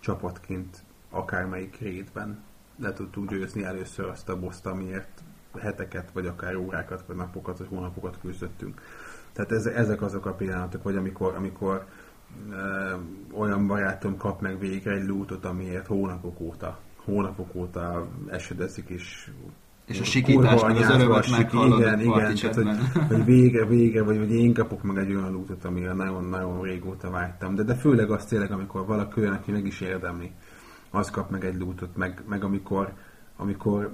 csapatként 0.00 0.82
akármelyik 1.10 1.78
rétben 1.78 2.42
le 2.78 2.92
tudtuk 2.92 3.28
győzni 3.28 3.62
először 3.62 4.06
azt 4.06 4.28
a 4.28 4.38
boszt, 4.38 4.66
amiért 4.66 5.22
heteket, 5.58 6.10
vagy 6.12 6.26
akár 6.26 6.56
órákat, 6.56 7.04
vagy 7.06 7.16
napokat, 7.16 7.58
vagy 7.58 7.68
hónapokat 7.68 8.18
küzdöttünk. 8.20 8.80
Tehát 9.32 9.52
ez, 9.52 9.66
ezek 9.66 10.02
azok 10.02 10.26
a 10.26 10.32
pillanatok, 10.32 10.82
vagy 10.82 10.96
amikor, 10.96 11.34
amikor 11.36 11.84
ö, 12.50 12.94
olyan 13.32 13.66
barátom 13.66 14.16
kap 14.16 14.40
meg 14.40 14.58
végre 14.58 14.92
egy 14.92 15.06
lootot, 15.06 15.44
amiért 15.44 15.86
hónapok 15.86 16.40
óta, 16.40 16.78
hónapok 17.04 17.54
óta 17.54 18.08
esedezik, 18.26 18.88
és 18.88 19.30
És 19.84 20.00
a 20.00 20.04
sikítás, 20.04 20.62
meg 20.62 20.76
az 20.76 20.90
örömöt 20.90 21.30
meghallod 21.30 21.80
Igen, 21.80 22.00
igen, 22.00 22.34
tehát, 22.34 22.54
hogy, 22.54 22.68
hogy 23.08 23.24
végre, 23.24 23.66
végre, 23.66 24.02
vagy, 24.02 24.18
vagy 24.18 24.32
én 24.32 24.54
kapok 24.54 24.82
meg 24.82 24.96
egy 24.96 25.14
olyan 25.14 25.32
lootot, 25.32 25.64
amire 25.64 25.92
nagyon-nagyon 25.92 26.62
régóta 26.62 27.10
vágytam. 27.10 27.54
De, 27.54 27.62
de 27.62 27.74
főleg 27.74 28.10
az 28.10 28.24
tényleg, 28.24 28.52
amikor 28.52 28.86
valaki 28.86 29.20
olyan, 29.20 29.34
aki 29.34 29.50
meg 29.50 29.66
is 29.66 29.80
érdemli, 29.80 30.30
az 30.90 31.10
kap 31.10 31.30
meg 31.30 31.44
egy 31.44 31.58
lootot, 31.58 31.96
meg, 31.96 32.22
meg 32.28 32.44
amikor, 32.44 32.92
amikor 33.36 33.92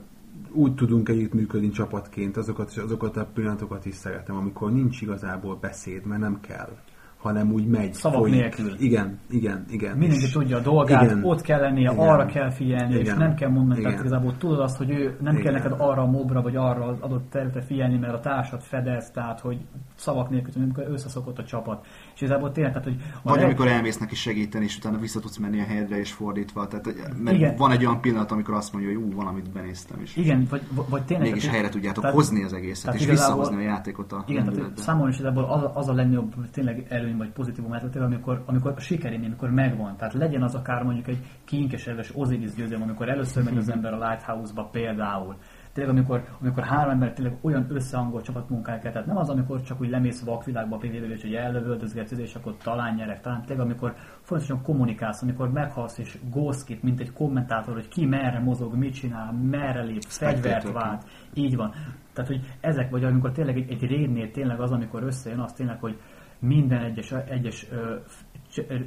úgy 0.53 0.74
tudunk 0.74 1.09
együttműködni 1.09 1.70
csapatként, 1.70 2.37
azokat, 2.37 2.76
azokat 2.76 3.16
a 3.16 3.26
pillanatokat 3.35 3.87
is 3.87 3.95
szeretem, 3.95 4.37
amikor 4.37 4.72
nincs 4.72 5.01
igazából 5.01 5.57
beszéd, 5.57 6.05
mert 6.05 6.20
nem 6.20 6.41
kell 6.41 6.76
hanem 7.24 7.52
úgy 7.52 7.66
megy. 7.66 7.92
Szavak 7.94 8.28
nélkül. 8.28 8.74
Igen, 8.78 9.18
igen, 9.30 9.64
igen. 9.70 9.96
Mindenki 9.96 10.24
És- 10.24 10.32
tudja 10.32 10.56
a 10.56 10.60
dolgát, 10.60 11.02
igen, 11.02 11.24
ott 11.24 11.40
kell 11.40 11.60
lennie, 11.60 11.90
igen, 11.92 12.08
arra 12.08 12.26
kell 12.26 12.50
figyelni, 12.50 12.94
és 12.94 13.00
igen, 13.00 13.16
nem 13.18 13.34
kell 13.34 13.48
mondani, 13.50 13.80
tehát 13.80 13.92
igen. 13.98 14.06
igazából 14.06 14.36
tudod 14.36 14.58
azt, 14.60 14.76
hogy 14.76 14.90
ő 14.90 15.16
nem 15.20 15.32
kell 15.34 15.40
Igen. 15.42 15.52
neked 15.52 15.72
arra 15.78 16.02
a 16.02 16.06
mobra, 16.06 16.42
vagy 16.42 16.56
arra 16.56 16.84
az 16.84 16.96
adott 17.00 17.30
területre 17.30 17.62
figyelni, 17.62 17.98
mert 17.98 18.12
a 18.14 18.20
társad 18.20 18.60
fedez, 18.62 19.10
tehát 19.10 19.40
hogy 19.40 19.58
szavak 19.94 20.30
nélkül, 20.30 20.52
amikor 20.62 20.84
összeszokott 20.88 21.38
a 21.38 21.44
csapat. 21.44 21.86
És 22.14 22.20
igazából 22.20 22.52
tényleg, 22.52 22.72
tehát, 22.72 22.88
hogy 22.88 22.96
Vagy 23.22 23.34
leg- 23.36 23.44
amikor 23.44 23.66
elmész 23.68 23.98
neki 23.98 24.14
segíteni, 24.14 24.64
és 24.64 24.76
utána 24.76 24.98
vissza 24.98 25.20
tudsz 25.20 25.36
menni 25.36 25.60
a 25.60 25.64
helyedre, 25.64 25.98
és 25.98 26.12
fordítva. 26.12 26.66
Tehát, 26.66 26.94
mert 27.22 27.36
Igen. 27.36 27.56
van 27.56 27.70
egy 27.70 27.84
olyan 27.86 28.00
pillanat, 28.00 28.30
amikor 28.32 28.54
azt 28.54 28.72
mondja, 28.72 28.92
hogy 28.92 29.02
ú, 29.02 29.14
valamit 29.14 29.50
benéztem, 29.52 29.98
és 30.02 30.16
Igen, 30.16 30.46
vagy, 30.50 30.60
vagy 30.88 31.02
tényleg... 31.02 31.26
mégis 31.26 31.42
tehát- 31.42 31.56
helyre 31.56 31.72
tudjátok 31.72 32.02
tehát- 32.02 32.16
hozni 32.18 32.44
az 32.44 32.52
egészet, 32.52 32.84
tehát 32.84 33.00
és 33.00 33.06
igazából- 33.06 33.38
visszahozni 33.38 33.64
a 33.66 33.68
játékot 33.68 34.12
a 34.12 34.24
Igen, 34.26 34.52
tehát 34.52 34.78
számomra 34.78 35.08
is 35.08 35.20
az, 35.20 35.62
az 35.74 35.88
a 35.88 35.92
legnagyobb 35.92 36.34
tényleg 36.52 36.86
előny 36.88 37.13
vagy 37.16 37.30
pozitívum 37.32 37.72
általában, 37.72 38.02
amikor, 38.02 38.42
amikor 38.46 38.74
a 38.76 38.94
amikor 39.24 39.50
megvan. 39.50 39.96
Tehát 39.96 40.14
legyen 40.14 40.42
az 40.42 40.54
akár 40.54 40.82
mondjuk 40.82 41.08
egy 41.08 41.18
kinkesedves 41.44 42.12
Osiris 42.14 42.54
győzelem, 42.54 42.82
amikor 42.82 43.08
először 43.08 43.44
megy 43.44 43.56
az 43.56 43.70
ember 43.70 43.92
a 43.92 44.08
Lighthouse-ba 44.08 44.68
például. 44.72 45.36
Tényleg, 45.72 45.96
amikor, 45.96 46.24
amikor 46.40 46.62
három 46.64 46.90
ember 46.90 47.12
tényleg 47.12 47.38
olyan 47.40 47.66
összehangolt 47.68 48.24
csapatmunkát 48.24 48.80
kell, 48.80 48.92
tehát 48.92 49.06
nem 49.06 49.16
az, 49.16 49.28
amikor 49.28 49.62
csak 49.62 49.80
úgy 49.80 49.88
lemész 49.88 50.24
vakvilágba 50.24 50.76
a 50.76 50.78
pvp 50.78 51.10
és 51.10 51.22
hogy 51.22 51.34
ellövöldözgetsz, 51.34 52.10
és 52.10 52.34
akkor 52.34 52.56
talán 52.56 52.94
nyerek, 52.94 53.20
talán 53.20 53.42
tényleg, 53.42 53.66
amikor 53.66 53.94
fontosan 54.20 54.62
kommunikálsz, 54.62 55.22
amikor 55.22 55.50
meghalsz 55.50 55.98
és 55.98 56.18
ghost 56.30 56.82
mint 56.82 57.00
egy 57.00 57.12
kommentátor, 57.12 57.74
hogy 57.74 57.88
ki 57.88 58.06
merre 58.06 58.40
mozog, 58.40 58.74
mit 58.74 58.94
csinál, 58.94 59.32
merre 59.32 59.82
lép, 59.82 60.02
fegyvert 60.02 60.72
vált, 60.72 61.04
így 61.34 61.56
van. 61.56 61.72
Tehát, 62.12 62.30
hogy 62.30 62.56
ezek, 62.60 62.90
vagy 62.90 63.04
amikor 63.04 63.32
tényleg 63.32 63.56
egy, 63.56 63.70
egy 63.70 63.88
raidnél 63.90 64.30
tényleg 64.30 64.60
az, 64.60 64.72
amikor 64.72 65.02
összejön, 65.02 65.40
az 65.40 65.52
tényleg, 65.52 65.80
hogy 65.80 65.98
minden 66.45 66.82
egyes, 66.84 67.12
egyes 67.12 67.66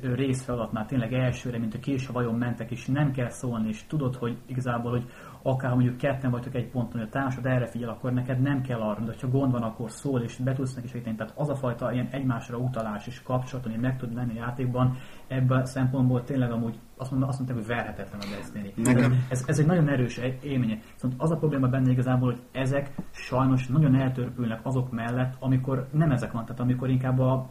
rész 0.02 0.44
feladatnál 0.44 0.86
tényleg 0.86 1.14
elsőre, 1.14 1.58
mint 1.58 1.74
a 1.74 1.80
késő 1.80 2.12
vajon 2.12 2.36
mentek, 2.36 2.72
és 2.72 2.86
nem 2.86 3.12
kell 3.12 3.30
szólni, 3.30 3.68
és 3.68 3.86
tudod, 3.88 4.16
hogy 4.16 4.38
igazából, 4.46 4.92
hogy 4.92 5.06
akár 5.42 5.74
mondjuk 5.74 5.98
ketten 5.98 6.32
vagytok 6.32 6.56
egy 6.56 6.70
ponton, 6.70 7.00
hogy 7.00 7.10
a 7.12 7.20
társad 7.20 7.46
erre 7.46 7.68
figyel, 7.68 7.90
akkor 7.90 8.14
neked 8.14 8.42
nem 8.42 8.62
kell 8.62 8.80
arra, 8.80 9.04
de 9.04 9.14
ha 9.22 9.28
gond 9.28 9.52
van, 9.52 9.62
akkor 9.64 9.92
szól, 9.92 10.22
és 10.22 10.38
be 10.38 10.54
tudsz 10.54 10.76
neki 10.76 10.88
segíteni. 10.88 11.16
Tehát 11.16 11.34
az 11.36 11.50
a 11.50 11.56
fajta 11.56 11.92
ilyen 11.92 12.08
egymásra 12.12 12.58
utalás 12.58 13.08
és 13.08 13.22
kapcsolat, 13.22 13.66
ami 13.66 13.76
meg 13.76 13.98
tud 13.98 14.14
lenni 14.14 14.32
a 14.40 14.42
játékban, 14.42 14.98
ebben 15.28 15.62
a 15.62 15.66
szempontból 15.66 16.24
tényleg 16.24 16.52
amúgy 16.52 16.80
azt, 16.98 17.12
mondom, 17.12 17.30
azt 17.30 17.38
mondták, 17.38 17.58
hogy 17.58 17.68
verhetetlen 17.68 18.20
a 18.20 18.36
Destiny. 18.36 18.74
Nekem- 18.76 19.26
Ez, 19.30 19.44
ez 19.48 19.60
egy 19.60 19.66
nagyon 19.66 19.88
erős 19.90 20.18
é- 20.18 20.44
élménye. 20.44 20.80
Viszont 20.94 21.14
az 21.18 21.32
a 21.32 21.38
probléma 21.38 21.68
benne 21.68 21.92
igazából, 21.92 22.32
hogy 22.32 22.42
ezek 22.52 22.92
sajnos 23.12 23.68
nagyon 23.68 23.96
eltörpülnek 23.96 24.60
azok 24.64 24.92
mellett, 24.92 25.36
amikor 25.40 25.88
nem 25.92 26.12
ezek 26.12 26.32
van, 26.32 26.46
tehát 26.46 26.60
amikor 26.62 26.90
inkább 26.90 27.20
a 27.20 27.50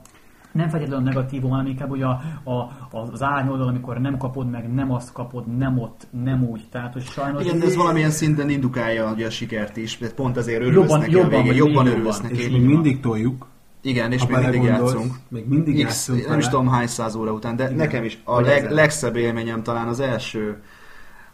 nem 0.56 0.68
feltétlenül 0.68 1.04
negatívum, 1.04 1.50
hanem 1.50 1.66
inkább 1.66 1.90
ugye 1.90 2.04
a, 2.04 2.20
a, 2.50 2.70
az 2.90 3.22
árnyoldal, 3.22 3.68
amikor 3.68 3.98
nem 4.00 4.16
kapod 4.16 4.50
meg, 4.50 4.74
nem 4.74 4.92
azt 4.92 5.12
kapod, 5.12 5.56
nem 5.56 5.78
ott, 5.78 6.06
nem 6.22 6.44
úgy. 6.44 6.64
Tehát, 6.70 6.92
hogy 6.92 7.02
sajnos... 7.02 7.44
Igen, 7.44 7.62
ez 7.62 7.76
valamilyen 7.76 8.10
szinten 8.10 8.50
indukálja 8.50 9.12
ugye 9.12 9.26
a 9.26 9.30
sikert 9.30 9.76
is, 9.76 9.98
mert 9.98 10.14
pont 10.14 10.36
azért 10.36 10.60
örülsz 10.60 10.74
jobban, 10.76 10.98
neki 10.98 11.12
jobban, 11.12 11.32
a 11.32 11.42
végén, 11.42 11.54
jobban 11.54 11.86
örülsz 11.86 12.20
neki. 12.20 12.40
És 12.40 12.48
még 12.48 12.62
mindig 12.62 13.00
toljuk. 13.00 13.46
Igen, 13.82 14.12
és 14.12 14.26
még 14.26 14.36
mindig 14.38 14.62
játszunk. 14.62 15.14
Még 15.28 15.48
mindig 15.48 15.74
X, 15.74 15.80
játszunk 15.80 16.18
nem 16.18 16.28
vele. 16.28 16.40
is 16.40 16.48
tudom 16.48 16.68
hány 16.68 16.86
száz 16.86 17.14
óra 17.14 17.32
után, 17.32 17.56
de 17.56 17.64
Igen. 17.64 17.76
nekem 17.76 18.04
is 18.04 18.18
a 18.24 18.40
leg, 18.40 18.70
legszebb 18.70 19.16
élményem 19.16 19.62
talán 19.62 19.88
az 19.88 20.00
első 20.00 20.62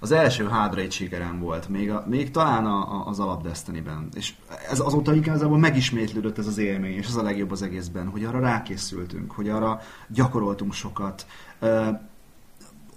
az 0.02 0.12
első 0.12 0.44
Hard 0.44 0.90
sikerem 0.90 1.40
volt, 1.40 1.68
még, 1.68 1.90
a, 1.90 2.04
még 2.08 2.30
talán 2.30 2.66
a, 2.66 2.92
a, 2.92 3.06
az 3.06 3.20
alap 3.20 3.42
Destiny-ben. 3.42 4.08
És 4.14 4.34
ez 4.70 4.80
azóta 4.80 5.14
igazából 5.14 5.58
megismétlődött 5.58 6.38
ez 6.38 6.46
az 6.46 6.58
élmény, 6.58 6.96
és 6.96 7.06
ez 7.06 7.16
a 7.16 7.22
legjobb 7.22 7.50
az 7.50 7.62
egészben, 7.62 8.08
hogy 8.08 8.24
arra 8.24 8.40
rákészültünk, 8.40 9.32
hogy 9.32 9.48
arra 9.48 9.80
gyakoroltunk 10.08 10.72
sokat. 10.72 11.26
Ö, 11.58 11.88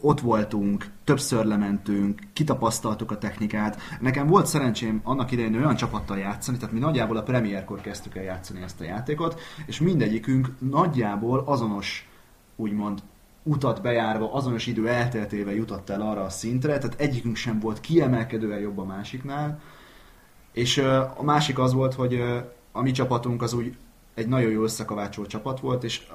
ott 0.01 0.19
voltunk, 0.19 0.91
többször 1.03 1.45
lementünk, 1.45 2.21
kitapasztaltuk 2.33 3.11
a 3.11 3.17
technikát. 3.17 3.81
Nekem 3.99 4.27
volt 4.27 4.45
szerencsém 4.45 5.01
annak 5.03 5.31
idején 5.31 5.55
olyan 5.55 5.75
csapattal 5.75 6.17
játszani, 6.17 6.57
tehát 6.57 6.73
mi 6.73 6.79
nagyjából 6.79 7.17
a 7.17 7.23
premierkor 7.23 7.81
kezdtük 7.81 8.15
el 8.15 8.23
játszani 8.23 8.61
ezt 8.61 8.81
a 8.81 8.83
játékot, 8.83 9.39
és 9.65 9.79
mindegyikünk 9.79 10.51
nagyjából 10.59 11.43
azonos, 11.45 12.09
úgymond, 12.55 13.01
utat 13.47 13.81
bejárva, 13.81 14.33
azonos 14.33 14.67
idő 14.67 14.87
elteltével 14.87 15.53
jutott 15.53 15.89
el 15.89 16.01
arra 16.01 16.21
a 16.21 16.29
szintre, 16.29 16.77
tehát 16.77 16.99
egyikünk 16.99 17.35
sem 17.35 17.59
volt 17.59 17.79
kiemelkedően 17.79 18.59
jobb 18.59 18.77
a 18.77 18.85
másiknál, 18.85 19.59
és 20.51 20.77
a 21.17 21.23
másik 21.23 21.59
az 21.59 21.73
volt, 21.73 21.93
hogy 21.93 22.21
a 22.71 22.81
mi 22.81 22.91
csapatunk 22.91 23.41
az 23.41 23.53
úgy 23.53 23.77
egy 24.13 24.27
nagyon 24.27 24.51
jó 24.51 24.63
összekavácsolt 24.63 25.29
csapat 25.29 25.59
volt, 25.59 25.83
és 25.83 26.07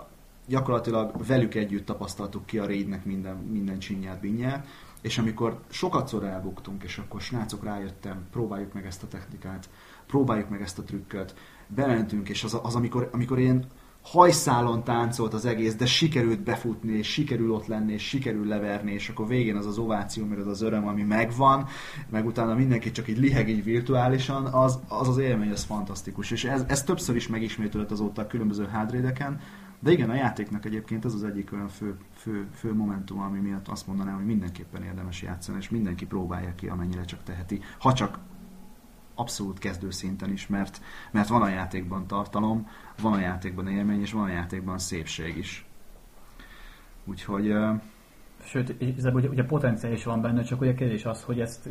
gyakorlatilag 0.47 1.26
velük 1.26 1.55
együtt 1.55 1.87
tapasztaltuk 1.87 2.47
ki 2.47 2.59
a 2.59 2.66
raidnek 2.66 3.05
minden, 3.05 3.37
minden 3.37 3.78
csinyát, 3.78 4.20
binyát, 4.20 4.66
és 5.01 5.18
amikor 5.18 5.61
sokatszor 5.68 6.24
elbuktunk, 6.24 6.83
és 6.83 6.99
akkor 6.99 7.20
srácok 7.20 7.64
rájöttem, 7.64 8.26
próbáljuk 8.31 8.72
meg 8.72 8.87
ezt 8.87 9.03
a 9.03 9.09
technikát, 9.09 9.68
próbáljuk 10.07 10.49
meg 10.49 10.62
ezt 10.62 10.78
a 10.78 10.83
trükköt, 10.83 11.35
bementünk, 11.66 12.28
és 12.28 12.45
az, 12.45 12.59
az 12.62 12.74
amikor, 12.74 13.09
amikor 13.12 13.39
ilyen 13.39 13.66
hajszálon 14.03 14.85
táncolt 14.85 15.35
az 15.35 15.45
egész, 15.45 15.75
de 15.75 15.87
sikerült 15.87 16.41
befutni, 16.43 16.93
és 16.93 17.07
sikerül 17.07 17.53
ott 17.53 17.67
lenni, 17.67 17.93
és 17.93 18.03
sikerül 18.03 18.47
leverni, 18.47 18.93
és 18.93 19.09
akkor 19.09 19.27
végén 19.27 19.57
az 19.57 19.67
az 19.67 19.79
ováció, 19.79 20.25
meg 20.25 20.39
az 20.39 20.47
az 20.47 20.63
öröm, 20.63 20.87
ami 20.87 21.03
megvan, 21.03 21.67
meg 22.11 22.27
utána 22.27 22.55
mindenki 22.55 22.91
csak 22.91 23.09
így 23.09 23.19
liheg 23.19 23.49
így 23.49 23.65
virtuálisan, 23.65 24.45
az 24.45 24.79
az, 24.89 25.09
az 25.09 25.19
élmény, 25.19 25.51
az 25.51 25.65
fantasztikus. 25.65 26.31
És 26.31 26.45
ez, 26.45 26.65
ez 26.69 26.83
többször 26.83 27.17
is 27.17 27.29
megismétlődött 27.29 27.91
azóta 27.91 28.23
a 28.23 28.27
különböző 28.27 28.67
hádrédeken, 28.67 29.41
de 29.83 29.91
igen, 29.91 30.11
a 30.11 30.15
játéknak 30.15 30.65
egyébként 30.65 31.05
ez 31.05 31.15
az 31.15 31.25
egyik 31.25 31.53
olyan 31.53 31.69
fő, 31.69 31.97
fő, 32.15 32.47
fő 32.55 32.75
momentum, 32.75 33.21
ami 33.21 33.39
miatt 33.39 33.69
azt 33.69 33.87
mondanám, 33.87 34.15
hogy 34.15 34.27
mindenképpen 34.27 34.83
érdemes 34.83 35.23
játszani, 35.23 35.59
és 35.59 35.69
mindenki 35.69 36.07
próbálja 36.07 36.55
ki, 36.55 36.69
amennyire 36.69 37.05
csak 37.05 37.23
teheti. 37.23 37.61
Ha 37.79 37.93
csak 37.93 38.19
abszolút 39.21 39.59
kezdő 39.59 39.91
szinten 39.91 40.33
is, 40.33 40.47
mert, 40.47 40.81
mert 41.11 41.29
van 41.29 41.43
a 41.43 41.49
játékban 41.49 42.07
tartalom, 42.07 42.68
van 43.03 43.12
a 43.12 43.21
játékban 43.21 43.68
élmény, 43.68 44.01
és 44.01 44.12
van 44.12 44.25
a 44.25 44.33
játékban 44.33 44.79
szépség 44.79 45.37
is. 45.37 45.66
Úgyhogy 47.05 47.55
Sőt, 48.45 48.75
igazából 48.81 49.21
ugye, 49.21 49.45
potenciál 49.45 49.93
is 49.93 50.05
van 50.05 50.21
benne, 50.21 50.43
csak 50.43 50.61
ugye 50.61 50.75
kérdés 50.75 51.05
az, 51.05 51.23
hogy 51.23 51.41
ezt 51.41 51.68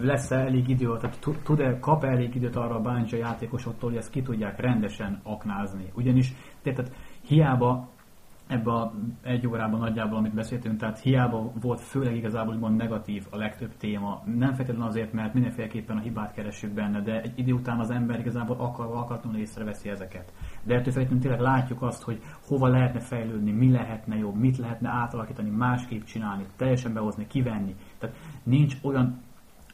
lesz-e 0.00 0.36
elég 0.36 0.68
idő, 0.68 0.96
tehát 0.96 1.18
tud- 1.20 1.42
tud-e, 1.42 1.78
kap 1.78 2.04
-e 2.04 2.08
elég 2.08 2.34
időt 2.34 2.56
arra 2.56 2.74
a 2.74 2.80
Bungie 2.80 3.18
játékosoktól, 3.18 3.88
hogy 3.88 3.98
ezt 3.98 4.10
ki 4.10 4.22
tudják 4.22 4.60
rendesen 4.60 5.20
aknázni. 5.22 5.92
Ugyanis, 5.94 6.34
tehát 6.62 6.92
hiába 7.20 7.88
ebbe 8.46 8.72
a 8.72 8.92
egy 9.22 9.46
órában 9.46 9.80
nagyjából, 9.80 10.18
amit 10.18 10.34
beszéltünk, 10.34 10.78
tehát 10.78 10.98
hiába 10.98 11.52
volt 11.60 11.80
főleg 11.80 12.16
igazából 12.16 12.54
úgymond 12.54 12.76
negatív 12.76 13.26
a 13.30 13.36
legtöbb 13.36 13.76
téma. 13.76 14.22
Nem 14.24 14.54
feltétlenül 14.54 14.88
azért, 14.88 15.12
mert 15.12 15.34
mindenféleképpen 15.34 15.96
a 15.96 16.00
hibát 16.00 16.32
keressük 16.32 16.72
benne, 16.72 17.00
de 17.00 17.20
egy 17.20 17.38
idő 17.38 17.52
után 17.52 17.78
az 17.78 17.90
ember 17.90 18.18
igazából 18.18 18.56
akar, 18.58 18.86
akatlanul 18.86 19.40
észreveszi 19.40 19.88
ezeket. 19.88 20.32
De 20.62 20.74
ettől 20.74 20.92
függetlenül 20.92 21.22
tényleg 21.22 21.40
látjuk 21.40 21.82
azt, 21.82 22.02
hogy 22.02 22.20
hova 22.46 22.68
lehetne 22.68 23.00
fejlődni, 23.00 23.50
mi 23.50 23.70
lehetne 23.70 24.16
jobb, 24.16 24.36
mit 24.36 24.58
lehetne 24.58 24.88
átalakítani, 24.88 25.50
másképp 25.50 26.02
csinálni, 26.02 26.46
teljesen 26.56 26.92
behozni, 26.92 27.26
kivenni. 27.26 27.74
Tehát 27.98 28.16
nincs 28.42 28.76
olyan 28.82 29.24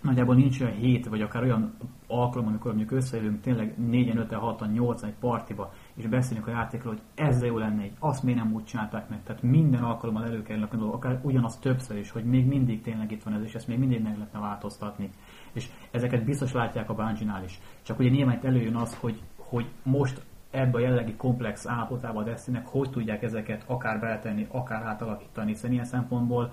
nagyjából 0.02 0.34
nincs 0.34 0.60
olyan 0.60 0.74
hét, 0.74 1.06
vagy 1.08 1.20
akár 1.20 1.42
olyan 1.42 1.74
alkalom, 2.06 2.48
amikor 2.48 2.74
mondjuk 2.74 2.90
összejövünk 2.90 3.40
tényleg 3.40 3.74
4-en, 3.90 4.26
5-en, 4.30 4.56
6-an, 4.58 4.72
8 4.72 5.02
egy 5.02 5.14
partiba, 5.20 5.72
és 5.94 6.06
beszélünk 6.06 6.46
a 6.46 6.50
játékról, 6.50 6.92
hogy 6.92 7.26
ezzel 7.26 7.46
jó 7.46 7.58
lenne 7.58 7.84
így, 7.84 7.92
azt 7.98 8.22
miért 8.22 8.38
nem 8.38 8.52
úgy 8.52 8.64
csinálták 8.64 9.08
meg. 9.08 9.22
Tehát 9.22 9.42
minden 9.42 9.82
alkalommal 9.82 10.24
előkerülnek 10.24 10.72
a 10.72 10.76
dolgok, 10.76 11.04
akár 11.04 11.20
ugyanaz 11.22 11.56
többször 11.56 11.96
is, 11.96 12.10
hogy 12.10 12.24
még 12.24 12.46
mindig 12.46 12.82
tényleg 12.82 13.12
itt 13.12 13.22
van 13.22 13.34
ez, 13.34 13.42
és 13.42 13.54
ezt 13.54 13.68
még 13.68 13.78
mindig 13.78 14.02
meg 14.02 14.16
lehetne 14.16 14.38
változtatni. 14.38 15.10
És 15.52 15.68
ezeket 15.90 16.24
biztos 16.24 16.52
látják 16.52 16.90
a 16.90 16.94
bungie 16.94 17.42
is. 17.44 17.60
Csak 17.82 17.98
ugye 17.98 18.08
nyilván 18.08 18.34
itt 18.34 18.44
előjön 18.44 18.76
az, 18.76 18.96
hogy, 18.96 19.20
hogy 19.36 19.66
most 19.82 20.24
ebbe 20.50 20.78
a 20.78 20.80
jellegi 20.80 21.14
komplex 21.14 21.66
állapotában 21.66 22.22
a 22.22 22.26
Destiny-nek 22.26 22.66
hogy 22.66 22.90
tudják 22.90 23.22
ezeket 23.22 23.64
akár 23.66 24.00
beletenni, 24.00 24.46
akár 24.50 24.82
átalakítani, 24.82 25.50
hiszen 25.50 25.72
ilyen 25.72 25.84
szempontból 25.84 26.52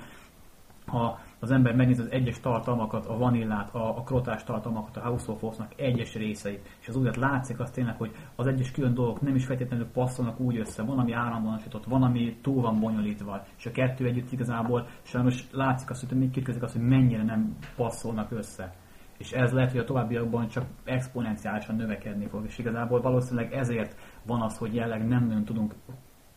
ha 0.85 1.19
az 1.39 1.51
ember 1.51 1.75
megnézi 1.75 2.01
az 2.01 2.11
egyes 2.11 2.39
tartalmakat, 2.39 3.05
a 3.05 3.17
vanillát, 3.17 3.75
a, 3.75 3.97
a 3.97 4.03
krotás 4.03 4.43
tartalmakat, 4.43 4.97
a 4.97 5.01
House 5.01 5.31
of 5.31 5.43
Oz-nak 5.43 5.73
egyes 5.75 6.15
részeit, 6.15 6.77
és 6.81 6.87
az 6.87 6.95
újat 6.95 7.15
látszik 7.15 7.59
az 7.59 7.71
tényleg, 7.71 7.97
hogy 7.97 8.11
az 8.35 8.47
egyes 8.47 8.71
külön 8.71 8.93
dolgok 8.93 9.21
nem 9.21 9.35
is 9.35 9.45
feltétlenül 9.45 9.87
passzolnak 9.87 10.39
úgy 10.39 10.57
össze, 10.57 10.83
van, 10.83 10.99
ami 10.99 11.11
áramvonalasított, 11.11 11.85
van, 11.85 12.03
ami 12.03 12.37
túl 12.41 12.61
van 12.61 12.79
bonyolítva, 12.79 13.45
és 13.57 13.65
a 13.65 13.71
kettő 13.71 14.05
együtt 14.05 14.31
igazából 14.31 14.87
sajnos 15.01 15.47
látszik 15.51 15.89
azt, 15.89 16.07
hogy 16.07 16.17
még 16.17 16.31
kitközik 16.31 16.63
azt, 16.63 16.73
hogy 16.73 16.87
mennyire 16.87 17.23
nem 17.23 17.57
passzolnak 17.75 18.31
össze. 18.31 18.73
És 19.17 19.31
ez 19.31 19.51
lehet, 19.51 19.71
hogy 19.71 19.79
a 19.79 19.83
továbbiakban 19.83 20.47
csak 20.47 20.65
exponenciálisan 20.83 21.75
növekedni 21.75 22.27
fog, 22.27 22.45
és 22.45 22.57
igazából 22.57 23.01
valószínűleg 23.01 23.53
ezért 23.53 23.95
van 24.25 24.41
az, 24.41 24.57
hogy 24.57 24.75
jelenleg 24.75 25.07
nem 25.07 25.25
nagyon 25.27 25.43
tudunk 25.43 25.73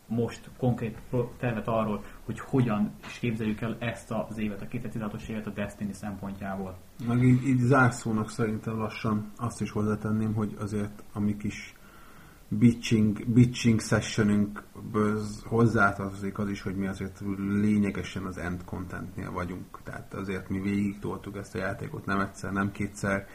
most 0.07 0.49
konkrét 0.57 0.97
tervet 1.37 1.67
arról, 1.67 2.03
hogy 2.25 2.39
hogyan 2.39 2.91
is 3.07 3.19
képzeljük 3.19 3.61
el 3.61 3.77
ezt 3.79 4.11
az 4.11 4.37
évet, 4.37 4.61
a 4.61 4.65
2016-os 4.65 5.27
évet 5.27 5.47
a 5.47 5.49
Destiny 5.49 5.93
szempontjából. 5.93 6.77
Meg 7.07 7.23
így, 7.23 7.47
így 7.47 7.59
zárszónak 7.59 8.29
szerintem 8.29 8.77
lassan 8.77 9.31
azt 9.37 9.61
is 9.61 9.71
hozzátenném, 9.71 10.33
hogy 10.33 10.55
azért 10.59 11.03
a 11.13 11.19
mi 11.19 11.37
kis 11.37 11.75
bitching, 12.47 13.25
bitching 13.27 13.81
sessionünkből 13.81 15.21
hozzátartozik 15.45 16.37
az 16.37 16.49
is, 16.49 16.61
hogy 16.61 16.75
mi 16.75 16.87
azért 16.87 17.19
lényegesen 17.37 18.25
az 18.25 18.37
end 18.37 18.63
contentnél 18.65 19.31
vagyunk. 19.31 19.79
Tehát 19.83 20.13
azért 20.13 20.49
mi 20.49 20.59
végig 20.59 20.99
toltuk 20.99 21.37
ezt 21.37 21.55
a 21.55 21.57
játékot 21.57 22.05
nem 22.05 22.19
egyszer, 22.19 22.51
nem 22.51 22.71
kétszer. 22.71 23.27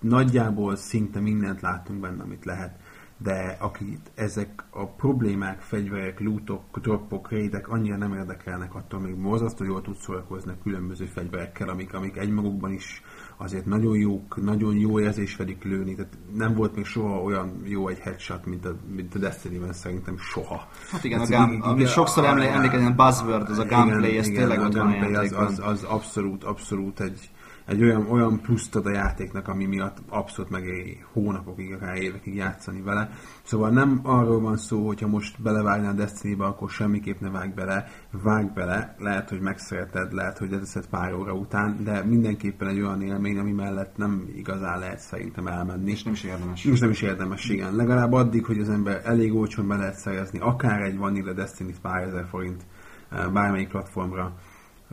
Nagyjából 0.00 0.76
szinte 0.76 1.20
mindent 1.20 1.60
láttunk 1.60 2.00
benne, 2.00 2.22
amit 2.22 2.44
lehet 2.44 2.78
de 3.20 3.56
akit 3.60 4.10
ezek 4.14 4.64
a 4.70 4.86
problémák, 4.86 5.60
fegyverek, 5.60 6.20
lootok, 6.20 6.78
droppok, 6.80 7.30
raidek 7.30 7.68
annyira 7.68 7.96
nem 7.96 8.12
érdekelnek, 8.14 8.74
attól 8.74 9.00
még 9.00 9.16
borzasztó 9.16 9.64
jól 9.64 9.82
tud 9.82 9.96
szórakozni 9.96 10.50
a 10.50 10.62
különböző 10.62 11.04
fegyverekkel, 11.04 11.68
amik, 11.68 11.94
amik 11.94 12.16
egymagukban 12.16 12.72
is 12.72 13.02
azért 13.36 13.66
nagyon 13.66 13.96
jók, 13.96 14.42
nagyon 14.42 14.76
jó 14.76 15.00
érzés 15.00 15.36
velük 15.36 15.64
lőni, 15.64 15.94
tehát 15.94 16.18
nem 16.34 16.54
volt 16.54 16.74
még 16.74 16.84
soha 16.84 17.22
olyan 17.22 17.60
jó 17.64 17.88
egy 17.88 17.98
headshot, 17.98 18.46
mint 18.46 18.64
a, 18.64 18.76
mint 18.94 19.14
a 19.14 19.18
Destiny-ben 19.18 19.72
szerintem 19.72 20.18
soha. 20.18 20.66
hát 20.90 21.04
igen, 21.04 21.18
a 21.18 21.22
Ez 21.22 21.28
gun, 21.28 21.52
így- 21.52 21.60
ami 21.62 21.84
sokszor 21.84 22.24
a- 22.24 22.26
emlé- 22.26 22.48
emlékezni, 22.48 22.86
a 22.86 22.94
buzzword, 22.94 23.50
az 23.50 23.58
a 23.58 23.64
gunplay, 23.64 24.16
ez 24.18 24.26
igen, 24.26 24.38
tényleg 24.40 24.60
a 24.60 24.66
ott 24.66 24.74
van 24.74 25.14
a 25.14 25.18
az, 25.18 25.32
az, 25.32 25.60
az 25.64 25.82
abszolút, 25.82 26.44
abszolút 26.44 27.00
egy, 27.00 27.30
egy 27.68 27.82
olyan, 27.82 28.06
olyan 28.10 28.40
pluszt 28.40 28.76
ad 28.76 28.86
a 28.86 28.90
játéknak, 28.90 29.48
ami 29.48 29.64
miatt 29.64 29.98
abszolút 30.08 30.50
megéri 30.50 31.04
hónapokig, 31.12 31.72
akár 31.72 31.96
évekig 31.96 32.34
játszani 32.34 32.80
vele. 32.80 33.10
Szóval 33.42 33.70
nem 33.70 34.00
arról 34.02 34.40
van 34.40 34.56
szó, 34.56 34.86
hogyha 34.86 35.08
most 35.08 35.42
belevágnál 35.42 35.94
Destiny-be, 35.94 36.44
akkor 36.44 36.70
semmiképp 36.70 37.20
ne 37.20 37.30
vágj 37.30 37.54
bele, 37.54 37.86
vágj 38.10 38.48
bele, 38.54 38.94
lehet, 38.98 39.28
hogy 39.28 39.40
megszereted, 39.40 40.12
lehet, 40.12 40.38
hogy 40.38 40.50
leteszed 40.50 40.86
pár 40.86 41.14
óra 41.14 41.32
után, 41.32 41.84
de 41.84 42.04
mindenképpen 42.04 42.68
egy 42.68 42.80
olyan 42.80 43.02
élmény, 43.02 43.38
ami 43.38 43.52
mellett 43.52 43.96
nem 43.96 44.28
igazán 44.36 44.78
lehet 44.78 45.00
szerintem 45.00 45.46
elmenni. 45.46 45.90
És 45.90 46.02
nem 46.02 46.12
is 46.12 46.24
érdemes. 46.24 46.64
Most 46.64 46.80
nem 46.80 46.90
is 46.90 47.02
érdemes, 47.02 47.48
igen. 47.48 47.76
Legalább 47.76 48.12
addig, 48.12 48.44
hogy 48.44 48.58
az 48.58 48.68
ember 48.68 49.00
elég 49.04 49.34
olcsón 49.34 49.68
be 49.68 49.76
lehet 49.76 49.98
szerezni, 49.98 50.38
akár 50.38 50.82
egy 50.82 50.96
Vanilla 50.96 51.32
destiny 51.32 51.74
pár 51.82 52.02
ezer 52.02 52.26
forint 52.28 52.62
eh, 53.10 53.30
bármelyik 53.32 53.68
platformra. 53.68 54.32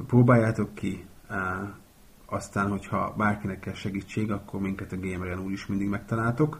Próbáljátok 0.07 0.73
ki, 0.73 1.05
eh, 1.29 1.37
aztán, 2.25 2.69
hogyha 2.69 3.13
bárkinek 3.17 3.59
kell 3.59 3.73
segítség, 3.73 4.31
akkor 4.31 4.59
minket 4.59 4.91
a 4.91 4.99
Gameren 4.99 5.39
úgyis 5.39 5.65
mindig 5.65 5.87
megtaláltok. 5.87 6.59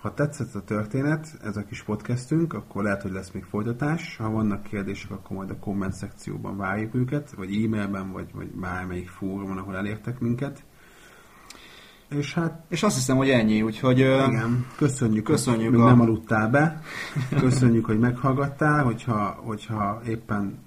Ha 0.00 0.14
tetszett 0.14 0.54
a 0.54 0.64
történet, 0.64 1.38
ez 1.42 1.56
a 1.56 1.64
kis 1.64 1.82
podcastünk, 1.82 2.52
akkor 2.52 2.82
lehet, 2.82 3.02
hogy 3.02 3.12
lesz 3.12 3.30
még 3.30 3.44
folytatás. 3.44 4.16
Ha 4.16 4.30
vannak 4.30 4.62
kérdések, 4.62 5.10
akkor 5.10 5.36
majd 5.36 5.50
a 5.50 5.58
komment 5.58 5.92
szekcióban 5.92 6.56
várjuk 6.56 6.94
őket, 6.94 7.30
vagy 7.36 7.64
e-mailben, 7.64 8.12
vagy, 8.12 8.26
vagy 8.34 8.46
bármelyik 8.46 9.08
fórumon, 9.08 9.58
ahol 9.58 9.76
elértek 9.76 10.18
minket. 10.18 10.64
És 12.08 12.34
hát 12.34 12.64
És 12.68 12.82
azt 12.82 12.94
hiszem, 12.96 13.16
hogy 13.16 13.30
ennyi, 13.30 13.62
úgyhogy 13.62 13.98
igen, 13.98 14.66
köszönjük, 14.76 15.24
Köszönjük 15.24 15.70
hogy 15.74 15.80
a- 15.80 15.84
nem 15.84 16.00
aludtál 16.00 16.50
be. 16.50 16.82
Köszönjük, 17.38 17.84
hogy 17.84 17.98
meghallgattál, 17.98 18.84
hogyha, 18.84 19.40
hogyha 19.44 20.00
éppen 20.06 20.58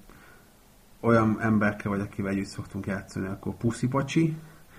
olyan 1.00 1.38
emberke 1.40 1.88
vagy, 1.88 2.00
akivel 2.00 2.30
együtt 2.30 2.46
szoktunk 2.46 2.86
játszani, 2.86 3.26
akkor 3.26 3.56
puszi 3.56 3.88
pacsi. 3.88 4.36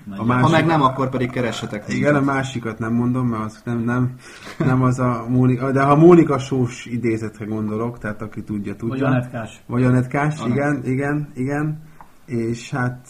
A 0.09 0.15
ha 0.15 0.23
másik, 0.23 0.51
meg 0.51 0.65
nem, 0.65 0.81
akkor 0.81 1.09
pedig 1.09 1.29
keressetek 1.29 1.93
igen, 1.93 2.15
a 2.15 2.17
minket. 2.19 2.35
másikat 2.35 2.79
nem 2.79 2.93
mondom, 2.93 3.27
mert 3.27 3.43
az 3.43 3.61
nem, 3.65 3.79
nem, 3.79 4.15
nem 4.57 4.81
az 4.81 4.99
a 4.99 5.25
Mónika, 5.29 5.71
de 5.71 5.81
ha 5.81 5.95
Mónika 5.95 6.39
Sós 6.39 6.85
idézetre 6.85 7.45
gondolok, 7.45 7.97
tehát 7.97 8.21
aki 8.21 8.43
tudja, 8.43 8.75
tudja. 8.75 9.05
Vagy 9.05 9.13
Anetkás. 9.13 9.61
Vagy 9.65 9.83
Anetkás, 9.83 10.39
Anett. 10.39 10.55
igen, 10.55 10.81
igen, 10.85 11.31
igen. 11.33 11.81
És 12.25 12.69
hát, 12.69 13.07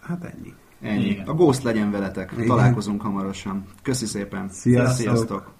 hát 0.00 0.24
ennyi. 0.24 0.54
Ennyi. 0.80 1.04
Igen. 1.04 1.26
A 1.26 1.34
Ghost 1.34 1.62
legyen 1.62 1.90
veletek. 1.90 2.32
Igen. 2.32 2.46
Találkozunk 2.46 3.02
hamarosan. 3.02 3.64
Köszi 3.82 4.06
szépen. 4.06 4.48
Sziasztok. 4.48 4.96
Sziasztok. 4.96 5.54